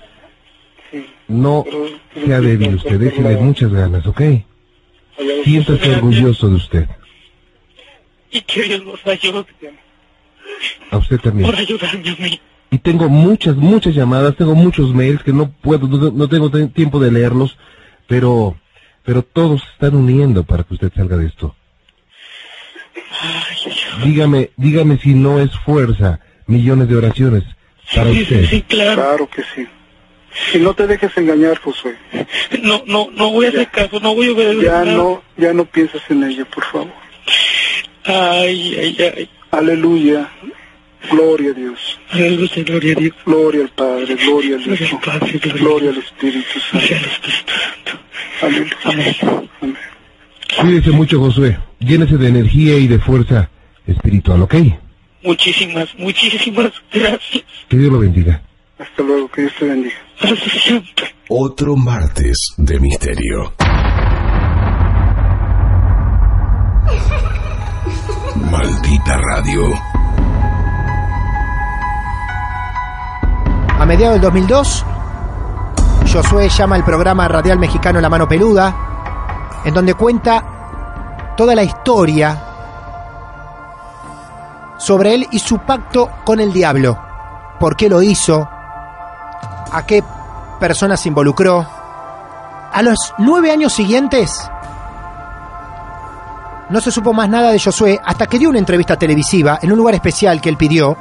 Sí. 0.92 1.06
no 1.28 1.64
Pero- 1.64 1.86
pero 2.14 2.26
sea 2.28 2.40
débil 2.42 2.76
usted, 2.76 3.00
no, 3.20 3.42
muchas 3.42 3.72
ganas, 3.74 4.06
¿ok? 4.06 4.22
Siéntase 5.44 5.90
orgulloso 5.96 6.50
de 6.50 6.56
usted. 6.56 6.88
Y 8.32 8.42
que 8.42 8.64
Dios 8.64 8.84
nos 8.84 9.06
ayude 9.06 9.46
A 10.92 10.98
usted 10.98 11.20
también. 11.20 11.50
por 11.50 11.60
ayudarme 11.60 12.10
a 12.10 12.16
mí. 12.16 12.40
Y 12.72 12.78
tengo 12.80 13.08
muchas, 13.08 13.56
muchas 13.56 13.94
llamadas, 13.94 14.36
tengo 14.36 14.56
muchos 14.56 14.94
mails 14.94 15.22
que 15.24 15.32
no 15.34 15.52
puedo, 15.52 15.88
no, 15.88 16.10
no 16.12 16.28
tengo 16.28 16.50
te- 16.50 16.68
tiempo 16.68 17.00
de 17.00 17.12
leerlos, 17.12 17.58
pero, 18.08 18.56
pero 19.04 19.22
todos 19.22 19.62
se 19.62 19.68
están 19.74 19.96
uniendo 19.96 20.44
para 20.44 20.64
que 20.64 20.74
usted 20.74 20.92
salga 20.96 21.18
de 21.18 21.28
esto. 21.28 21.56
Dígame, 24.04 24.50
dígame 24.58 24.98
si 24.98 25.14
no 25.14 25.40
es 25.40 25.52
fuerza, 25.66 26.20
millones 26.48 26.88
de 26.90 26.96
oraciones 26.98 27.44
para 27.94 28.10
Sí, 28.12 28.16
sí, 28.18 28.22
usted. 28.24 28.46
sí, 28.50 28.62
claro. 28.64 28.96
Claro 29.02 29.30
que 29.30 29.44
sí. 29.56 29.68
Y 30.56 30.58
no 30.62 30.74
te 30.74 30.88
dejes 30.88 31.16
engañar, 31.18 31.60
Josué. 31.60 31.96
No, 32.64 32.82
no, 32.88 33.10
no 33.14 33.30
voy 33.32 33.46
a 33.46 33.50
hacer 33.50 33.70
caso, 33.70 34.00
no 34.00 34.16
voy 34.16 34.30
a 34.30 34.32
obedecer. 34.34 34.64
Ya 34.64 34.80
nada. 34.84 34.94
no, 34.98 35.24
ya 35.38 35.54
no 35.54 35.66
pienses 35.66 36.02
en 36.10 36.24
ella, 36.24 36.44
por 36.46 36.64
favor. 36.66 36.92
Ay, 38.06 38.76
ay, 38.80 38.98
ay. 39.18 39.30
Aleluya. 39.52 40.28
Gloria 41.12 41.52
a 41.52 41.54
Dios. 41.54 42.00
Aleluya, 42.12 42.64
gloria 42.66 42.94
a 42.94 43.00
Dios. 43.00 43.16
Gloria 43.26 43.62
al 43.62 43.70
Padre, 43.70 44.16
gloria 44.16 44.56
al 44.56 44.64
Gloria 44.64 44.86
Hijo, 44.86 44.96
al 44.96 45.20
Padre, 45.20 45.40
gloria 45.40 45.52
al 45.54 45.60
gloria 45.60 45.90
al 45.92 45.98
Espíritu 45.98 46.60
Gloria 46.72 46.90
Santo. 46.90 47.06
al 47.06 47.12
Espíritu 47.12 47.54
Santo. 47.62 48.00
Aleluya. 48.42 48.78
Amén. 48.86 49.50
Amén. 49.62 49.78
Cuídese 50.62 50.92
mucho, 50.92 51.20
Josué. 51.20 51.58
Llénese 51.80 52.18
de 52.18 52.28
energía 52.28 52.78
y 52.78 52.88
de 52.88 53.00
fuerza 53.00 53.50
espiritual, 53.88 54.42
¿ok? 54.42 54.56
Muchísimas, 55.24 55.94
muchísimas 55.98 56.72
gracias. 56.92 57.44
Que 57.70 57.78
Dios 57.78 57.92
lo 57.92 58.00
bendiga. 58.00 58.42
Hasta 58.78 59.04
luego, 59.04 59.30
que 59.30 59.42
Dios 59.42 59.54
te 59.60 59.66
bendiga. 59.66 59.96
Hasta 60.20 60.36
siempre. 60.36 61.16
Otro 61.30 61.76
martes 61.76 62.54
de 62.58 62.80
misterio. 62.80 63.54
Maldita 68.52 69.18
radio. 69.18 69.74
A 73.80 73.86
mediados 73.86 74.16
del 74.16 74.22
2002, 74.22 74.86
Josué 76.12 76.50
llama 76.50 76.76
al 76.76 76.86
programa 76.86 77.28
radial 77.28 77.60
mexicano 77.60 78.00
La 78.00 78.10
Mano 78.10 78.28
Peluda, 78.28 78.83
en 79.66 79.74
donde 79.74 79.94
cuenta 79.94 80.44
toda 81.36 81.56
la 81.56 81.64
historia 81.64 82.42
sobre 84.78 85.14
él 85.16 85.28
y 85.32 85.40
su 85.40 85.60
pacto 85.60 86.10
con 86.26 86.40
el 86.40 86.52
diablo. 86.52 87.00
¿Por 87.60 87.76
qué 87.76 87.90
lo 87.90 88.02
hizo? 88.02 88.48
¿A 89.72 89.84
qué 89.86 90.04
personas 90.60 91.00
se 91.00 91.10
involucró? 91.10 91.66
A 92.72 92.82
los 92.82 93.14
nueve 93.18 93.52
años 93.52 93.72
siguientes, 93.74 94.50
no 96.70 96.82
se 96.82 96.92
supo 96.92 97.14
más 97.14 97.30
nada 97.30 97.52
de 97.52 97.60
Josué 97.60 98.00
hasta 98.04 98.28
que 98.28 98.40
dio 98.40 98.50
una 98.50 98.60
entrevista 98.60 98.98
televisiva 98.98 99.60
en 99.62 99.72
un 99.72 99.78
lugar 99.78 99.96
especial 99.96 100.42
que 100.42 100.50
él 100.50 100.58
pidió, 100.58 100.98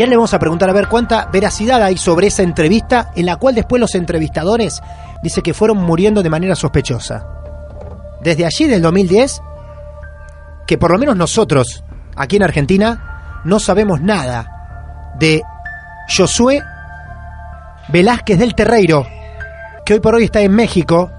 y 0.00 0.02
ahora 0.02 0.12
le 0.12 0.16
vamos 0.16 0.32
a 0.32 0.38
preguntar 0.38 0.70
a 0.70 0.72
ver 0.72 0.88
cuánta 0.88 1.26
veracidad 1.26 1.82
hay 1.82 1.98
sobre 1.98 2.28
esa 2.28 2.42
entrevista 2.42 3.10
en 3.14 3.26
la 3.26 3.36
cual 3.36 3.54
después 3.54 3.78
los 3.78 3.94
entrevistadores 3.94 4.80
dice 5.22 5.42
que 5.42 5.52
fueron 5.52 5.76
muriendo 5.76 6.22
de 6.22 6.30
manera 6.30 6.54
sospechosa. 6.54 7.26
Desde 8.22 8.46
allí, 8.46 8.66
del 8.66 8.80
2010, 8.80 9.42
que 10.66 10.78
por 10.78 10.90
lo 10.90 10.98
menos 10.98 11.18
nosotros, 11.18 11.84
aquí 12.16 12.36
en 12.36 12.44
Argentina, 12.44 13.42
no 13.44 13.60
sabemos 13.60 14.00
nada 14.00 15.12
de 15.18 15.42
Josué 16.08 16.62
Velázquez 17.88 18.38
del 18.38 18.54
Terreiro, 18.54 19.06
que 19.84 19.92
hoy 19.92 20.00
por 20.00 20.14
hoy 20.14 20.24
está 20.24 20.40
en 20.40 20.52
México 20.52 21.10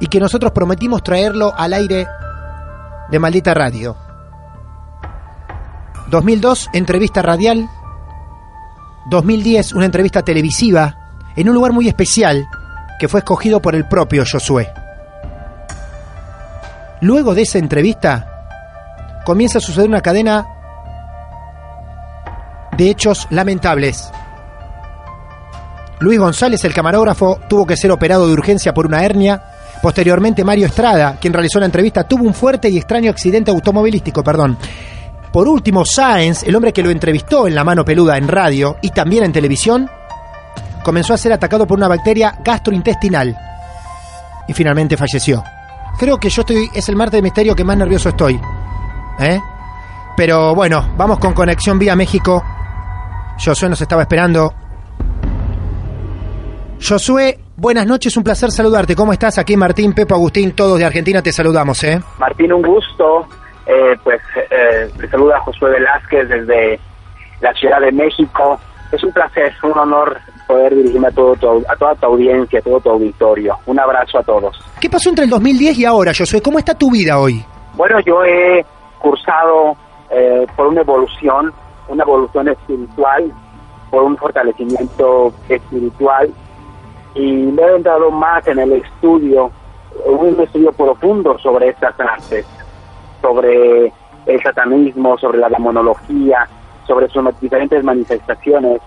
y 0.00 0.08
que 0.08 0.18
nosotros 0.18 0.50
prometimos 0.50 1.04
traerlo 1.04 1.54
al 1.56 1.74
aire 1.74 2.08
de 3.08 3.18
Maldita 3.20 3.54
Radio. 3.54 3.96
2002, 6.08 6.70
entrevista 6.72 7.22
radial. 7.22 7.70
2010, 9.08 9.72
una 9.72 9.86
entrevista 9.86 10.22
televisiva 10.22 10.96
en 11.36 11.48
un 11.48 11.54
lugar 11.54 11.72
muy 11.72 11.88
especial 11.88 12.46
que 12.98 13.08
fue 13.08 13.20
escogido 13.20 13.62
por 13.62 13.74
el 13.74 13.86
propio 13.86 14.24
Josué. 14.30 14.72
Luego 17.00 17.34
de 17.34 17.42
esa 17.42 17.58
entrevista, 17.58 18.26
comienza 19.24 19.58
a 19.58 19.62
suceder 19.62 19.88
una 19.88 20.02
cadena 20.02 20.46
de 22.76 22.90
hechos 22.90 23.26
lamentables. 23.30 24.10
Luis 26.00 26.18
González, 26.18 26.64
el 26.64 26.74
camarógrafo, 26.74 27.40
tuvo 27.48 27.66
que 27.66 27.76
ser 27.76 27.90
operado 27.90 28.26
de 28.26 28.32
urgencia 28.32 28.74
por 28.74 28.86
una 28.86 29.04
hernia. 29.04 29.42
Posteriormente, 29.82 30.44
Mario 30.44 30.66
Estrada, 30.66 31.16
quien 31.20 31.32
realizó 31.32 31.58
la 31.58 31.66
entrevista, 31.66 32.04
tuvo 32.04 32.24
un 32.24 32.34
fuerte 32.34 32.68
y 32.68 32.76
extraño 32.76 33.10
accidente 33.10 33.50
automovilístico, 33.50 34.22
perdón. 34.22 34.58
Por 35.32 35.46
último, 35.46 35.84
Sáenz, 35.84 36.42
el 36.42 36.56
hombre 36.56 36.72
que 36.72 36.82
lo 36.82 36.90
entrevistó 36.90 37.46
en 37.46 37.54
La 37.54 37.62
Mano 37.62 37.84
Peluda 37.84 38.18
en 38.18 38.26
radio 38.26 38.76
y 38.82 38.90
también 38.90 39.22
en 39.22 39.32
televisión, 39.32 39.88
comenzó 40.82 41.14
a 41.14 41.18
ser 41.18 41.32
atacado 41.32 41.66
por 41.66 41.78
una 41.78 41.86
bacteria 41.86 42.36
gastrointestinal 42.42 43.38
y 44.48 44.52
finalmente 44.52 44.96
falleció. 44.96 45.44
Creo 45.98 46.18
que 46.18 46.30
yo 46.30 46.42
estoy, 46.42 46.68
es 46.74 46.88
el 46.88 46.96
martes 46.96 47.18
de 47.18 47.22
misterio 47.22 47.54
que 47.54 47.62
más 47.62 47.76
nervioso 47.76 48.08
estoy. 48.08 48.40
¿Eh? 49.20 49.40
Pero 50.16 50.54
bueno, 50.54 50.94
vamos 50.96 51.18
con 51.20 51.32
conexión 51.32 51.78
vía 51.78 51.94
México. 51.94 52.42
Josué 53.42 53.68
nos 53.68 53.80
estaba 53.80 54.02
esperando. 54.02 54.52
Josué, 56.82 57.38
buenas 57.56 57.86
noches, 57.86 58.16
un 58.16 58.24
placer 58.24 58.50
saludarte. 58.50 58.96
¿Cómo 58.96 59.12
estás? 59.12 59.38
Aquí 59.38 59.56
Martín, 59.56 59.92
Pepo, 59.92 60.14
Agustín, 60.14 60.52
todos 60.52 60.78
de 60.78 60.86
Argentina 60.86 61.22
te 61.22 61.32
saludamos, 61.32 61.84
¿eh? 61.84 62.00
Martín, 62.18 62.52
un 62.52 62.62
gusto. 62.62 63.28
Eh, 63.72 63.96
pues 64.02 64.20
eh, 64.50 64.90
saluda 65.10 65.38
Josué 65.40 65.70
Velázquez 65.70 66.28
desde 66.28 66.80
la 67.40 67.52
Ciudad 67.54 67.80
de 67.80 67.92
México. 67.92 68.58
Es 68.90 69.04
un 69.04 69.12
placer, 69.12 69.52
un 69.62 69.78
honor 69.78 70.18
poder 70.48 70.74
dirigirme 70.74 71.06
a, 71.06 71.10
todo 71.12 71.36
tu- 71.36 71.64
a 71.68 71.76
toda 71.76 71.94
tu 71.94 72.06
audiencia, 72.06 72.58
a 72.58 72.62
todo 72.62 72.80
tu 72.80 72.90
auditorio. 72.90 73.56
Un 73.66 73.78
abrazo 73.78 74.18
a 74.18 74.22
todos. 74.24 74.58
¿Qué 74.80 74.90
pasó 74.90 75.10
entre 75.10 75.24
el 75.24 75.30
2010 75.30 75.78
y 75.78 75.84
ahora, 75.84 76.12
Josué? 76.16 76.42
¿Cómo 76.42 76.58
está 76.58 76.74
tu 76.74 76.90
vida 76.90 77.18
hoy? 77.20 77.44
Bueno, 77.74 78.00
yo 78.00 78.24
he 78.24 78.64
cursado 78.98 79.76
eh, 80.10 80.44
por 80.56 80.66
una 80.66 80.80
evolución, 80.80 81.52
una 81.88 82.02
evolución 82.02 82.48
espiritual, 82.48 83.32
por 83.90 84.02
un 84.02 84.16
fortalecimiento 84.16 85.32
espiritual 85.48 86.30
y 87.14 87.20
me 87.46 87.62
he 87.62 87.76
entrado 87.76 88.10
más 88.10 88.46
en 88.48 88.58
el 88.58 88.72
estudio, 88.72 89.50
un 90.06 90.40
estudio 90.40 90.72
profundo 90.72 91.38
sobre 91.38 91.68
estas 91.68 91.98
artes, 92.00 92.46
sobre 93.20 93.92
el 94.26 94.42
satanismo, 94.42 95.18
sobre 95.18 95.38
la 95.38 95.48
demonología, 95.48 96.48
sobre 96.86 97.08
sus 97.08 97.24
diferentes 97.40 97.82
manifestaciones, 97.84 98.80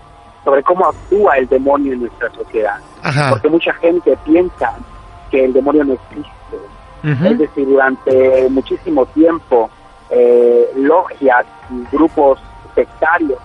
sobre 0.44 0.62
cómo 0.62 0.86
actúa 0.86 1.38
el 1.38 1.48
demonio 1.48 1.94
en 1.94 2.00
nuestra 2.00 2.30
sociedad. 2.32 2.76
Ajá. 3.02 3.30
Porque 3.30 3.48
mucha 3.48 3.72
gente 3.74 4.16
piensa 4.24 4.74
que 5.30 5.44
el 5.44 5.52
demonio 5.52 5.84
no 5.84 5.94
existe. 5.94 6.30
Es 7.04 7.38
decir, 7.38 7.66
durante 7.66 8.48
muchísimo 8.48 9.04
tiempo, 9.06 9.68
eh, 10.08 10.70
logias 10.76 11.44
y 11.70 11.84
grupos 11.94 12.40
sectarios 12.74 13.38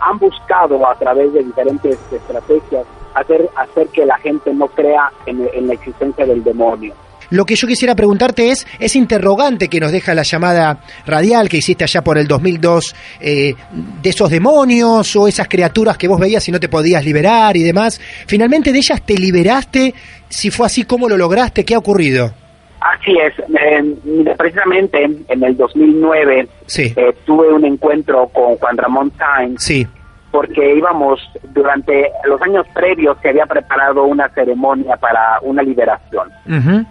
han 0.00 0.18
buscado 0.18 0.86
a 0.88 0.94
través 0.94 1.30
de 1.34 1.44
diferentes 1.44 1.98
estrategias 2.10 2.86
hacer, 3.14 3.50
hacer 3.56 3.88
que 3.88 4.06
la 4.06 4.16
gente 4.18 4.52
no 4.54 4.66
crea 4.68 5.10
en, 5.26 5.46
en 5.52 5.66
la 5.68 5.74
existencia 5.74 6.24
del 6.24 6.42
demonio. 6.42 6.94
Lo 7.32 7.46
que 7.46 7.56
yo 7.56 7.66
quisiera 7.66 7.94
preguntarte 7.94 8.50
es 8.50 8.66
ese 8.78 8.98
interrogante 8.98 9.68
que 9.68 9.80
nos 9.80 9.90
deja 9.90 10.12
la 10.14 10.22
llamada 10.22 10.80
radial 11.06 11.48
que 11.48 11.56
hiciste 11.56 11.82
allá 11.82 12.02
por 12.02 12.18
el 12.18 12.26
2002, 12.26 12.94
eh, 13.20 13.54
de 14.02 14.10
esos 14.10 14.28
demonios 14.28 15.16
o 15.16 15.26
esas 15.26 15.48
criaturas 15.48 15.96
que 15.96 16.08
vos 16.08 16.20
veías 16.20 16.46
y 16.48 16.52
no 16.52 16.60
te 16.60 16.68
podías 16.68 17.02
liberar 17.02 17.56
y 17.56 17.62
demás. 17.62 17.98
Finalmente 18.26 18.70
de 18.70 18.76
ellas 18.76 19.00
te 19.00 19.14
liberaste, 19.14 19.94
si 20.28 20.50
fue 20.50 20.66
así, 20.66 20.84
¿cómo 20.84 21.08
lo 21.08 21.16
lograste? 21.16 21.64
¿Qué 21.64 21.74
ha 21.74 21.78
ocurrido? 21.78 22.34
Así 22.80 23.12
es, 23.12 23.32
eh, 23.38 23.82
mira, 24.04 24.34
precisamente 24.34 25.02
en 25.02 25.42
el 25.42 25.56
2009 25.56 26.48
Sí, 26.66 26.92
eh, 26.94 27.14
tuve 27.24 27.50
un 27.50 27.64
encuentro 27.64 28.28
con 28.28 28.56
Juan 28.56 28.76
Ramón 28.76 29.10
Sainz 29.16 29.62
sí, 29.62 29.86
porque 30.32 30.74
íbamos, 30.74 31.20
durante 31.50 32.10
los 32.24 32.40
años 32.40 32.66
previos 32.74 33.18
se 33.20 33.28
había 33.28 33.44
preparado 33.44 34.04
una 34.04 34.30
ceremonia 34.30 34.96
para 34.96 35.38
una 35.42 35.62
liberación, 35.62 36.30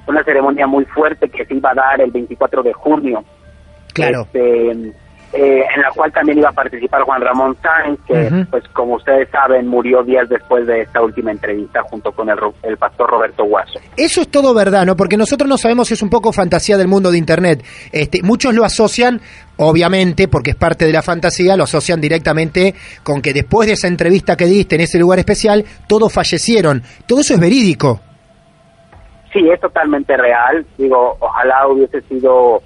una 0.07 0.23
ceremonia 0.23 0.67
muy 0.67 0.85
fuerte 0.85 1.27
que 1.27 1.45
se 1.45 1.55
iba 1.55 1.71
a 1.71 1.73
dar 1.73 2.01
el 2.01 2.11
24 2.11 2.61
de 2.61 2.73
junio, 2.73 3.23
claro. 3.93 4.21
este, 4.21 4.93
eh, 5.33 5.63
en 5.73 5.81
la 5.81 5.91
cual 5.95 6.11
también 6.11 6.39
iba 6.39 6.49
a 6.49 6.53
participar 6.53 7.03
Juan 7.03 7.21
Ramón 7.21 7.55
Sáenz, 7.61 7.99
que 8.05 8.45
pues 8.49 8.67
como 8.69 8.95
ustedes 8.95 9.29
saben 9.29 9.67
murió 9.67 10.03
días 10.03 10.27
después 10.27 10.67
de 10.67 10.81
esta 10.81 11.01
última 11.01 11.31
entrevista 11.31 11.81
junto 11.83 12.11
con 12.11 12.29
el, 12.29 12.37
el 12.63 12.77
pastor 12.77 13.09
Roberto 13.09 13.45
Guaso. 13.45 13.79
Eso 13.95 14.21
es 14.21 14.27
todo 14.29 14.53
verdad, 14.53 14.85
¿no? 14.85 14.95
Porque 14.95 15.15
nosotros 15.15 15.47
no 15.49 15.57
sabemos 15.57 15.87
si 15.87 15.93
es 15.93 16.01
un 16.01 16.09
poco 16.09 16.33
fantasía 16.33 16.77
del 16.77 16.87
mundo 16.87 17.11
de 17.11 17.17
Internet. 17.17 17.63
Este, 17.91 18.21
muchos 18.23 18.53
lo 18.53 18.65
asocian, 18.65 19.21
obviamente, 19.57 20.27
porque 20.27 20.51
es 20.51 20.57
parte 20.57 20.85
de 20.85 20.91
la 20.91 21.01
fantasía, 21.01 21.55
lo 21.55 21.63
asocian 21.63 22.01
directamente 22.01 22.75
con 23.03 23.21
que 23.21 23.33
después 23.33 23.67
de 23.67 23.73
esa 23.73 23.87
entrevista 23.87 24.35
que 24.35 24.45
diste 24.45 24.75
en 24.75 24.81
ese 24.81 24.99
lugar 24.99 25.19
especial, 25.19 25.63
todos 25.87 26.11
fallecieron. 26.11 26.83
Todo 27.07 27.21
eso 27.21 27.35
es 27.35 27.39
verídico. 27.39 28.01
Sí, 29.31 29.49
es 29.49 29.61
totalmente 29.61 30.17
real, 30.17 30.65
digo, 30.77 31.15
ojalá 31.21 31.65
hubiese 31.69 32.01
sido 32.01 32.61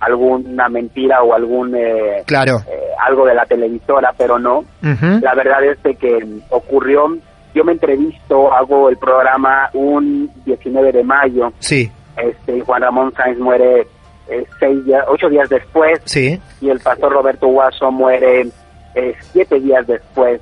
alguna 0.00 0.68
mentira 0.68 1.22
o 1.22 1.34
algún 1.34 1.74
eh, 1.74 2.22
Claro. 2.26 2.58
eh, 2.68 2.80
algo 3.06 3.24
de 3.26 3.34
la 3.34 3.44
televisora, 3.46 4.12
pero 4.16 4.38
no. 4.38 4.64
La 4.82 5.34
verdad 5.34 5.64
es 5.64 5.82
de 5.82 5.94
que 5.96 6.18
ocurrió, 6.50 7.16
yo 7.54 7.64
me 7.64 7.72
entrevisto, 7.72 8.52
hago 8.52 8.88
el 8.88 8.96
programa 8.98 9.70
un 9.74 10.30
19 10.44 10.92
de 10.92 11.02
mayo, 11.04 11.52
Sí, 11.58 11.90
este 12.16 12.60
Juan 12.60 12.82
Ramón 12.82 13.12
Sáenz 13.16 13.38
muere 13.38 13.86
eh, 14.28 14.44
seis 14.58 14.84
días, 14.84 15.04
ocho 15.08 15.28
días 15.28 15.48
después 15.48 16.00
sí. 16.04 16.38
y 16.60 16.68
el 16.70 16.80
pastor 16.80 17.12
Roberto 17.12 17.46
Guaso 17.48 17.90
muere 17.92 18.48
eh, 18.96 19.14
siete 19.20 19.60
días 19.60 19.86
después. 19.86 20.40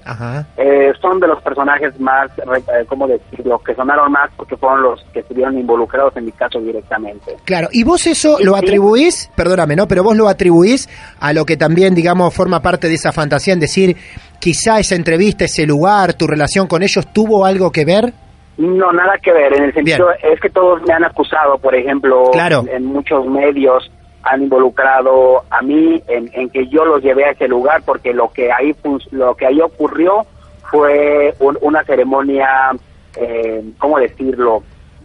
Eh, 0.57 0.93
son 1.01 1.19
de 1.19 1.27
los 1.27 1.43
personajes 1.43 1.99
más, 1.99 2.31
eh, 2.39 2.85
¿cómo 2.89 3.09
decirlo?, 3.09 3.59
que 3.59 3.75
sonaron 3.75 4.13
más 4.13 4.31
porque 4.37 4.57
fueron 4.57 4.83
los 4.83 5.05
que 5.13 5.21
estuvieron 5.21 5.59
involucrados 5.59 6.17
en 6.17 6.27
mi 6.27 6.33
caso 6.33 6.61
directamente. 6.61 7.37
Claro, 7.45 7.69
y 7.73 7.83
vos 7.83 8.07
eso 8.07 8.39
lo 8.41 8.55
atribuís, 8.55 9.29
perdóname, 9.35 9.75
¿no? 9.75 9.89
Pero 9.89 10.05
vos 10.05 10.17
lo 10.17 10.29
atribuís 10.29 10.89
a 11.19 11.33
lo 11.33 11.45
que 11.45 11.57
también, 11.57 11.97
digamos, 11.97 12.33
forma 12.33 12.61
parte 12.61 12.87
de 12.87 12.95
esa 12.95 13.11
fantasía, 13.11 13.55
en 13.55 13.61
decir, 13.61 13.97
quizá 14.39 14.79
esa 14.79 14.95
entrevista, 14.95 15.47
ese 15.47 15.67
lugar, 15.67 16.15
tu 16.15 16.29
relación 16.29 16.69
con 16.69 16.85
ellos, 16.85 17.13
¿tuvo 17.13 17.45
algo 17.45 17.73
que 17.73 17.85
ver? 17.85 18.13
No, 18.57 18.93
nada 18.93 19.15
que 19.21 19.33
ver, 19.33 19.53
en 19.53 19.65
el 19.65 19.75
sentido, 19.75 20.11
es 20.23 20.41
que 20.41 20.49
todos 20.49 20.81
me 20.87 20.95
han 20.95 21.05
acusado, 21.05 21.59
por 21.59 21.75
ejemplo, 21.75 22.31
en 22.69 22.85
muchos 22.85 23.27
medios, 23.27 23.91
han 24.25 24.43
involucrado 24.43 25.45
a 25.51 25.63
mí 25.63 26.03
en, 26.09 26.49
que 26.51 26.67
yo 26.69 26.85
los 26.85 27.03
llevé 27.03 27.27
a 27.27 27.31
ese 27.31 27.47
lugar 27.47 27.83
porque 27.85 28.15
lo 28.15 28.33
que 28.33 28.51
ahí 28.51 28.75
lo 29.11 29.35
que 29.35 29.47
ahí 29.47 29.61
ocurrió 29.61 30.27
fue 30.71 31.35
una 31.39 31.85
ceremonia 31.85 32.71
eh, 33.17 33.63
cómo 33.79 33.99
decirlo 33.99 34.63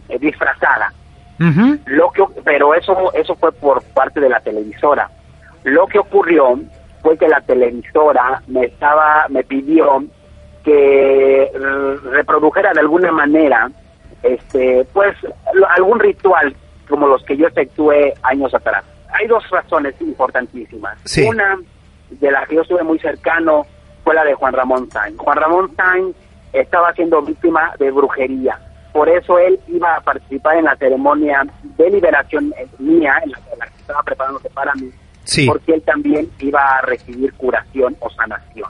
eh, 0.08 0.18
disfrazada. 0.18 0.92
Lo 1.86 2.10
que 2.10 2.22
pero 2.44 2.74
eso 2.74 3.12
eso 3.14 3.34
fue 3.36 3.52
por 3.52 3.82
parte 3.94 4.20
de 4.20 4.28
la 4.28 4.40
televisora. 4.40 5.10
Lo 5.64 5.86
que 5.86 5.98
ocurrió 5.98 6.58
fue 7.02 7.16
que 7.16 7.28
la 7.28 7.40
televisora 7.40 8.42
me 8.46 8.66
estaba 8.66 9.26
me 9.28 9.42
pidió 9.44 10.04
que 10.64 11.50
reprodujera 12.10 12.72
de 12.72 12.80
alguna 12.80 13.12
manera 13.12 13.70
este 14.22 14.86
pues 14.92 15.16
algún 15.76 15.98
ritual 16.00 16.54
como 16.88 17.06
los 17.06 17.22
que 17.24 17.36
yo 17.36 17.46
efectué 17.46 18.12
años 18.22 18.52
atrás 18.54 18.84
hay 19.20 19.26
dos 19.26 19.48
razones 19.50 19.94
importantísimas. 20.00 20.98
Una, 21.26 21.58
de 22.10 22.30
la 22.30 22.46
que 22.46 22.56
yo 22.56 22.62
estuve 22.62 22.82
muy 22.82 22.98
cercano, 22.98 23.66
fue 24.02 24.14
la 24.14 24.24
de 24.24 24.34
Juan 24.34 24.52
Ramón 24.52 24.90
Sainz. 24.90 25.18
Juan 25.18 25.36
Ramón 25.36 25.70
Sainz 25.76 26.16
estaba 26.52 26.92
siendo 26.94 27.22
víctima 27.22 27.72
de 27.78 27.90
brujería. 27.90 28.58
Por 28.92 29.08
eso 29.08 29.38
él 29.38 29.60
iba 29.68 29.96
a 29.96 30.00
participar 30.00 30.56
en 30.56 30.64
la 30.64 30.76
ceremonia 30.76 31.46
de 31.62 31.90
liberación 31.90 32.52
mía, 32.78 33.14
en 33.22 33.30
la, 33.30 33.66
que 33.66 33.80
estaba 33.80 34.02
preparándose 34.02 34.50
para 34.50 34.74
mí, 34.74 34.90
porque 35.46 35.74
él 35.74 35.82
también 35.82 36.28
iba 36.40 36.60
a 36.60 36.82
recibir 36.82 37.32
curación 37.34 37.96
o 38.00 38.10
sanación. 38.10 38.68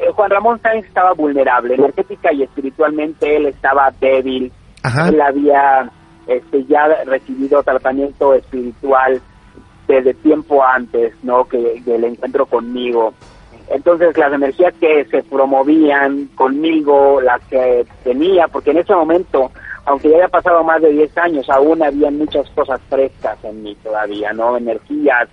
Eh, 0.00 0.10
Juan 0.12 0.30
Ramón 0.30 0.60
Sainz 0.62 0.86
estaba 0.86 1.12
vulnerable, 1.12 1.74
energética 1.74 2.32
y 2.32 2.42
espiritualmente 2.42 3.36
él 3.36 3.46
estaba 3.46 3.92
débil. 4.00 4.50
Él 5.08 5.20
había 5.20 5.88
este, 6.26 6.64
ya 6.64 6.88
recibido 7.04 7.62
tratamiento 7.62 8.34
espiritual 8.34 9.20
desde 9.86 10.14
tiempo 10.14 10.62
antes, 10.64 11.12
¿no? 11.22 11.44
Que, 11.44 11.82
el 11.86 12.04
encuentro 12.04 12.46
conmigo. 12.46 13.14
Entonces 13.68 14.16
las 14.16 14.32
energías 14.32 14.74
que 14.80 15.04
se 15.06 15.22
promovían 15.22 16.26
conmigo, 16.34 17.20
las 17.20 17.42
que 17.48 17.86
tenía, 18.02 18.46
porque 18.48 18.70
en 18.70 18.78
ese 18.78 18.94
momento, 18.94 19.50
aunque 19.86 20.10
ya 20.10 20.16
había 20.16 20.28
pasado 20.28 20.62
más 20.62 20.82
de 20.82 20.90
10 20.90 21.18
años, 21.18 21.48
aún 21.48 21.82
había 21.82 22.10
muchas 22.10 22.48
cosas 22.50 22.80
frescas 22.90 23.42
en 23.42 23.62
mí 23.62 23.74
todavía, 23.82 24.32
¿no? 24.32 24.56
Energías, 24.56 25.28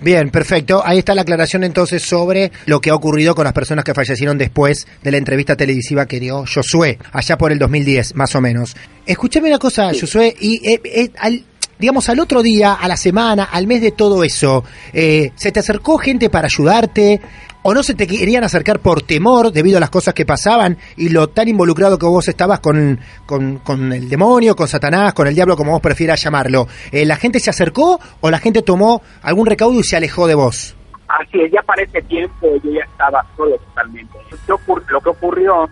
Bien, 0.00 0.28
perfecto. 0.30 0.82
Ahí 0.84 0.98
está 0.98 1.14
la 1.14 1.22
aclaración 1.22 1.64
entonces 1.64 2.02
sobre 2.02 2.52
lo 2.66 2.80
que 2.80 2.90
ha 2.90 2.94
ocurrido 2.94 3.34
con 3.34 3.44
las 3.44 3.54
personas 3.54 3.84
que 3.84 3.94
fallecieron 3.94 4.36
después 4.36 4.86
de 5.02 5.10
la 5.10 5.16
entrevista 5.16 5.56
televisiva 5.56 6.06
que 6.06 6.20
dio 6.20 6.44
Josué, 6.46 6.98
allá 7.12 7.38
por 7.38 7.50
el 7.50 7.58
2010, 7.58 8.14
más 8.14 8.34
o 8.34 8.40
menos. 8.40 8.76
Escúchame 9.06 9.48
una 9.48 9.58
cosa, 9.58 9.90
Josué, 9.98 10.34
y 10.38 10.68
eh, 10.68 10.80
eh, 10.84 11.10
al, 11.18 11.42
digamos, 11.78 12.08
al 12.08 12.20
otro 12.20 12.42
día, 12.42 12.74
a 12.74 12.88
la 12.88 12.96
semana, 12.96 13.44
al 13.44 13.66
mes 13.66 13.82
de 13.82 13.92
todo 13.92 14.24
eso, 14.24 14.64
eh, 14.92 15.32
¿se 15.34 15.52
te 15.52 15.60
acercó 15.60 15.98
gente 15.98 16.30
para 16.30 16.46
ayudarte? 16.46 17.20
¿O 17.62 17.74
no 17.74 17.82
se 17.82 17.94
te 17.94 18.06
querían 18.06 18.44
acercar 18.44 18.78
por 18.78 19.02
temor 19.02 19.50
debido 19.50 19.78
a 19.78 19.80
las 19.80 19.90
cosas 19.90 20.14
que 20.14 20.24
pasaban 20.24 20.78
y 20.96 21.08
lo 21.08 21.28
tan 21.30 21.48
involucrado 21.48 21.98
que 21.98 22.06
vos 22.06 22.28
estabas 22.28 22.60
con, 22.60 23.00
con, 23.26 23.92
el 23.92 24.08
demonio, 24.08 24.54
con 24.54 24.68
Satanás, 24.68 25.14
con 25.14 25.26
el 25.26 25.34
diablo, 25.34 25.56
como 25.56 25.72
vos 25.72 25.80
prefieras 25.80 26.22
llamarlo? 26.22 26.68
Eh, 26.92 27.04
¿La 27.04 27.16
gente 27.16 27.40
se 27.40 27.50
acercó 27.50 27.98
o 28.20 28.30
la 28.30 28.38
gente 28.38 28.62
tomó 28.62 29.02
algún 29.20 29.46
recaudo 29.46 29.80
y 29.80 29.82
se 29.82 29.96
alejó 29.96 30.28
de 30.28 30.36
vos? 30.36 30.76
Así 31.08 31.40
es, 31.40 31.50
ya 31.50 31.60
para 31.62 31.82
ese 31.82 32.00
tiempo 32.02 32.46
yo 32.62 32.70
ya 32.70 32.84
estaba 32.84 33.24
solo 33.36 33.56
totalmente. 33.58 34.16
Lo 34.46 35.00
que 35.00 35.08
ocurrió 35.08 35.68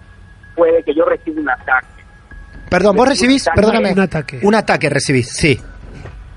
fue 0.56 0.82
que 0.84 0.94
yo 0.94 1.04
recibí 1.04 1.40
un 1.40 1.48
ataque. 1.48 1.86
Perdón, 2.70 2.96
vos 2.96 3.08
recibís, 3.08 3.46
perdóname. 3.54 3.92
Un 3.92 4.00
ataque. 4.00 4.40
Un 4.42 4.54
ataque 4.56 4.90
recibís, 4.90 5.28
sí 5.28 5.60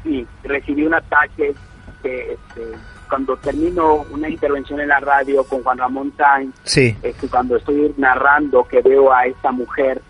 sí, 0.07 0.27
recibí 0.43 0.85
un 0.85 0.93
ataque 0.93 1.53
este, 2.03 2.37
cuando 3.09 3.37
termino 3.37 4.05
una 4.11 4.29
intervención 4.29 4.79
en 4.79 4.89
la 4.89 4.99
radio 4.99 5.43
con 5.43 5.63
Juan 5.63 5.77
Ramón 5.77 6.13
Sainz, 6.17 6.55
sí. 6.63 6.95
este, 7.01 7.27
cuando 7.27 7.57
estoy 7.57 7.93
narrando 7.97 8.63
que 8.63 8.81
veo 8.81 9.11
a 9.13 9.25
esta 9.25 9.51
mujer, 9.51 10.01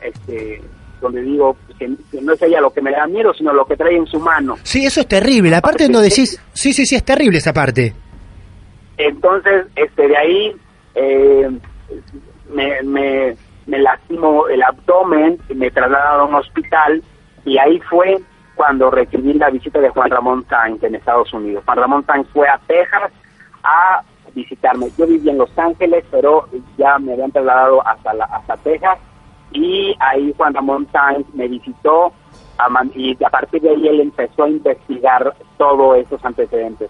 este, 0.00 0.62
donde 1.00 1.22
digo 1.22 1.56
que, 1.78 1.88
no 2.20 2.32
es 2.32 2.42
ella 2.42 2.60
lo 2.60 2.72
que 2.72 2.82
me 2.82 2.92
da 2.92 3.06
miedo, 3.06 3.32
sino 3.34 3.52
lo 3.52 3.64
que 3.66 3.76
trae 3.76 3.96
en 3.96 4.06
su 4.06 4.20
mano. 4.20 4.56
Sí, 4.62 4.84
eso 4.84 5.00
es 5.00 5.08
terrible. 5.08 5.50
La 5.50 5.60
parte 5.60 5.84
donde 5.84 6.08
decís, 6.08 6.40
sí, 6.52 6.72
sí, 6.72 6.86
sí, 6.86 6.94
es 6.94 7.04
terrible 7.04 7.38
esa 7.38 7.52
parte. 7.52 7.94
Entonces, 8.98 9.66
este, 9.74 10.08
de 10.08 10.16
ahí 10.16 10.56
eh, 10.94 11.50
me, 12.54 12.82
me, 12.82 13.36
me 13.66 13.78
lastimó 13.78 14.46
el 14.48 14.62
abdomen, 14.62 15.38
me 15.54 15.70
trasladaron 15.70 16.20
a 16.20 16.24
un 16.24 16.34
hospital 16.36 17.02
y 17.44 17.58
ahí 17.58 17.80
fue 17.80 18.20
cuando 18.62 18.92
recibí 18.92 19.32
la 19.32 19.50
visita 19.50 19.80
de 19.80 19.88
Juan 19.88 20.08
Ramón 20.08 20.46
Sainz 20.48 20.80
en 20.84 20.94
Estados 20.94 21.34
Unidos. 21.34 21.64
Juan 21.66 21.78
Ramón 21.78 22.06
Sainz 22.06 22.28
fue 22.28 22.48
a 22.48 22.60
Texas 22.68 23.10
a 23.64 24.04
visitarme. 24.36 24.86
Yo 24.96 25.04
vivía 25.04 25.32
en 25.32 25.38
Los 25.38 25.58
Ángeles, 25.58 26.04
pero 26.12 26.46
ya 26.78 26.96
me 27.00 27.14
habían 27.14 27.32
trasladado 27.32 27.84
hasta, 27.84 28.14
la, 28.14 28.24
hasta 28.26 28.56
Texas 28.58 29.00
y 29.50 29.96
ahí 29.98 30.32
Juan 30.36 30.54
Ramón 30.54 30.86
Sainz 30.92 31.26
me 31.34 31.48
visitó 31.48 32.12
y 32.94 33.16
a 33.24 33.30
partir 33.30 33.62
de 33.62 33.70
ahí 33.70 33.88
él 33.88 34.00
empezó 34.00 34.44
a 34.44 34.48
investigar 34.48 35.34
todos 35.58 35.96
esos 35.96 36.24
antecedentes. 36.24 36.88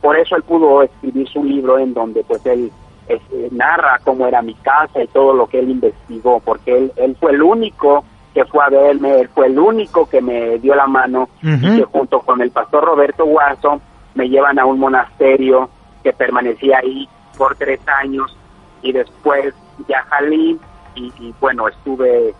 Por 0.00 0.18
eso 0.18 0.34
él 0.34 0.42
pudo 0.42 0.82
escribir 0.82 1.28
su 1.28 1.44
libro 1.44 1.78
en 1.78 1.94
donde 1.94 2.24
pues 2.24 2.44
él 2.44 2.72
este, 3.06 3.50
narra 3.52 4.00
cómo 4.02 4.26
era 4.26 4.42
mi 4.42 4.54
casa 4.54 5.00
y 5.00 5.06
todo 5.06 5.32
lo 5.32 5.46
que 5.46 5.60
él 5.60 5.70
investigó, 5.70 6.40
porque 6.40 6.76
él, 6.76 6.92
él 6.96 7.16
fue 7.20 7.30
el 7.30 7.42
único 7.42 8.04
que 8.34 8.44
fue 8.46 8.64
a 8.64 8.68
verme, 8.68 9.20
él 9.20 9.30
fue 9.32 9.46
el 9.46 9.58
único 9.58 10.08
que 10.08 10.20
me 10.20 10.58
dio 10.58 10.74
la 10.74 10.88
mano 10.88 11.28
y 11.40 11.76
que 11.76 11.84
junto 11.84 12.20
con 12.20 12.40
el 12.42 12.50
pastor 12.50 12.84
Roberto 12.84 13.24
Guaso 13.24 13.80
me 14.14 14.28
llevan 14.28 14.58
a 14.58 14.66
un 14.66 14.80
monasterio 14.80 15.70
que 16.02 16.12
permanecía 16.12 16.78
ahí 16.78 17.08
por 17.38 17.54
tres 17.56 17.80
años 18.02 18.36
y 18.82 18.92
después 18.92 19.54
ya 19.88 20.04
salí 20.10 20.58
y, 20.96 21.34
bueno, 21.40 21.68
estuve 21.68 22.28
eh, 22.28 22.34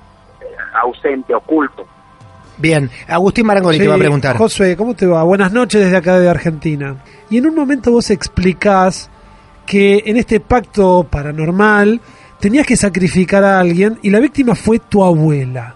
ausente, 0.80 1.34
oculto. 1.34 1.86
Bien, 2.57 2.88
Agustín 3.09 3.47
Marangoni 3.47 3.78
te 3.78 3.88
va 3.88 3.97
a 3.97 3.99
preguntar. 3.99 4.36
José, 4.36 4.76
¿cómo 4.76 4.95
te 4.95 5.07
va? 5.07 5.24
Buenas 5.24 5.53
noches 5.53 5.82
desde 5.82 5.97
acá 5.97 6.20
de 6.20 6.28
Argentina. 6.28 6.97
Y 7.30 7.38
en 7.38 7.47
un 7.47 7.55
momento 7.55 7.90
vos 7.90 8.11
explicás 8.11 9.11
que 9.66 10.05
en 10.07 10.16
este 10.16 10.38
pacto 10.38 11.05
paranormal 11.11 12.01
tenías 12.38 12.66
que 12.66 12.76
sacrificar 12.76 13.42
a 13.42 13.59
alguien 13.59 13.99
y 14.03 14.11
la 14.11 14.20
víctima 14.20 14.55
fue 14.55 14.78
tu 14.78 15.03
abuela. 15.03 15.74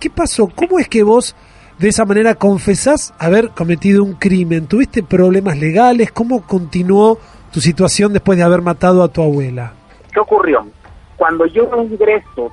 ¿Qué 0.00 0.10
pasó? 0.10 0.48
¿Cómo 0.54 0.78
es 0.78 0.88
que 0.88 1.02
vos 1.02 1.34
de 1.78 1.88
esa 1.88 2.04
manera 2.04 2.34
confesás 2.36 3.12
haber 3.18 3.50
cometido 3.50 4.04
un 4.04 4.14
crimen? 4.14 4.66
¿Tuviste 4.68 5.02
problemas 5.02 5.58
legales? 5.58 6.12
¿Cómo 6.12 6.46
continuó 6.46 7.18
tu 7.52 7.60
situación 7.60 8.12
después 8.12 8.38
de 8.38 8.44
haber 8.44 8.62
matado 8.62 9.02
a 9.02 9.08
tu 9.08 9.22
abuela? 9.22 9.72
¿Qué 10.12 10.20
ocurrió? 10.20 10.66
Cuando 11.16 11.46
yo 11.46 11.68
ingreso 11.82 12.52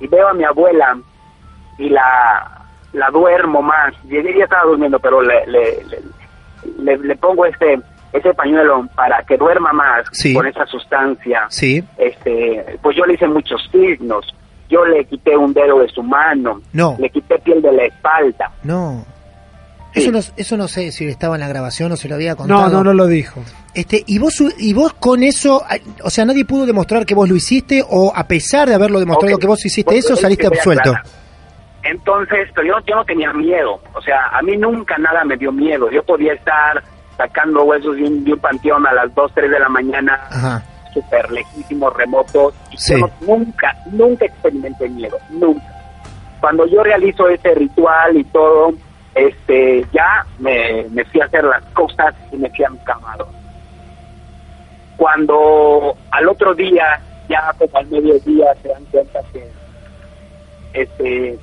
y 0.00 0.06
veo 0.06 0.28
a 0.28 0.32
mi 0.32 0.44
abuela 0.44 0.98
y 1.76 1.90
la, 1.90 2.66
la 2.94 3.10
duermo 3.10 3.60
más, 3.60 3.94
yo 4.04 4.20
ya 4.20 4.44
estaba 4.44 4.64
durmiendo, 4.64 4.98
pero 4.98 5.20
le, 5.20 5.46
le, 5.46 6.96
le, 6.96 7.16
pongo 7.16 7.44
este 7.44 7.78
ese 8.12 8.34
pañuelo 8.34 8.88
para 8.96 9.22
que 9.22 9.36
duerma 9.36 9.72
más 9.72 10.04
con 10.34 10.46
esa 10.46 10.66
sustancia. 10.66 11.46
Sí. 11.48 11.84
Este, 11.98 12.78
pues 12.82 12.96
yo 12.96 13.04
le 13.04 13.14
hice 13.14 13.28
muchos 13.28 13.60
signos 13.70 14.26
yo 14.70 14.84
le 14.84 15.04
quité 15.04 15.36
un 15.36 15.52
dedo 15.52 15.80
de 15.80 15.88
su 15.88 16.02
mano. 16.02 16.62
No. 16.72 16.96
Le 16.98 17.10
quité 17.10 17.38
piel 17.38 17.60
de 17.60 17.72
la 17.72 17.84
espalda. 17.84 18.50
No. 18.62 19.04
Eso, 19.92 20.12
no, 20.12 20.20
eso 20.36 20.56
no 20.56 20.68
sé 20.68 20.92
si 20.92 21.06
estaba 21.06 21.34
en 21.34 21.40
la 21.40 21.48
grabación 21.48 21.90
o 21.90 21.96
se 21.96 22.08
lo 22.08 22.14
había 22.14 22.36
contado. 22.36 22.68
No, 22.68 22.68
no, 22.70 22.84
no 22.84 22.94
lo 22.94 23.06
dijo. 23.06 23.42
Este, 23.74 24.04
y 24.06 24.20
vos 24.20 24.40
y 24.58 24.72
vos 24.72 24.92
con 24.94 25.24
eso, 25.24 25.64
o 26.04 26.10
sea, 26.10 26.24
nadie 26.24 26.44
pudo 26.44 26.64
demostrar 26.64 27.04
que 27.04 27.14
vos 27.14 27.28
lo 27.28 27.34
hiciste 27.34 27.84
o 27.88 28.12
a 28.14 28.24
pesar 28.28 28.68
de 28.68 28.76
haberlo 28.76 29.00
demostrado 29.00 29.36
que 29.36 29.48
vos 29.48 29.64
hiciste 29.66 29.98
eso, 29.98 30.14
saliste 30.14 30.46
absuelto. 30.46 30.94
Entonces, 31.82 32.48
pero 32.54 32.68
yo, 32.68 32.74
yo 32.86 32.94
no 32.94 33.04
tenía 33.04 33.32
miedo, 33.32 33.80
o 33.94 34.02
sea, 34.02 34.28
a 34.32 34.42
mí 34.42 34.56
nunca 34.56 34.96
nada 34.98 35.24
me 35.24 35.36
dio 35.36 35.50
miedo. 35.50 35.90
Yo 35.90 36.04
podía 36.04 36.34
estar 36.34 36.82
sacando 37.16 37.64
huesos 37.64 37.96
de 37.96 38.04
un, 38.04 38.22
de 38.22 38.34
un 38.34 38.38
panteón 38.38 38.86
a 38.86 38.92
las 38.92 39.12
2, 39.14 39.32
3 39.34 39.50
de 39.50 39.58
la 39.58 39.68
mañana 39.68 40.20
Ajá 40.30 40.62
súper 40.92 41.30
lejísimos, 41.30 41.94
remotos, 41.96 42.54
y 42.70 42.76
yo 42.76 43.08
nunca, 43.20 43.74
nunca 43.92 44.26
experimenté 44.26 44.88
miedo, 44.88 45.16
nunca. 45.30 45.64
Cuando 46.40 46.66
yo 46.66 46.82
realizo 46.82 47.28
ese 47.28 47.54
ritual 47.54 48.16
y 48.16 48.24
todo, 48.24 48.72
este, 49.14 49.84
ya 49.92 50.24
me, 50.38 50.86
me 50.90 51.04
fui 51.06 51.20
a 51.20 51.26
hacer 51.26 51.44
las 51.44 51.64
cosas 51.74 52.14
y 52.32 52.36
me 52.36 52.48
fui 52.50 52.64
a 52.64 52.70
mi 52.70 52.78
camado. 52.78 53.28
Cuando 54.96 55.96
al 56.10 56.28
otro 56.28 56.54
día, 56.54 57.00
ya 57.28 57.52
como 57.58 57.78
al 57.78 57.86
mediodía, 57.88 58.54
se 58.62 58.68
dan 58.68 58.84
cuenta 58.86 59.20
que 59.32 59.48
este 60.74 61.38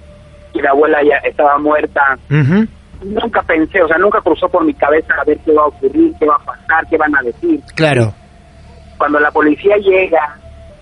que 0.54 0.62
la 0.62 0.70
abuela 0.72 1.00
ya 1.04 1.18
estaba 1.28 1.58
muerta, 1.58 2.18
Ujú. 2.30 2.66
nunca 3.04 3.42
pensé, 3.44 3.82
o 3.82 3.88
sea, 3.88 3.98
nunca 3.98 4.22
cruzó 4.22 4.48
por 4.48 4.64
mi 4.64 4.74
cabeza 4.74 5.14
a 5.20 5.24
ver 5.26 5.38
qué 5.40 5.52
va 5.52 5.64
a 5.64 5.68
ocurrir, 5.68 6.14
qué 6.20 6.26
va 6.26 6.36
a 6.36 6.46
pasar, 6.46 6.88
qué 6.90 6.98
van 6.98 7.16
a 7.16 7.22
decir. 7.22 7.62
Claro. 7.76 8.14
Cuando 8.98 9.20
la 9.20 9.32
policía 9.32 9.78
llega, 9.78 10.38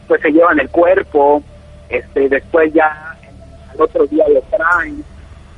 pues 0.07 0.21
se 0.21 0.31
llevan 0.31 0.59
el 0.59 0.69
cuerpo, 0.69 1.43
este, 1.89 2.29
después 2.29 2.73
ya 2.73 3.15
al 3.71 3.81
otro 3.81 4.05
día 4.07 4.23
lo 4.29 4.41
traen 4.55 5.03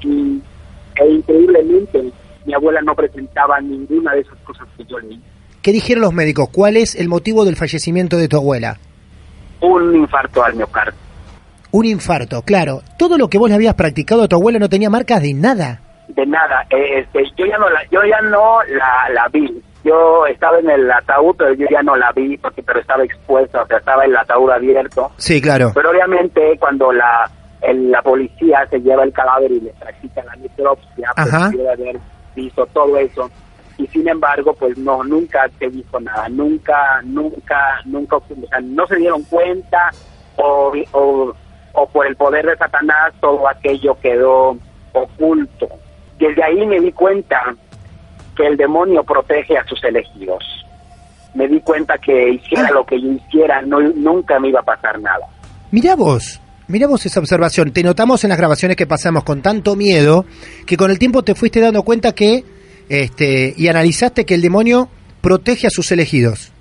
y 0.02 0.42
e 1.00 1.10
increíblemente 1.10 2.12
mi 2.46 2.54
abuela 2.54 2.82
no 2.82 2.96
presentaba 2.96 3.60
ninguna 3.62 4.14
de 4.14 4.22
esas 4.22 4.38
cosas 4.40 4.68
que 4.78 4.86
yo 4.86 5.00
leí. 5.00 5.22
¿Qué 5.62 5.72
dijeron 5.72 6.02
los 6.02 6.14
médicos? 6.14 6.50
¿Cuál 6.50 6.78
es 6.78 6.96
el 6.96 7.10
motivo 7.10 7.46
del 7.46 7.56
fallecimiento 7.56 8.18
de 8.18 8.28
tu 8.28 8.38
abuela? 8.38 8.78
Un 9.62 9.96
infarto 9.96 10.44
al 10.44 10.56
miocardio. 10.56 10.94
Un 11.72 11.86
infarto, 11.86 12.42
claro. 12.44 12.82
Todo 12.98 13.18
lo 13.18 13.28
que 13.28 13.38
vos 13.38 13.50
le 13.50 13.56
habías 13.56 13.76
practicado 13.76 14.24
a 14.24 14.28
tu 14.28 14.38
abuela 14.38 14.60
no 14.60 14.70
tenía 14.70 14.90
marcas 14.90 15.22
de 15.22 15.34
nada. 15.34 15.82
De 16.08 16.26
nada, 16.26 16.66
este, 16.70 17.24
yo 17.36 17.46
ya 17.46 17.58
no 17.58 17.70
la, 17.70 17.84
yo 17.92 18.00
ya 18.06 18.22
no 18.22 18.64
la, 18.64 19.10
la 19.14 19.28
vi. 19.28 19.62
Yo 19.88 20.26
estaba 20.26 20.60
en 20.60 20.70
el 20.70 20.92
ataúd, 20.92 21.36
pero 21.38 21.54
yo 21.54 21.66
ya 21.72 21.82
no 21.82 21.96
la 21.96 22.12
vi 22.12 22.38
porque 22.38 22.62
pero 22.62 22.80
estaba 22.80 23.04
expuesta, 23.04 23.62
o 23.62 23.68
sea, 23.68 23.78
estaba 23.78 24.04
el 24.06 24.16
ataúd 24.16 24.52
abierto. 24.52 25.12
Sí, 25.18 25.42
claro. 25.42 25.72
Pero 25.74 25.92
obviamente 25.92 26.58
cuando 26.60 26.92
la 26.92 27.30
el- 27.62 27.90
la 27.92 28.02
policía 28.02 28.68
se 28.70 28.80
lleva 28.82 29.04
el 29.04 29.14
cadáver 29.14 29.52
y 29.52 29.62
le 29.62 29.72
practica 29.80 30.24
la 30.26 30.36
necropsia, 30.36 31.12
pues 31.16 31.34
Ajá. 31.34 31.50
debe 31.50 31.72
haber 31.72 31.98
visto 32.36 32.66
todo 32.68 32.98
eso. 32.98 33.30
Y 33.80 33.88
sin 33.88 34.08
embargo, 34.10 34.54
pues 34.54 34.78
no, 34.78 35.04
nunca 35.04 35.48
se 35.60 35.70
dijo 35.70 36.00
nada, 36.00 36.28
nunca, 36.30 37.00
nunca, 37.04 37.80
nunca, 37.86 38.16
o 38.18 38.24
sea, 38.50 38.60
no 38.62 38.86
se 38.88 38.96
dieron 38.98 39.24
cuenta 39.24 39.90
o, 40.36 40.74
o, 40.94 41.34
o 41.74 41.88
por 41.90 42.06
el 42.08 42.16
poder 42.16 42.46
de 42.46 42.58
Satanás 42.58 43.14
todo 43.22 43.48
aquello 43.48 43.96
quedó 44.02 44.58
oculto. 44.94 45.68
Desde 46.18 46.44
ahí 46.44 46.66
me 46.66 46.80
di 46.80 46.92
cuenta 46.92 47.56
que 48.38 48.46
el 48.46 48.56
demonio 48.56 49.04
protege 49.04 49.58
a 49.58 49.66
sus 49.66 49.84
elegidos. 49.84 50.44
Me 51.34 51.48
di 51.48 51.60
cuenta 51.62 51.96
que 51.98 52.34
hiciera 52.34 52.72
lo 52.72 52.86
que 52.86 53.02
yo 53.02 53.12
hiciera, 53.12 53.62
no, 53.62 53.80
nunca 53.80 54.40
me 54.40 54.50
iba 54.50 54.60
a 54.60 54.64
pasar 54.64 55.00
nada. 55.02 55.26
Mirá 55.72 55.96
vos, 55.96 56.40
mirá 56.68 56.88
vos 56.88 57.06
esa 57.06 57.20
observación. 57.20 57.72
Te 57.72 57.84
notamos 57.84 58.24
en 58.24 58.30
las 58.30 58.38
grabaciones 58.38 58.78
que 58.78 58.88
pasamos 58.88 59.24
con 59.24 59.42
tanto 59.42 59.76
miedo 59.76 60.26
que 60.66 60.78
con 60.78 60.92
el 60.92 61.00
tiempo 61.00 61.24
te 61.24 61.36
fuiste 61.36 61.60
dando 61.60 61.84
cuenta 61.84 62.14
que, 62.14 62.46
este, 62.90 63.54
y 63.58 63.68
analizaste 63.68 64.26
que 64.26 64.36
el 64.36 64.42
demonio 64.42 64.90
protege 65.22 65.68
a 65.68 65.72
sus 65.72 65.92
elegidos. 65.92 66.54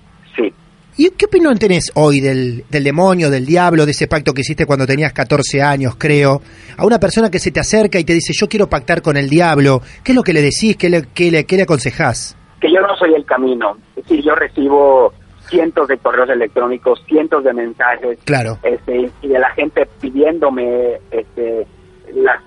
¿Y 0.98 1.10
qué 1.10 1.26
opinión 1.26 1.58
tenés 1.58 1.90
hoy 1.94 2.20
del, 2.20 2.64
del 2.70 2.84
demonio, 2.84 3.28
del 3.30 3.44
diablo, 3.44 3.84
de 3.84 3.90
ese 3.90 4.06
pacto 4.08 4.32
que 4.32 4.40
hiciste 4.40 4.64
cuando 4.64 4.86
tenías 4.86 5.12
14 5.12 5.60
años, 5.62 5.94
creo? 5.98 6.40
A 6.78 6.86
una 6.86 6.98
persona 6.98 7.30
que 7.30 7.38
se 7.38 7.50
te 7.50 7.60
acerca 7.60 7.98
y 7.98 8.04
te 8.04 8.14
dice, 8.14 8.32
yo 8.34 8.48
quiero 8.48 8.66
pactar 8.68 9.02
con 9.02 9.16
el 9.18 9.28
diablo, 9.28 9.82
¿qué 10.02 10.12
es 10.12 10.16
lo 10.16 10.22
que 10.22 10.32
le 10.32 10.40
decís? 10.40 10.76
¿Qué 10.78 10.88
le, 10.88 11.02
qué 11.14 11.30
le, 11.30 11.44
qué 11.44 11.56
le 11.56 11.62
aconsejás? 11.64 12.36
que 12.58 12.72
yo 12.72 12.80
no 12.80 12.96
soy 12.96 13.12
el 13.14 13.26
camino. 13.26 13.76
Es 13.94 14.04
decir, 14.04 14.24
yo 14.24 14.34
recibo 14.34 15.12
cientos 15.50 15.86
de 15.88 15.98
correos 15.98 16.30
electrónicos, 16.30 17.04
cientos 17.06 17.44
de 17.44 17.52
mensajes, 17.52 18.18
Claro. 18.24 18.58
este, 18.62 19.10
y 19.20 19.28
de 19.28 19.38
la 19.38 19.50
gente 19.50 19.86
pidiéndome 20.00 20.94
este, 21.10 21.66
las 22.14 22.40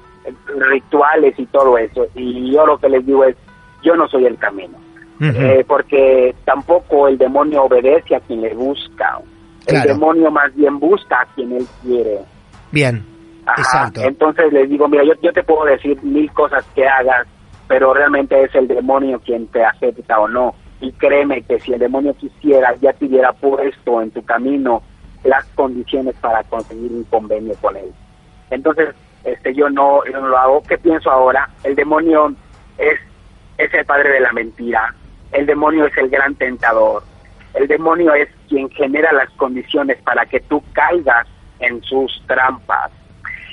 rituales 0.71 1.35
y 1.37 1.45
todo 1.45 1.77
eso. 1.77 2.07
Y 2.15 2.51
yo 2.51 2.65
lo 2.65 2.79
que 2.79 2.89
les 2.89 3.05
digo 3.05 3.23
es, 3.23 3.35
yo 3.83 3.95
no 3.95 4.07
soy 4.07 4.25
el 4.25 4.37
camino. 4.39 4.77
Eh, 5.21 5.65
porque 5.67 6.33
tampoco 6.45 7.07
el 7.09 7.17
demonio 7.17 7.63
obedece 7.63 8.15
a 8.15 8.19
quien 8.21 8.41
le 8.41 8.53
busca. 8.53 9.19
El 9.67 9.81
demonio 9.83 10.31
más 10.31 10.55
bien 10.55 10.79
busca 10.79 11.21
a 11.21 11.25
quien 11.35 11.51
él 11.51 11.65
quiere. 11.83 12.19
Bien, 12.71 13.05
Ajá. 13.45 13.61
exacto. 13.61 14.01
Entonces 14.01 14.53
les 14.53 14.69
digo, 14.69 14.87
mira, 14.87 15.03
yo, 15.03 15.13
yo 15.21 15.33
te 15.33 15.43
puedo 15.43 15.65
decir 15.65 16.01
mil 16.03 16.31
cosas 16.31 16.65
que 16.73 16.87
hagas, 16.87 17.27
pero 17.67 17.93
realmente 17.93 18.41
es 18.41 18.55
el 18.55 18.67
demonio 18.67 19.19
quien 19.19 19.47
te 19.47 19.63
acepta 19.63 20.19
o 20.19 20.27
no. 20.27 20.55
Y 20.81 20.91
créeme 20.93 21.41
que 21.41 21.59
si 21.59 21.73
el 21.73 21.79
demonio 21.79 22.13
quisiera, 22.13 22.73
ya 22.81 22.93
te 22.93 23.05
hubiera 23.05 23.33
puesto 23.33 24.01
en 24.01 24.11
tu 24.11 24.23
camino 24.23 24.81
las 25.23 25.45
condiciones 25.47 26.15
para 26.21 26.43
conseguir 26.43 26.91
un 26.91 27.03
convenio 27.03 27.53
con 27.61 27.75
él. 27.75 27.91
Entonces, 28.49 28.95
este, 29.23 29.53
yo 29.53 29.69
no, 29.69 29.99
yo 30.05 30.19
no 30.19 30.29
lo 30.29 30.37
hago. 30.37 30.63
¿Qué 30.63 30.77
pienso 30.77 31.11
ahora? 31.11 31.49
El 31.63 31.75
demonio 31.75 32.33
es, 32.77 32.99
es 33.57 33.73
el 33.73 33.85
padre 33.85 34.13
de 34.13 34.19
la 34.21 34.31
mentira. 34.31 34.95
El 35.31 35.45
demonio 35.45 35.85
es 35.85 35.97
el 35.97 36.09
gran 36.09 36.35
tentador. 36.35 37.03
El 37.53 37.67
demonio 37.67 38.13
es 38.13 38.29
quien 38.47 38.69
genera 38.69 39.11
las 39.11 39.29
condiciones 39.31 39.97
para 40.03 40.25
que 40.25 40.39
tú 40.41 40.63
caigas 40.73 41.27
en 41.59 41.81
sus 41.83 42.23
trampas. 42.27 42.91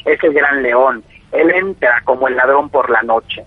Es 0.05 0.23
el 0.23 0.33
gran 0.33 0.63
león. 0.63 1.03
Él 1.33 1.51
entra 1.55 2.01
como 2.05 2.29
el 2.29 2.37
ladrón 2.37 2.69
por 2.71 2.91
la 2.91 3.03
noche. 3.03 3.45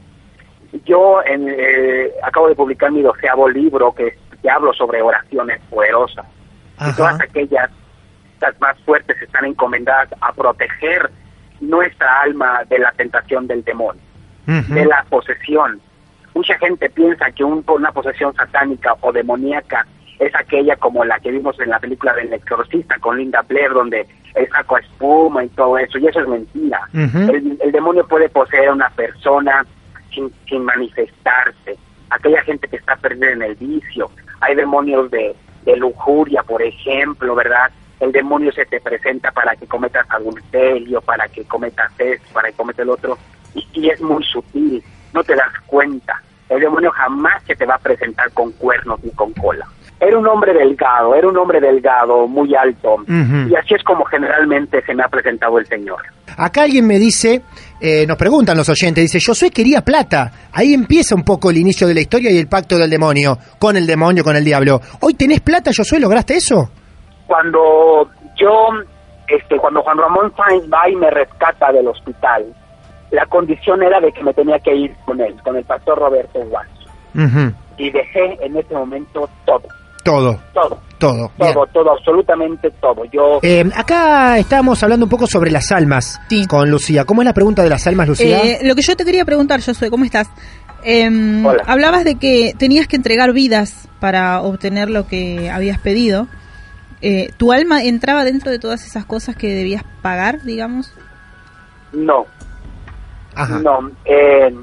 Yo 0.85 1.23
en, 1.25 1.47
eh, 1.49 2.11
acabo 2.23 2.47
de 2.47 2.55
publicar 2.55 2.91
mi 2.91 3.01
doceavo 3.01 3.49
libro 3.49 3.93
que, 3.93 4.17
que 4.41 4.49
hablo 4.49 4.73
sobre 4.73 5.01
oraciones 5.01 5.59
poderosas. 5.69 6.25
Y 6.79 6.95
todas 6.95 7.19
aquellas, 7.21 7.69
las 8.39 8.59
más 8.61 8.77
fuertes, 8.85 9.21
están 9.21 9.45
encomendadas 9.45 10.09
a 10.21 10.31
proteger 10.31 11.09
nuestra 11.59 12.21
alma 12.21 12.63
de 12.69 12.79
la 12.79 12.91
tentación 12.93 13.47
del 13.47 13.63
demonio, 13.63 14.01
de 14.45 14.85
la 14.85 15.05
posesión. 15.09 15.81
Mucha 16.39 16.57
gente 16.57 16.89
piensa 16.89 17.29
que 17.31 17.43
un- 17.43 17.65
una 17.67 17.91
posesión 17.91 18.33
satánica 18.33 18.95
o 19.01 19.11
demoníaca 19.11 19.85
es 20.19 20.33
aquella 20.33 20.77
como 20.77 21.03
la 21.03 21.19
que 21.19 21.31
vimos 21.31 21.59
en 21.59 21.69
la 21.69 21.79
película 21.79 22.13
del 22.13 22.31
exorcista 22.31 22.95
con 23.01 23.17
Linda 23.17 23.41
Blair, 23.41 23.71
donde 23.73 24.07
él 24.35 24.47
sacó 24.49 24.77
espuma 24.77 25.43
y 25.43 25.49
todo 25.49 25.77
eso, 25.77 25.97
y 25.97 26.07
eso 26.07 26.21
es 26.21 26.27
mentira. 26.29 26.79
El, 27.29 27.57
el 27.61 27.71
demonio 27.73 28.07
puede 28.07 28.29
poseer 28.29 28.69
a 28.69 28.73
una 28.73 28.89
persona 28.91 29.65
sin, 30.13 30.31
sin 30.47 30.63
manifestarse. 30.63 31.75
Aquella 32.09 32.41
gente 32.43 32.69
que 32.69 32.77
está 32.77 32.95
perdida 32.95 33.31
en 33.31 33.41
el 33.41 33.55
vicio. 33.55 34.09
Hay 34.39 34.55
demonios 34.55 35.11
de, 35.11 35.35
de 35.65 35.75
lujuria, 35.75 36.41
por 36.43 36.61
ejemplo, 36.61 37.35
¿verdad? 37.35 37.69
El 37.99 38.13
demonio 38.13 38.53
se 38.53 38.65
te 38.65 38.79
presenta 38.79 39.29
para 39.31 39.57
que 39.57 39.67
cometas 39.67 40.05
adulterio, 40.09 41.01
para 41.01 41.27
que 41.27 41.43
cometas 41.43 41.91
esto, 41.99 42.33
para 42.33 42.47
que 42.49 42.55
cometas 42.55 42.83
el 42.83 42.91
otro, 42.91 43.17
y, 43.53 43.67
y 43.73 43.89
es 43.89 43.99
muy 43.99 44.23
sutil, 44.23 44.81
no 45.13 45.21
te 45.21 45.35
das 45.35 45.51
cuenta. 45.65 46.21
El 46.49 46.59
demonio 46.59 46.91
jamás 46.91 47.43
se 47.45 47.55
te 47.55 47.65
va 47.65 47.75
a 47.75 47.79
presentar 47.79 48.31
con 48.33 48.51
cuernos 48.53 49.03
ni 49.03 49.11
con 49.11 49.31
cola. 49.33 49.65
Era 49.99 50.17
un 50.17 50.27
hombre 50.27 50.53
delgado, 50.53 51.13
era 51.13 51.27
un 51.27 51.37
hombre 51.37 51.59
delgado, 51.59 52.25
muy 52.25 52.55
alto, 52.55 52.95
y 53.07 53.53
así 53.53 53.75
es 53.75 53.83
como 53.83 54.05
generalmente 54.05 54.81
se 54.85 54.93
me 54.93 55.03
ha 55.03 55.09
presentado 55.09 55.59
el 55.59 55.65
Señor. 55.65 55.99
Acá 56.37 56.63
alguien 56.63 56.87
me 56.87 56.97
dice, 56.97 57.41
eh, 57.81 58.05
nos 58.07 58.17
preguntan 58.17 58.55
los 58.55 58.69
oyentes, 58.69 59.11
dice, 59.11 59.19
Josué 59.19 59.51
quería 59.51 59.81
plata. 59.81 60.31
Ahí 60.53 60.73
empieza 60.73 61.15
un 61.15 61.23
poco 61.23 61.49
el 61.49 61.57
inicio 61.57 61.85
de 61.85 61.95
la 61.95 61.99
historia 61.99 62.31
y 62.31 62.37
el 62.37 62.47
pacto 62.47 62.77
del 62.77 62.89
demonio, 62.89 63.37
con 63.59 63.75
el 63.75 63.85
demonio, 63.85 64.23
con 64.23 64.37
el 64.37 64.45
diablo. 64.45 64.79
¿Hoy 65.01 65.15
tenés 65.15 65.41
plata, 65.41 65.71
Josué? 65.75 65.99
¿Lograste 65.99 66.37
eso? 66.37 66.69
cuando 67.29 68.09
yo, 68.35 68.69
este, 69.27 69.57
cuando 69.57 69.83
Juan 69.83 69.99
Ramón 69.99 70.33
Sáenz 70.35 70.63
va 70.73 70.89
y 70.89 70.95
me 70.95 71.11
rescata 71.11 71.71
del 71.71 71.87
hospital, 71.87 72.43
la 73.11 73.25
condición 73.25 73.81
era 73.83 73.99
de 73.99 74.11
que 74.11 74.23
me 74.23 74.33
tenía 74.33 74.59
que 74.59 74.75
ir 74.75 74.95
con 75.05 75.19
él, 75.19 75.35
con 75.43 75.55
el 75.55 75.63
pastor 75.63 75.97
Roberto 75.99 76.39
Guaso. 76.45 76.69
Y 77.77 77.89
dejé 77.91 78.37
en 78.45 78.55
ese 78.57 78.73
momento 78.73 79.27
todo, 79.45 79.63
Todo, 80.03 80.39
todo, 80.53 80.79
todo. 80.97 81.31
Bien. 81.39 81.53
todo, 81.53 81.65
todo, 81.67 81.91
absolutamente 81.91 82.69
todo. 82.81 83.03
Yo, 83.05 83.39
Eh, 83.41 83.63
acá 83.75 84.37
estábamos 84.37 84.81
hablando 84.83 85.05
un 85.05 85.09
poco 85.09 85.27
sobre 85.27 85.49
las 85.51 85.71
almas 85.71 86.19
con 86.47 86.69
Lucía. 86.69 87.05
¿Cómo 87.05 87.21
es 87.21 87.25
la 87.25 87.33
pregunta 87.33 87.63
de 87.63 87.69
las 87.69 87.85
almas, 87.87 88.07
Lucía? 88.09 88.39
Eh, 88.43 88.59
lo 88.63 88.75
que 88.75 88.81
yo 88.81 88.95
te 88.95 89.05
quería 89.05 89.25
preguntar, 89.25 89.61
Josué, 89.61 89.89
¿cómo 89.89 90.05
estás? 90.05 90.29
Em, 90.83 91.45
Hola. 91.45 91.63
hablabas 91.67 92.05
de 92.05 92.15
que 92.15 92.53
tenías 92.57 92.87
que 92.87 92.95
entregar 92.95 93.33
vidas 93.33 93.89
para 93.99 94.41
obtener 94.41 94.89
lo 94.89 95.07
que 95.07 95.49
habías 95.49 95.79
pedido. 95.79 96.27
Eh, 97.01 97.31
¿Tu 97.37 97.51
alma 97.51 97.83
entraba 97.83 98.23
dentro 98.23 98.51
de 98.51 98.59
todas 98.59 98.85
esas 98.85 99.05
cosas 99.05 99.35
que 99.35 99.47
debías 99.53 99.83
pagar, 100.01 100.41
digamos? 100.43 100.93
no, 101.91 102.25
no, 103.47 103.91
eh, 104.05 104.53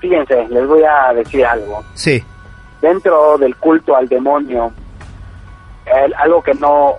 fíjense, 0.00 0.46
les 0.48 0.66
voy 0.66 0.82
a 0.84 1.12
decir 1.14 1.44
algo. 1.46 1.82
Sí. 1.94 2.22
dentro 2.80 3.38
del 3.38 3.54
culto 3.56 3.94
al 3.94 4.08
demonio, 4.08 4.72
el- 5.86 6.14
algo 6.14 6.42
que 6.42 6.52
no, 6.54 6.94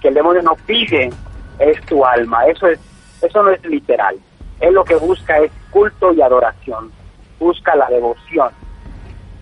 que 0.00 0.08
el 0.08 0.14
demonio 0.14 0.42
no 0.42 0.54
pide 0.64 1.10
es 1.58 1.80
tu 1.86 2.04
alma. 2.04 2.46
Eso 2.46 2.68
es, 2.68 2.78
eso 3.20 3.42
no 3.42 3.50
es 3.50 3.64
literal. 3.64 4.14
Él 4.60 4.74
lo 4.74 4.84
que 4.84 4.94
busca 4.94 5.38
es 5.38 5.50
culto 5.70 6.12
y 6.12 6.22
adoración. 6.22 6.92
Busca 7.40 7.74
la 7.74 7.88
devoción. 7.88 8.50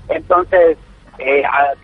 Entonces, 0.09 0.79
eh, 1.19 1.43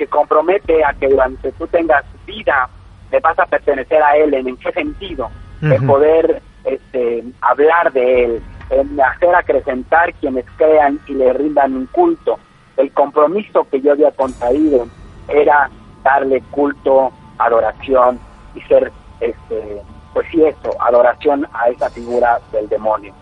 compromete 0.08 0.84
a 0.84 0.92
que 0.94 1.08
durante 1.08 1.52
tú 1.52 1.66
tengas 1.66 2.04
vida, 2.26 2.68
le 3.10 3.20
vas 3.20 3.38
a 3.38 3.46
pertenecer 3.46 4.02
a 4.02 4.16
él. 4.16 4.32
¿En, 4.34 4.48
en 4.48 4.56
qué 4.56 4.72
sentido? 4.72 5.28
En 5.60 5.72
Ujú. 5.74 5.86
poder 5.86 6.40
este, 6.64 7.24
hablar 7.40 7.92
de 7.92 8.24
él, 8.24 8.42
en 8.72 9.00
hacer 9.00 9.34
acrecentar 9.34 10.12
quienes 10.14 10.44
crean 10.56 10.98
y 11.06 11.12
le 11.14 11.32
rindan 11.32 11.76
un 11.76 11.86
culto. 11.86 12.38
El 12.76 12.90
compromiso 12.92 13.66
que 13.70 13.80
yo 13.80 13.92
había 13.92 14.10
contraído 14.12 14.86
era 15.28 15.70
darle 16.02 16.42
culto, 16.50 17.12
adoración 17.38 18.18
y 18.54 18.60
ser, 18.62 18.90
este, 19.20 19.82
pues 20.14 20.26
sí, 20.30 20.42
eso, 20.44 20.70
adoración 20.80 21.46
a 21.52 21.68
esa 21.68 21.90
figura 21.90 22.40
del 22.50 22.68
demonio. 22.68 23.12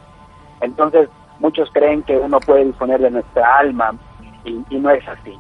Entonces, 0.60 1.08
muchos 1.40 1.68
creen 1.72 2.02
que 2.04 2.16
uno 2.16 2.38
puede 2.40 2.64
disponer 2.66 3.00
de 3.00 3.10
nuestra 3.10 3.58
alma 3.58 3.92
y, 4.44 4.62
y 4.70 4.78
no 4.78 4.90
es 4.90 5.06
así. 5.08 5.36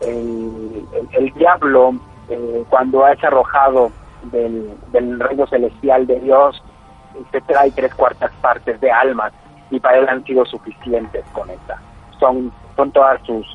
El, 0.00 0.86
el- 0.92 1.08
el 1.24 1.32
diablo, 1.34 1.94
eh, 2.28 2.64
cuando 2.68 3.06
es 3.08 3.22
arrojado 3.22 3.90
del, 4.24 4.74
del 4.92 5.20
reino 5.20 5.46
celestial 5.46 6.06
de 6.06 6.20
Dios, 6.20 6.62
se 7.30 7.40
trae 7.42 7.70
tres 7.70 7.94
cuartas 7.94 8.30
partes 8.40 8.80
de 8.80 8.90
almas 8.90 9.32
y 9.70 9.80
para 9.80 9.98
él 9.98 10.08
han 10.08 10.24
sido 10.24 10.44
suficientes 10.44 11.24
con 11.32 11.50
esta. 11.50 11.80
Son, 12.18 12.52
son 12.76 12.90
todas 12.92 13.20
sus, 13.22 13.46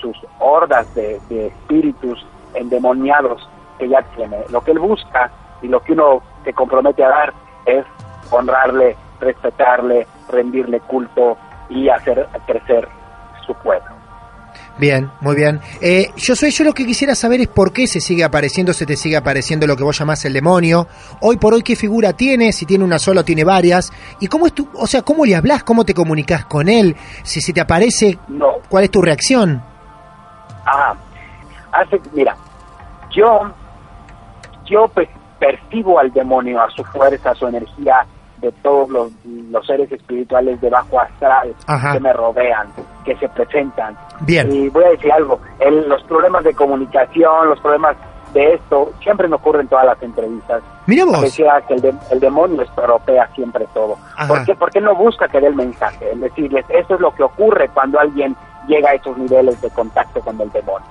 sus 0.00 0.16
hordas 0.38 0.92
de, 0.94 1.20
de 1.28 1.48
espíritus 1.48 2.26
endemoniados 2.54 3.48
que 3.78 3.88
ya 3.88 4.02
tiene. 4.16 4.38
Lo 4.50 4.62
que 4.62 4.72
él 4.72 4.78
busca 4.78 5.30
y 5.62 5.68
lo 5.68 5.80
que 5.80 5.92
uno 5.92 6.22
se 6.44 6.52
compromete 6.52 7.04
a 7.04 7.08
dar 7.08 7.32
es 7.66 7.84
honrarle, 8.30 8.96
respetarle, 9.20 10.06
rendirle 10.28 10.80
culto 10.80 11.36
y 11.68 11.88
hacer 11.88 12.28
crecer 12.46 12.88
su 13.46 13.54
pueblo. 13.54 13.95
Bien, 14.78 15.10
muy 15.22 15.34
bien. 15.34 15.60
Eh, 15.80 16.10
yo 16.16 16.36
soy 16.36 16.50
yo 16.50 16.62
lo 16.62 16.74
que 16.74 16.84
quisiera 16.84 17.14
saber 17.14 17.40
es 17.40 17.48
por 17.48 17.72
qué 17.72 17.86
se 17.86 18.00
sigue 18.00 18.24
apareciendo, 18.24 18.74
se 18.74 18.84
te 18.84 18.96
sigue 18.96 19.16
apareciendo 19.16 19.66
lo 19.66 19.74
que 19.74 19.82
vos 19.82 19.98
llamás 19.98 20.24
el 20.26 20.34
demonio. 20.34 20.86
Hoy 21.22 21.38
por 21.38 21.54
hoy, 21.54 21.62
¿qué 21.62 21.76
figura 21.76 22.12
tiene? 22.12 22.52
Si 22.52 22.66
tiene 22.66 22.84
una 22.84 22.98
sola 22.98 23.22
o 23.22 23.24
tiene 23.24 23.42
varias. 23.42 23.90
¿Y 24.20 24.26
cómo 24.26 24.46
es 24.46 24.52
tu, 24.52 24.68
o 24.74 24.86
sea, 24.86 25.00
cómo 25.00 25.24
le 25.24 25.34
hablas? 25.34 25.64
¿Cómo 25.64 25.84
te 25.84 25.94
comunicas 25.94 26.44
con 26.44 26.68
él? 26.68 26.94
Si 27.22 27.40
se 27.40 27.54
te 27.54 27.60
aparece, 27.62 28.18
No. 28.28 28.56
¿cuál 28.68 28.84
es 28.84 28.90
tu 28.90 29.00
reacción? 29.00 29.62
Ah, 30.66 30.94
hace, 31.72 31.98
mira, 32.12 32.36
yo, 33.14 33.50
yo 34.66 34.90
percibo 35.38 35.98
al 35.98 36.12
demonio, 36.12 36.60
a 36.60 36.68
su 36.70 36.84
fuerza, 36.84 37.30
a 37.30 37.34
su 37.34 37.46
energía 37.46 38.04
de 38.38 38.52
todos 38.62 38.88
los, 38.90 39.12
los 39.50 39.66
seres 39.66 39.90
espirituales 39.90 40.60
de 40.60 40.70
bajo 40.70 41.00
astral 41.00 41.54
Ajá. 41.66 41.92
que 41.94 42.00
me 42.00 42.12
rodean, 42.12 42.68
que 43.04 43.16
se 43.16 43.28
presentan. 43.30 43.96
Bien. 44.20 44.50
Y 44.52 44.68
voy 44.68 44.84
a 44.84 44.90
decir 44.90 45.12
algo, 45.12 45.40
el- 45.60 45.88
los 45.88 46.02
problemas 46.04 46.44
de 46.44 46.54
comunicación, 46.54 47.48
los 47.48 47.60
problemas 47.60 47.96
de 48.34 48.54
esto, 48.54 48.92
siempre 49.02 49.28
me 49.28 49.36
ocurren 49.36 49.62
en 49.62 49.68
todas 49.68 49.86
las 49.86 50.02
entrevistas. 50.02 50.62
Mira 50.86 51.04
vos. 51.06 51.22
Decía 51.22 51.62
que 51.66 51.74
el, 51.74 51.80
de- 51.80 51.94
el 52.10 52.20
demonio 52.20 52.62
estropea 52.62 53.28
siempre 53.34 53.66
todo. 53.72 53.96
Ajá. 54.16 54.28
¿Por 54.28 54.44
qué? 54.44 54.54
Porque 54.54 54.80
no 54.80 54.94
busca 54.94 55.26
que 55.28 55.40
dé 55.40 55.46
el 55.46 55.54
mensaje, 55.54 56.10
es 56.12 56.20
decirles, 56.20 56.64
eso 56.68 56.94
es 56.94 57.00
lo 57.00 57.14
que 57.14 57.22
ocurre 57.22 57.68
cuando 57.72 57.98
alguien 57.98 58.36
llega 58.68 58.90
a 58.90 58.94
esos 58.94 59.16
niveles 59.16 59.60
de 59.62 59.70
contacto 59.70 60.20
con 60.20 60.38
el 60.40 60.50
demonio. 60.52 60.86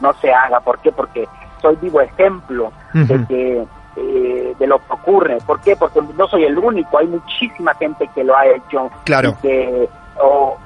No 0.00 0.12
se 0.14 0.32
haga, 0.32 0.60
¿por 0.60 0.78
qué? 0.80 0.90
Porque 0.92 1.28
soy 1.60 1.76
vivo 1.76 2.00
ejemplo 2.00 2.72
de 2.94 3.26
que 3.26 3.66
eh, 4.00 4.54
de 4.58 4.66
lo 4.66 4.78
que 4.78 4.92
ocurre. 4.92 5.38
¿Por 5.46 5.60
qué? 5.60 5.74
Porque 5.76 6.00
no 6.16 6.26
soy 6.28 6.44
el 6.44 6.58
único, 6.58 6.98
hay 6.98 7.06
muchísima 7.06 7.74
gente 7.74 8.08
que 8.14 8.24
lo 8.24 8.36
ha 8.36 8.46
hecho 8.46 8.90
Claro. 9.04 9.30
y 9.30 9.42
que 9.42 9.88
o- 10.22 10.56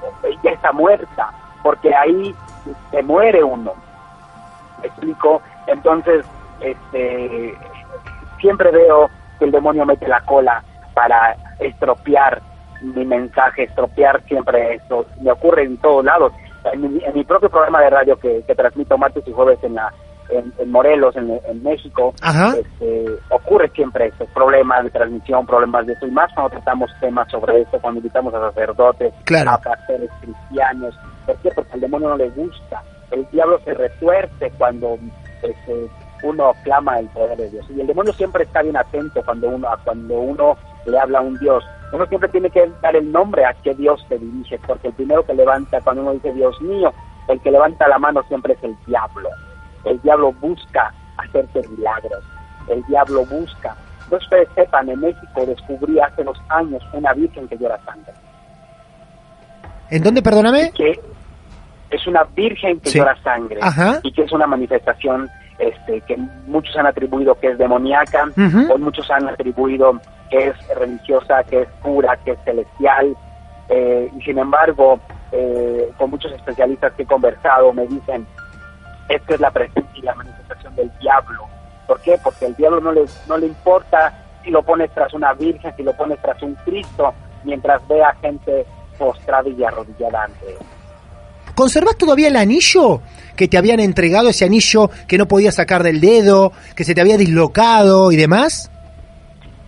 ya 0.43 0.51
está 0.51 0.71
muerta, 0.71 1.29
porque 1.63 1.93
ahí 1.95 2.33
se 2.91 3.03
muere 3.03 3.43
uno. 3.43 3.73
¿Me 4.81 4.87
explico? 4.87 5.41
Entonces, 5.67 6.25
este, 6.59 7.53
siempre 8.39 8.71
veo 8.71 9.09
que 9.39 9.45
el 9.45 9.51
demonio 9.51 9.85
mete 9.85 10.07
la 10.07 10.21
cola 10.21 10.63
para 10.93 11.35
estropear 11.59 12.41
mi 12.81 13.05
mensaje, 13.05 13.63
estropear 13.63 14.21
siempre 14.23 14.75
esto. 14.75 15.05
Me 15.21 15.31
ocurre 15.31 15.63
en 15.63 15.77
todos 15.77 16.03
lados. 16.03 16.33
En 16.71 16.81
mi, 16.81 17.03
en 17.03 17.13
mi 17.13 17.23
propio 17.23 17.49
programa 17.49 17.81
de 17.81 17.89
radio 17.89 18.17
que, 18.17 18.43
que 18.45 18.55
transmito 18.55 18.97
martes 18.97 19.25
y 19.27 19.31
jueves 19.33 19.59
en 19.63 19.75
la 19.75 19.91
en, 20.29 20.53
en 20.57 20.71
Morelos, 20.71 21.15
en, 21.15 21.29
en 21.47 21.63
México, 21.63 22.13
este, 22.57 23.05
ocurre 23.29 23.69
siempre 23.69 24.07
estos 24.07 24.27
problemas 24.29 24.83
de 24.83 24.89
transmisión, 24.91 25.45
problemas 25.45 25.85
de 25.85 25.93
eso, 25.93 26.07
y 26.07 26.11
más 26.11 26.31
cuando 26.33 26.51
tratamos 26.51 26.89
temas 26.99 27.29
sobre 27.29 27.61
esto, 27.61 27.79
cuando 27.81 27.99
invitamos 27.99 28.33
a 28.33 28.39
sacerdotes, 28.51 29.13
Claro. 29.25 29.51
a 29.51 29.57
pastores 29.59 30.09
cristianos. 30.21 30.95
¿Por 31.25 31.35
qué? 31.37 31.49
Porque 31.55 31.73
al 31.73 31.79
demonio 31.81 32.09
no 32.09 32.17
le 32.17 32.29
gusta. 32.31 32.81
El 33.11 33.25
diablo 33.31 33.59
se 33.63 33.73
retuerce 33.73 34.51
cuando 34.57 34.97
este, 35.41 35.87
uno 36.23 36.51
clama 36.63 36.99
el 36.99 37.07
poder 37.09 37.37
de 37.37 37.49
Dios. 37.49 37.65
Y 37.69 37.79
el 37.81 37.87
demonio 37.87 38.11
siempre 38.13 38.43
está 38.43 38.61
bien 38.61 38.75
atento 38.77 39.21
cuando 39.23 39.49
uno, 39.49 39.67
cuando 39.83 40.15
uno 40.19 40.57
le 40.85 40.97
habla 40.99 41.19
a 41.19 41.21
un 41.21 41.37
Dios. 41.39 41.63
Uno 41.91 42.05
siempre 42.07 42.29
tiene 42.29 42.49
que 42.49 42.67
dar 42.81 42.95
el 42.95 43.11
nombre 43.11 43.45
a 43.45 43.53
qué 43.63 43.73
Dios 43.75 44.03
te 44.09 44.17
dirige, 44.17 44.59
porque 44.65 44.87
el 44.87 44.93
primero 44.95 45.23
que 45.23 45.33
levanta, 45.35 45.79
cuando 45.81 46.01
uno 46.01 46.13
dice 46.13 46.33
Dios 46.33 46.59
mío, 46.61 46.91
el 47.27 47.39
que 47.41 47.51
levanta 47.51 47.87
la 47.87 47.99
mano 47.99 48.23
siempre 48.23 48.53
es 48.53 48.63
el 48.63 48.75
diablo. 48.87 49.29
El 49.85 50.01
diablo 50.01 50.31
busca 50.33 50.93
hacerte 51.17 51.61
milagros. 51.69 52.23
El 52.67 52.83
diablo 52.85 53.25
busca. 53.25 53.75
No 54.11 54.17
ustedes 54.17 54.47
sepan, 54.55 54.89
en 54.89 54.99
México 54.99 55.45
descubrí 55.45 55.99
hace 55.99 56.21
unos 56.21 56.37
años 56.49 56.83
una 56.93 57.13
virgen 57.13 57.47
que 57.47 57.57
llora 57.57 57.79
sangre. 57.85 58.13
¿En 59.89 60.03
dónde, 60.03 60.21
perdóname? 60.21 60.71
Que 60.71 60.99
es 61.91 62.07
una 62.07 62.23
virgen 62.35 62.79
que 62.79 62.89
Sí. 62.89 62.97
llora 62.99 63.15
sangre. 63.23 63.59
Ajá. 63.61 63.99
Y 64.03 64.11
que 64.11 64.23
es 64.23 64.31
una 64.31 64.47
manifestación 64.47 65.29
este, 65.59 66.01
que 66.01 66.17
muchos 66.47 66.75
han 66.77 66.87
atribuido 66.87 67.35
que 67.35 67.49
es 67.51 67.57
demoníaca, 67.57 68.27
o 68.71 68.77
muchos 68.79 69.09
han 69.11 69.27
atribuido 69.29 69.99
que 70.31 70.47
es 70.47 70.55
religiosa, 70.75 71.43
que 71.43 71.61
es 71.61 71.67
pura, 71.83 72.17
que 72.25 72.31
es 72.31 72.39
celestial. 72.43 73.15
eh, 73.69 74.11
y 74.17 74.21
sin 74.23 74.37
embargo, 74.39 74.99
eh, 75.31 75.89
con 75.97 76.09
muchos 76.09 76.31
especialistas 76.33 76.91
que 76.93 77.03
he 77.03 77.05
conversado 77.05 77.71
me 77.71 77.87
dicen, 77.87 78.27
esta 79.09 79.33
es 79.33 79.39
la 79.39 79.51
presencia 79.51 79.91
y 79.95 80.01
la 80.01 80.15
manifestación 80.15 80.75
del 80.75 80.91
diablo. 80.99 81.45
¿Por 81.87 81.99
qué? 82.01 82.17
Porque 82.23 82.45
al 82.45 82.55
diablo 82.55 82.79
no 82.79 82.91
le, 82.91 83.05
no 83.27 83.37
le 83.37 83.47
importa 83.47 84.13
si 84.43 84.51
lo 84.51 84.63
pones 84.63 84.91
tras 84.93 85.13
una 85.13 85.33
virgen, 85.33 85.73
si 85.75 85.83
lo 85.83 85.93
pones 85.93 86.21
tras 86.21 86.41
un 86.41 86.55
Cristo, 86.65 87.13
mientras 87.43 87.85
ve 87.87 88.03
a 88.03 88.13
gente 88.15 88.65
postrada 88.97 89.49
y 89.49 89.63
arrodillada 89.63 90.23
ante 90.23 90.49
él. 90.51 90.57
¿Conservás 91.55 91.97
todavía 91.97 92.29
el 92.29 92.35
anillo 92.35 93.01
que 93.35 93.47
te 93.47 93.57
habían 93.57 93.79
entregado, 93.79 94.29
ese 94.29 94.45
anillo 94.45 94.89
que 95.07 95.17
no 95.17 95.27
podías 95.27 95.55
sacar 95.55 95.83
del 95.83 96.01
dedo, 96.01 96.51
que 96.75 96.83
se 96.83 96.95
te 96.95 97.01
había 97.01 97.17
dislocado 97.17 98.11
y 98.11 98.15
demás? 98.15 98.71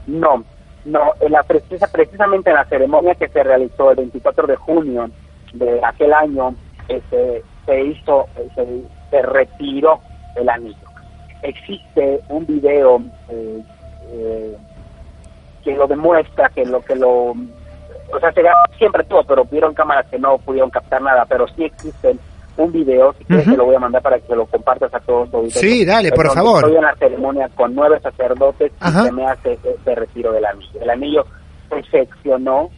No, 0.08 0.44
no, 0.86 1.14
en 1.20 1.32
la 1.32 1.44
precisa, 1.44 1.88
precisamente 1.88 2.50
en 2.50 2.56
la 2.56 2.66
ceremonia 2.66 3.16
que 3.16 3.28
se 3.28 3.44
realizó 3.44 3.92
el 3.92 3.98
24 3.98 4.48
de 4.48 4.56
junio 4.56 5.10
de 5.54 5.80
aquel 5.84 6.14
año, 6.14 6.56
este, 6.88 7.44
se 7.66 7.84
hizo, 7.84 8.28
se, 8.56 8.84
se 9.10 9.22
retiró 9.22 10.00
el 10.36 10.50
anillo. 10.50 10.76
Existe 11.42 12.22
un 12.30 12.46
video 12.46 13.02
eh, 13.30 13.62
eh, 14.12 14.58
que 15.64 15.76
lo 15.76 15.88
demuestra, 15.88 16.50
que 16.50 16.66
lo 16.66 16.82
que 16.82 16.96
lo, 16.96 17.32
o 17.32 18.20
sea, 18.20 18.32
se 18.32 18.42
graba 18.42 18.60
siempre 18.78 19.04
todo, 19.04 19.24
pero 19.24 19.46
vieron 19.46 19.74
cámaras 19.74 20.06
que 20.08 20.20
no 20.20 20.38
pudieron 20.40 20.70
captar 20.70 21.02
nada, 21.02 21.26
pero 21.26 21.48
sí 21.50 21.66
existen 21.66 22.20
un 22.58 22.72
video, 22.72 23.14
si 23.18 23.26
quieres 23.26 23.46
Ujú. 23.48 23.56
te 23.56 23.58
lo 23.58 23.66
voy 23.66 23.76
a 23.76 23.80
mandar 23.80 24.02
para 24.02 24.20
que 24.20 24.36
lo 24.36 24.46
compartas 24.46 24.94
a 24.94 25.00
todos. 25.02 25.30
los. 25.32 25.54
Sí, 25.54 25.84
dale, 25.84 26.12
por 26.12 26.32
favor. 26.32 26.64
Estoy 26.64 26.78
en 26.78 26.84
la 26.84 26.96
ceremonia 26.96 27.50
con 27.50 27.76
nueve 27.76 28.00
sacerdotes 28.02 28.72
Ajá. 28.80 29.02
y 29.02 29.06
se 29.06 29.12
me 29.12 29.26
hace 29.26 29.54
ese 29.64 29.96
retiro 29.96 30.32
del 30.32 30.46
anillo. 30.46 30.80
El 30.82 30.90
anillo 30.90 31.26
se 31.70 31.84
seccionó, 31.84 32.70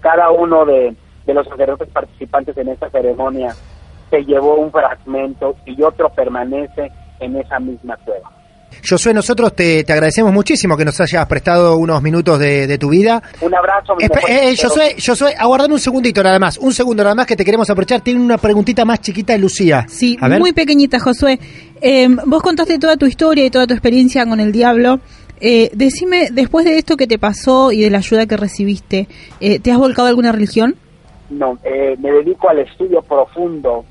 cada 0.00 0.30
uno 0.30 0.66
de, 0.66 0.94
de 1.24 1.34
los 1.34 1.46
sacerdotes 1.48 1.88
participantes 1.88 2.56
en 2.58 2.68
esta 2.68 2.90
ceremonia 2.90 3.54
se 4.14 4.24
llevó 4.24 4.56
un 4.56 4.70
fragmento 4.70 5.56
y 5.66 5.82
otro 5.82 6.08
permanece 6.10 6.90
en 7.20 7.36
esa 7.36 7.58
misma 7.58 7.96
cueva. 8.04 8.30
Josué, 8.88 9.14
nosotros 9.14 9.54
te, 9.54 9.84
te 9.84 9.92
agradecemos 9.92 10.32
muchísimo 10.32 10.76
que 10.76 10.84
nos 10.84 11.00
hayas 11.00 11.24
prestado 11.26 11.76
unos 11.76 12.02
minutos 12.02 12.38
de, 12.40 12.66
de 12.66 12.76
tu 12.76 12.88
vida. 12.90 13.22
Un 13.40 13.54
abrazo. 13.54 13.94
mi 13.96 14.04
Espe- 14.04 14.16
mejor 14.16 14.30
eh. 14.30 14.56
Josué, 14.60 14.96
Josué, 15.04 15.34
aguardame 15.38 15.74
un 15.74 15.80
segundito 15.80 16.22
nada 16.24 16.38
más, 16.40 16.58
un 16.58 16.72
segundo 16.72 17.02
nada 17.04 17.14
más 17.14 17.26
que 17.26 17.36
te 17.36 17.44
queremos 17.44 17.70
aprovechar. 17.70 18.00
Tiene 18.00 18.20
una 18.20 18.36
preguntita 18.36 18.84
más 18.84 19.00
chiquita 19.00 19.32
de 19.32 19.38
Lucía. 19.38 19.86
Sí, 19.88 20.18
A 20.20 20.28
ver. 20.28 20.40
muy 20.40 20.52
pequeñita, 20.52 20.98
Josué. 20.98 21.38
Eh, 21.80 22.08
vos 22.26 22.42
contaste 22.42 22.78
toda 22.78 22.96
tu 22.96 23.06
historia 23.06 23.44
y 23.46 23.50
toda 23.50 23.66
tu 23.66 23.74
experiencia 23.74 24.26
con 24.26 24.40
el 24.40 24.50
diablo. 24.50 24.98
Eh, 25.40 25.70
decime, 25.72 26.30
después 26.32 26.64
de 26.64 26.76
esto 26.78 26.96
que 26.96 27.06
te 27.06 27.18
pasó 27.18 27.70
y 27.70 27.80
de 27.82 27.90
la 27.90 27.98
ayuda 27.98 28.26
que 28.26 28.36
recibiste, 28.36 29.06
eh, 29.40 29.60
¿te 29.60 29.70
has 29.70 29.78
volcado 29.78 30.06
a 30.06 30.08
alguna 30.10 30.32
religión? 30.32 30.74
No, 31.30 31.58
eh, 31.64 31.96
me 32.00 32.10
dedico 32.10 32.48
al 32.50 32.58
estudio 32.58 33.02
profundo. 33.02 33.84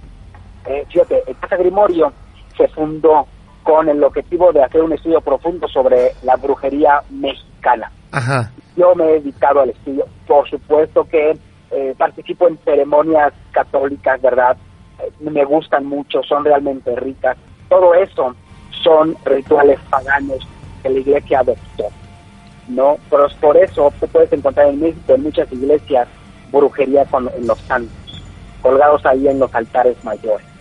Eh, 0.65 0.85
fíjate, 0.89 1.23
el 1.27 1.37
Casa 1.37 1.57
Grimorio 1.57 2.11
se 2.57 2.67
fundó 2.69 3.27
con 3.63 3.89
el 3.89 4.03
objetivo 4.03 4.51
de 4.51 4.63
hacer 4.63 4.81
un 4.81 4.93
estudio 4.93 5.21
profundo 5.21 5.67
sobre 5.67 6.13
la 6.23 6.35
brujería 6.35 7.01
mexicana. 7.09 7.91
Ajá. 8.11 8.51
Yo 8.75 8.93
me 8.95 9.05
he 9.05 9.13
dedicado 9.13 9.61
al 9.61 9.69
estudio, 9.69 10.05
por 10.27 10.49
supuesto 10.49 11.05
que 11.05 11.37
eh, 11.71 11.95
participo 11.97 12.47
en 12.47 12.57
ceremonias 12.59 13.33
católicas, 13.51 14.21
¿verdad? 14.21 14.57
Eh, 14.99 15.11
me 15.19 15.43
gustan 15.45 15.85
mucho, 15.85 16.21
son 16.23 16.45
realmente 16.45 16.95
ricas. 16.95 17.37
Todo 17.69 17.93
eso 17.93 18.35
son 18.83 19.15
rituales 19.25 19.79
paganos 19.89 20.47
que 20.81 20.89
la 20.89 20.99
iglesia 20.99 21.39
adoptó, 21.39 21.85
¿no? 22.67 22.97
Pero 23.09 23.25
es 23.27 23.33
por 23.35 23.57
eso 23.57 23.91
tú 23.99 24.07
puedes 24.07 24.31
encontrar 24.33 24.67
en 24.67 24.81
México 24.81 25.13
en 25.13 25.23
muchas 25.23 25.51
iglesias 25.51 26.07
brujería 26.51 27.05
con 27.05 27.29
en 27.35 27.47
los 27.47 27.59
santos, 27.61 28.21
colgados 28.61 29.05
ahí 29.05 29.27
en 29.27 29.39
los 29.39 29.53
altares 29.55 30.01
mayores. 30.03 30.52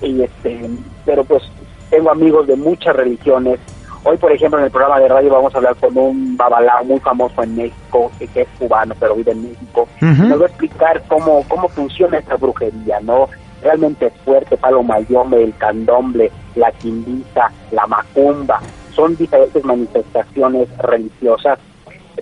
Y 0.00 0.22
este, 0.22 0.68
pero 1.04 1.24
pues 1.24 1.42
tengo 1.90 2.10
amigos 2.10 2.46
de 2.46 2.56
muchas 2.56 2.94
religiones. 2.94 3.58
Hoy, 4.04 4.16
por 4.16 4.30
ejemplo, 4.32 4.58
en 4.58 4.66
el 4.66 4.70
programa 4.70 5.00
de 5.00 5.08
radio 5.08 5.30
vamos 5.30 5.54
a 5.54 5.58
hablar 5.58 5.76
con 5.76 5.96
un 5.96 6.36
babalao 6.36 6.84
muy 6.84 7.00
famoso 7.00 7.42
en 7.42 7.56
México, 7.56 8.10
que, 8.18 8.28
que 8.28 8.42
es 8.42 8.48
cubano, 8.58 8.94
pero 8.98 9.16
vive 9.16 9.32
en 9.32 9.42
México. 9.42 9.88
Ujú. 10.00 10.22
Nos 10.28 10.40
va 10.40 10.44
a 10.44 10.48
explicar 10.48 11.02
cómo, 11.08 11.44
cómo 11.48 11.68
funciona 11.68 12.18
esta 12.18 12.36
brujería, 12.36 13.00
¿no? 13.00 13.28
Realmente 13.60 14.06
es 14.06 14.12
fuerte, 14.24 14.56
palo 14.56 14.82
mayombe, 14.82 15.42
el 15.42 15.54
candomble, 15.56 16.30
la 16.54 16.70
quimbisa, 16.72 17.50
la 17.72 17.86
macumba. 17.86 18.60
Son 18.94 19.16
diferentes 19.16 19.64
manifestaciones 19.64 20.68
religiosas, 20.78 21.58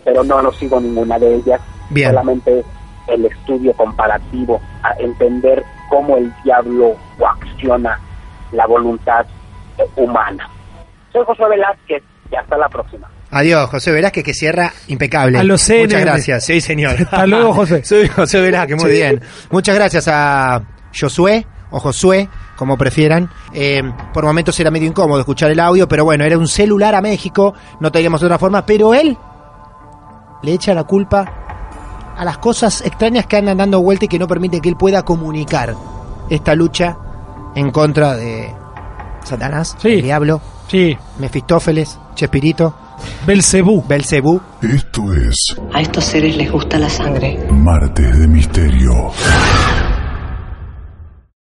pero 0.02 0.24
no, 0.24 0.40
no 0.40 0.52
sigo 0.52 0.80
ninguna 0.80 1.18
de 1.18 1.36
ellas. 1.36 1.60
Bien. 1.90 2.08
Solamente 2.08 2.64
el 3.08 3.26
estudio 3.26 3.72
comparativo, 3.74 4.60
a 4.82 4.94
entender 4.98 5.62
cómo 5.88 6.16
el 6.16 6.32
diablo 6.44 6.96
coacciona 7.18 7.98
la 8.52 8.66
voluntad 8.66 9.24
humana. 9.96 10.48
Soy 11.12 11.24
José 11.26 11.44
Velázquez 11.48 12.02
y 12.30 12.36
hasta 12.36 12.56
la 12.56 12.68
próxima. 12.68 13.08
Adiós, 13.30 13.68
José 13.70 13.90
Velázquez, 13.92 14.24
que 14.24 14.34
cierra 14.34 14.72
impecable. 14.88 15.38
A 15.38 15.42
los 15.42 15.60
CNN. 15.60 15.86
Muchas 15.86 16.00
gracias. 16.02 16.44
Sí, 16.44 16.60
señor. 16.60 16.92
Hasta 17.00 17.26
luego, 17.26 17.52
José. 17.52 17.82
Soy 17.84 18.08
José 18.08 18.40
Velázquez, 18.40 18.76
muy 18.80 18.90
Sí. 18.90 18.96
bien. 18.96 19.20
Muchas 19.50 19.74
gracias 19.74 20.08
a 20.08 20.62
Josué 20.98 21.46
o 21.70 21.80
Josué, 21.80 22.28
como 22.56 22.78
prefieran. 22.78 23.28
Eh, 23.52 23.82
por 24.14 24.24
momentos 24.24 24.58
era 24.60 24.70
medio 24.70 24.86
incómodo 24.88 25.18
escuchar 25.20 25.50
el 25.50 25.58
audio, 25.60 25.88
pero 25.88 26.04
bueno, 26.04 26.24
era 26.24 26.38
un 26.38 26.46
celular 26.46 26.94
a 26.94 27.00
México, 27.02 27.54
no 27.80 27.90
teníamos 27.90 28.22
otra 28.22 28.38
forma, 28.38 28.64
pero 28.64 28.94
él 28.94 29.16
le 30.42 30.52
echa 30.52 30.72
la 30.74 30.84
culpa 30.84 31.45
a 32.16 32.24
las 32.24 32.38
cosas 32.38 32.80
extrañas 32.80 33.26
que 33.26 33.36
andan 33.36 33.58
dando 33.58 33.82
vuelta 33.82 34.06
y 34.06 34.08
que 34.08 34.18
no 34.18 34.26
permiten 34.26 34.60
que 34.60 34.68
él 34.68 34.76
pueda 34.76 35.02
comunicar 35.02 35.74
esta 36.30 36.54
lucha 36.54 36.96
en 37.54 37.70
contra 37.70 38.14
de 38.14 38.52
Satanás, 39.24 39.76
el 39.82 40.02
diablo, 40.02 40.40
sí. 40.68 40.96
Mefistófeles, 41.18 41.98
Chespirito, 42.14 42.74
Belcebú. 43.26 43.84
Belcebú. 43.86 44.40
Esto 44.62 45.12
es 45.12 45.56
A 45.72 45.80
estos 45.80 46.04
seres 46.04 46.36
les 46.36 46.50
gusta 46.50 46.78
la 46.78 46.88
sangre. 46.88 47.38
Martes 47.50 48.18
de 48.18 48.28
Misterio. 48.28 49.10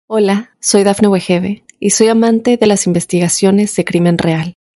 Hola, 0.06 0.50
soy 0.60 0.84
Dafne 0.84 1.08
Wegebe 1.08 1.64
y 1.80 1.90
soy 1.90 2.08
amante 2.08 2.56
de 2.56 2.66
las 2.66 2.86
investigaciones 2.86 3.74
de 3.76 3.84
crimen 3.84 4.18
real. 4.18 4.54